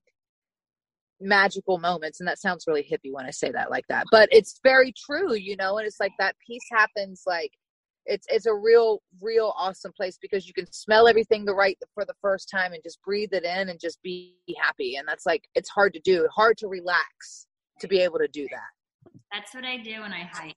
magical 1.21 1.79
moments. 1.79 2.21
And 2.21 2.29
that 2.29 2.39
sounds 2.39 2.65
really 2.67 2.83
hippie 2.83 3.13
when 3.13 3.25
i 3.25 3.31
say 3.31 3.51
that 3.51 3.71
like 3.71 3.87
that 3.89 4.05
but 4.11 4.29
it's 4.31 4.61
very 4.63 4.93
true 4.93 5.35
you 5.35 5.57
know 5.57 5.79
and 5.79 5.87
it's 5.87 6.01
like 6.01 6.13
that 6.19 6.37
peace 6.47 6.67
happens 6.71 7.23
like 7.27 7.51
it's 8.07 8.27
it's 8.31 8.47
a 8.47 8.55
real 8.55 9.03
real 9.21 9.53
awesome 9.59 9.93
place 9.93 10.19
because 10.21 10.47
you 10.47 10.55
can 10.55 10.71
smell 10.73 11.09
everything 11.09 11.45
the 11.45 11.55
right 11.55 11.77
for 11.95 12.05
the 12.05 12.15
first 12.23 12.49
time 12.51 12.73
and 12.73 12.83
just 12.83 13.03
breathe 13.03 13.33
it 13.33 13.45
in 13.45 13.69
and 13.69 13.81
just 13.81 14.03
be 14.03 14.37
happy. 14.61 14.97
And 14.97 15.07
that's 15.07 15.27
like 15.27 15.45
it's 15.55 15.69
hard 15.69 15.93
to 15.95 16.01
do 16.01 16.27
hard 16.35 16.57
to 16.59 16.69
relax 16.69 17.47
to 17.81 17.89
be 17.89 18.01
able 18.01 18.19
to 18.19 18.29
do 18.29 18.47
that. 18.51 19.21
That's 19.33 19.55
what 19.55 19.65
I 19.65 19.77
do 19.79 20.01
when 20.01 20.13
I 20.13 20.29
hike. 20.33 20.57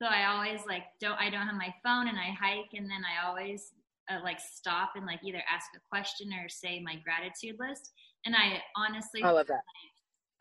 So 0.00 0.06
I 0.06 0.26
always 0.32 0.60
like 0.66 0.84
don't 1.00 1.18
I 1.18 1.30
don't 1.30 1.46
have 1.46 1.56
my 1.56 1.74
phone 1.84 2.08
and 2.08 2.18
I 2.18 2.30
hike 2.38 2.70
and 2.74 2.88
then 2.90 3.02
I 3.04 3.26
always 3.26 3.72
uh, 4.10 4.18
like 4.22 4.38
stop 4.40 4.92
and 4.96 5.04
like 5.06 5.20
either 5.24 5.42
ask 5.52 5.66
a 5.76 5.80
question 5.88 6.32
or 6.32 6.48
say 6.48 6.80
my 6.80 6.96
gratitude 7.04 7.56
list. 7.58 7.90
And 8.24 8.34
I 8.36 8.62
honestly 8.76 9.22
i 9.22 9.30
love 9.30 9.46
that 9.48 9.62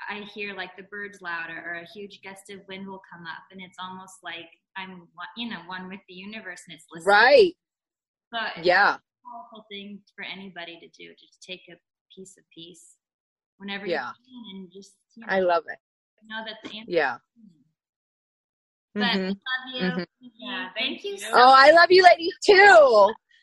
I 0.10 0.22
hear 0.34 0.54
like 0.54 0.78
the 0.78 0.84
birds 0.84 1.22
louder 1.22 1.58
or 1.66 1.74
a 1.76 1.88
huge 1.88 2.22
gust 2.24 2.50
of 2.52 2.60
wind 2.70 2.88
will 2.88 3.02
come 3.12 3.26
up 3.26 3.44
and 3.52 3.60
it's 3.62 3.78
almost 3.80 4.16
like 4.24 4.46
I'm 4.78 5.08
you 5.36 5.50
know 5.50 5.60
one 5.66 5.88
with 5.90 6.02
the 6.08 6.14
universe 6.14 6.62
and 6.68 6.76
it's 6.76 6.86
listening. 6.92 7.08
right 7.16 7.54
it's 8.58 8.66
yeah 8.68 8.96
a 8.96 9.00
powerful 9.26 9.66
thing 9.72 10.00
for 10.16 10.24
anybody 10.24 10.80
to 10.80 10.88
do. 10.90 11.14
Just 11.20 11.42
take 11.42 11.62
a 11.70 11.76
piece 12.16 12.38
of 12.38 12.44
peace 12.54 12.96
whenever 13.58 13.86
Yeah. 13.86 14.10
you 14.10 14.24
can 14.26 14.60
and 14.62 14.72
just 14.72 14.94
you 15.16 15.26
know, 15.26 15.34
i 15.34 15.40
love 15.40 15.64
it 15.68 15.80
know 16.30 16.44
that 16.46 16.58
the 16.64 16.84
yeah 16.88 17.18
But 18.94 19.04
I 19.04 19.16
Mhm. 19.16 19.28
love 19.30 19.74
you. 19.74 19.82
Mhm. 19.82 20.06
Yeah, 20.20 20.70
thank 20.76 21.02
thank 21.02 21.04
you 21.04 21.12
you. 21.12 21.18
so 21.20 21.30
oh 21.34 21.54
i 21.56 21.72
love 21.72 21.92
you 21.92 22.04
ladies 22.04 22.34
too 22.46 22.54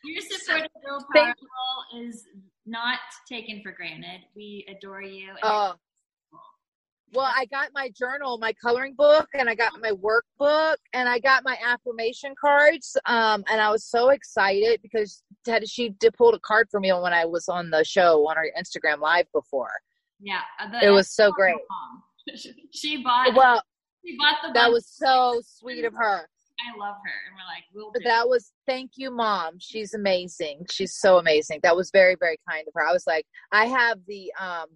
Your 0.03 0.21
support 0.21 0.63
of 0.63 0.81
Girl 0.83 1.05
Thank 1.13 1.35
Powerful 1.37 1.99
is 2.07 2.27
not 2.67 2.99
taken 3.27 3.61
for 3.63 3.71
granted. 3.71 4.21
We 4.35 4.65
adore 4.69 5.01
you. 5.01 5.29
and 5.29 5.39
Oh. 5.41 5.73
Well, 7.13 7.31
I 7.33 7.45
got 7.45 7.69
my 7.73 7.89
journal, 7.89 8.37
my 8.37 8.51
coloring 8.53 8.93
book, 8.95 9.29
and 9.33 9.49
I 9.49 9.55
got 9.55 9.71
my 9.81 9.91
workbook, 9.91 10.75
and 10.93 11.07
I 11.07 11.17
got 11.19 11.43
my 11.43 11.57
affirmation 11.63 12.33
cards. 12.39 12.97
Um, 13.05 13.43
and 13.49 13.61
I 13.61 13.69
was 13.71 13.85
so 13.85 14.09
excited 14.09 14.81
because 14.81 15.23
Ted, 15.45 15.67
she 15.69 15.89
did 15.89 16.13
pulled 16.15 16.33
a 16.35 16.39
card 16.39 16.67
for 16.69 16.79
me 16.79 16.91
when 16.93 17.13
I 17.13 17.25
was 17.25 17.47
on 17.47 17.69
the 17.69 17.83
show 17.85 18.27
on 18.27 18.37
our 18.37 18.47
Instagram 18.59 18.99
live 18.99 19.31
before. 19.31 19.71
yeah, 20.19 20.41
uh, 20.59 20.69
the- 20.69 20.85
It 20.87 20.89
was 20.89 21.09
so 21.09 21.31
great. 21.31 21.55
she 22.71 23.01
bought. 23.03 23.33
Well, 23.35 23.61
she 24.05 24.17
bought 24.17 24.37
the. 24.43 24.51
that 24.53 24.71
was 24.71 24.87
so 24.87 25.41
sweet 25.45 25.85
of 25.85 25.93
her. 25.93 26.29
I 26.57 26.77
love 26.79 26.95
her, 27.03 27.11
and 27.27 27.35
we're 27.35 27.53
like, 27.53 27.63
we'll. 27.73 27.91
That 28.05 28.27
was 28.27 28.51
thank 28.65 28.91
you, 28.95 29.11
mom. 29.11 29.55
She's 29.59 29.93
amazing. 29.93 30.65
She's 30.71 30.95
so 30.95 31.17
amazing. 31.17 31.59
That 31.63 31.75
was 31.75 31.91
very, 31.91 32.15
very 32.19 32.37
kind 32.49 32.65
of 32.67 32.73
her. 32.75 32.87
I 32.87 32.93
was 32.93 33.05
like, 33.05 33.25
I 33.51 33.65
have 33.65 33.99
the 34.07 34.31
um 34.39 34.67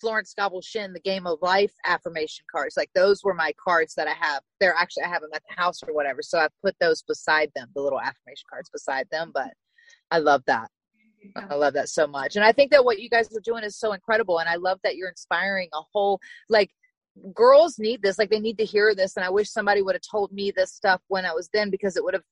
Florence 0.00 0.30
Scovel 0.30 0.62
Shinn, 0.62 0.92
the 0.92 1.00
Game 1.00 1.26
of 1.26 1.38
Life 1.42 1.72
affirmation 1.84 2.44
cards. 2.50 2.76
Like 2.76 2.90
those 2.94 3.22
were 3.22 3.34
my 3.34 3.52
cards 3.62 3.94
that 3.96 4.08
I 4.08 4.14
have. 4.14 4.42
They're 4.60 4.74
actually 4.74 5.04
I 5.04 5.08
have 5.08 5.22
them 5.22 5.30
at 5.34 5.42
the 5.48 5.60
house 5.60 5.82
or 5.86 5.94
whatever. 5.94 6.22
So 6.22 6.38
I 6.38 6.48
put 6.64 6.74
those 6.80 7.02
beside 7.02 7.50
them, 7.54 7.68
the 7.74 7.82
little 7.82 8.00
affirmation 8.00 8.46
cards 8.48 8.70
beside 8.70 9.06
them. 9.10 9.30
But 9.34 9.50
I 10.10 10.18
love 10.18 10.42
that. 10.46 10.70
I 11.36 11.54
love 11.54 11.74
that 11.74 11.90
so 11.90 12.06
much. 12.06 12.36
And 12.36 12.44
I 12.44 12.52
think 12.52 12.70
that 12.70 12.84
what 12.84 12.98
you 12.98 13.10
guys 13.10 13.28
are 13.36 13.40
doing 13.44 13.62
is 13.62 13.76
so 13.76 13.92
incredible. 13.92 14.40
And 14.40 14.48
I 14.48 14.56
love 14.56 14.78
that 14.84 14.96
you're 14.96 15.10
inspiring 15.10 15.68
a 15.74 15.82
whole 15.92 16.18
like 16.48 16.70
girls 17.34 17.78
need 17.78 18.02
this. 18.02 18.18
Like 18.18 18.30
they 18.30 18.40
need 18.40 18.58
to 18.58 18.64
hear 18.64 18.94
this. 18.94 19.16
And 19.16 19.24
I 19.24 19.30
wish 19.30 19.50
somebody 19.50 19.82
would 19.82 19.94
have 19.94 20.02
told 20.08 20.32
me 20.32 20.50
this 20.50 20.72
stuff 20.72 21.00
when 21.08 21.24
I 21.24 21.32
was 21.32 21.48
then 21.52 21.70
because 21.70 21.96
it 21.96 22.04
would 22.04 22.14
have 22.14 22.24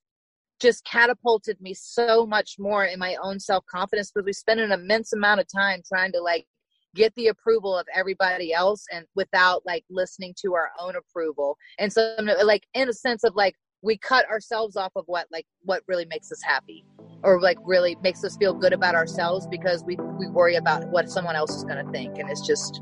just 0.60 0.84
catapulted 0.84 1.60
me 1.60 1.72
so 1.74 2.26
much 2.26 2.56
more 2.58 2.84
in 2.84 2.98
my 2.98 3.16
own 3.22 3.38
self 3.38 3.64
confidence 3.66 4.10
because 4.10 4.26
we 4.26 4.32
spend 4.32 4.60
an 4.60 4.72
immense 4.72 5.12
amount 5.12 5.40
of 5.40 5.46
time 5.54 5.82
trying 5.86 6.12
to 6.12 6.20
like 6.20 6.46
get 6.94 7.14
the 7.14 7.28
approval 7.28 7.78
of 7.78 7.86
everybody 7.94 8.52
else 8.52 8.84
and 8.92 9.06
without 9.14 9.64
like 9.66 9.84
listening 9.90 10.34
to 10.42 10.54
our 10.54 10.70
own 10.80 10.94
approval. 10.96 11.56
And 11.78 11.92
so 11.92 12.16
like 12.42 12.64
in 12.74 12.88
a 12.88 12.92
sense 12.92 13.24
of 13.24 13.36
like 13.36 13.54
we 13.82 13.96
cut 13.98 14.28
ourselves 14.28 14.76
off 14.76 14.92
of 14.96 15.04
what 15.06 15.26
like 15.30 15.46
what 15.62 15.82
really 15.86 16.06
makes 16.06 16.32
us 16.32 16.42
happy 16.42 16.84
or 17.22 17.40
like 17.40 17.58
really 17.64 17.96
makes 18.02 18.24
us 18.24 18.36
feel 18.36 18.52
good 18.52 18.72
about 18.72 18.94
ourselves 18.94 19.46
because 19.46 19.84
we 19.84 19.96
we 20.18 20.28
worry 20.28 20.56
about 20.56 20.88
what 20.88 21.08
someone 21.08 21.36
else 21.36 21.54
is 21.54 21.64
going 21.64 21.84
to 21.84 21.92
think 21.92 22.18
and 22.18 22.28
it's 22.28 22.44
just 22.46 22.80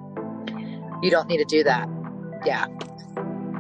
you 1.03 1.11
don't 1.11 1.28
need 1.28 1.38
to 1.38 1.44
do 1.44 1.64
that. 1.64 1.88
Yeah. 2.44 2.66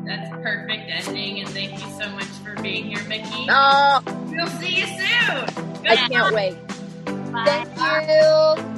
That's 0.04 0.30
perfect 0.42 0.88
ending, 0.88 1.40
and 1.40 1.48
thank 1.48 1.72
you 1.72 1.90
so 2.00 2.08
much 2.10 2.24
for 2.44 2.54
being 2.62 2.84
here, 2.84 3.02
Mickie. 3.08 3.46
Oh, 3.50 4.00
We'll 4.26 4.46
see 4.46 4.76
you 4.80 4.86
soon. 4.86 5.86
I 5.86 5.96
can't 6.08 6.34
wait. 6.34 6.56
Bye. 7.32 7.44
Thank 7.44 7.68
you. 7.70 8.22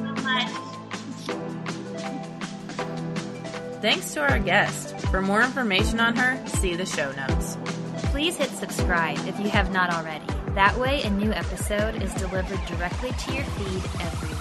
so 0.06 0.22
much. 0.22 0.50
Thanks 3.82 4.14
to 4.14 4.20
our 4.20 4.38
guest. 4.38 4.98
For 5.08 5.20
more 5.22 5.42
information 5.42 6.00
on 6.00 6.16
her, 6.16 6.44
see 6.46 6.74
the 6.74 6.86
show 6.86 7.12
notes. 7.12 7.56
Please 8.10 8.36
hit 8.36 8.50
subscribe 8.50 9.18
if 9.26 9.38
you 9.38 9.48
have 9.50 9.70
not 9.72 9.90
already. 9.92 10.24
That 10.54 10.76
way, 10.78 11.02
a 11.02 11.10
new 11.10 11.32
episode 11.32 12.02
is 12.02 12.12
delivered 12.14 12.60
directly 12.66 13.10
to 13.12 13.34
your 13.34 13.44
feed 13.44 13.84
every 14.00 14.34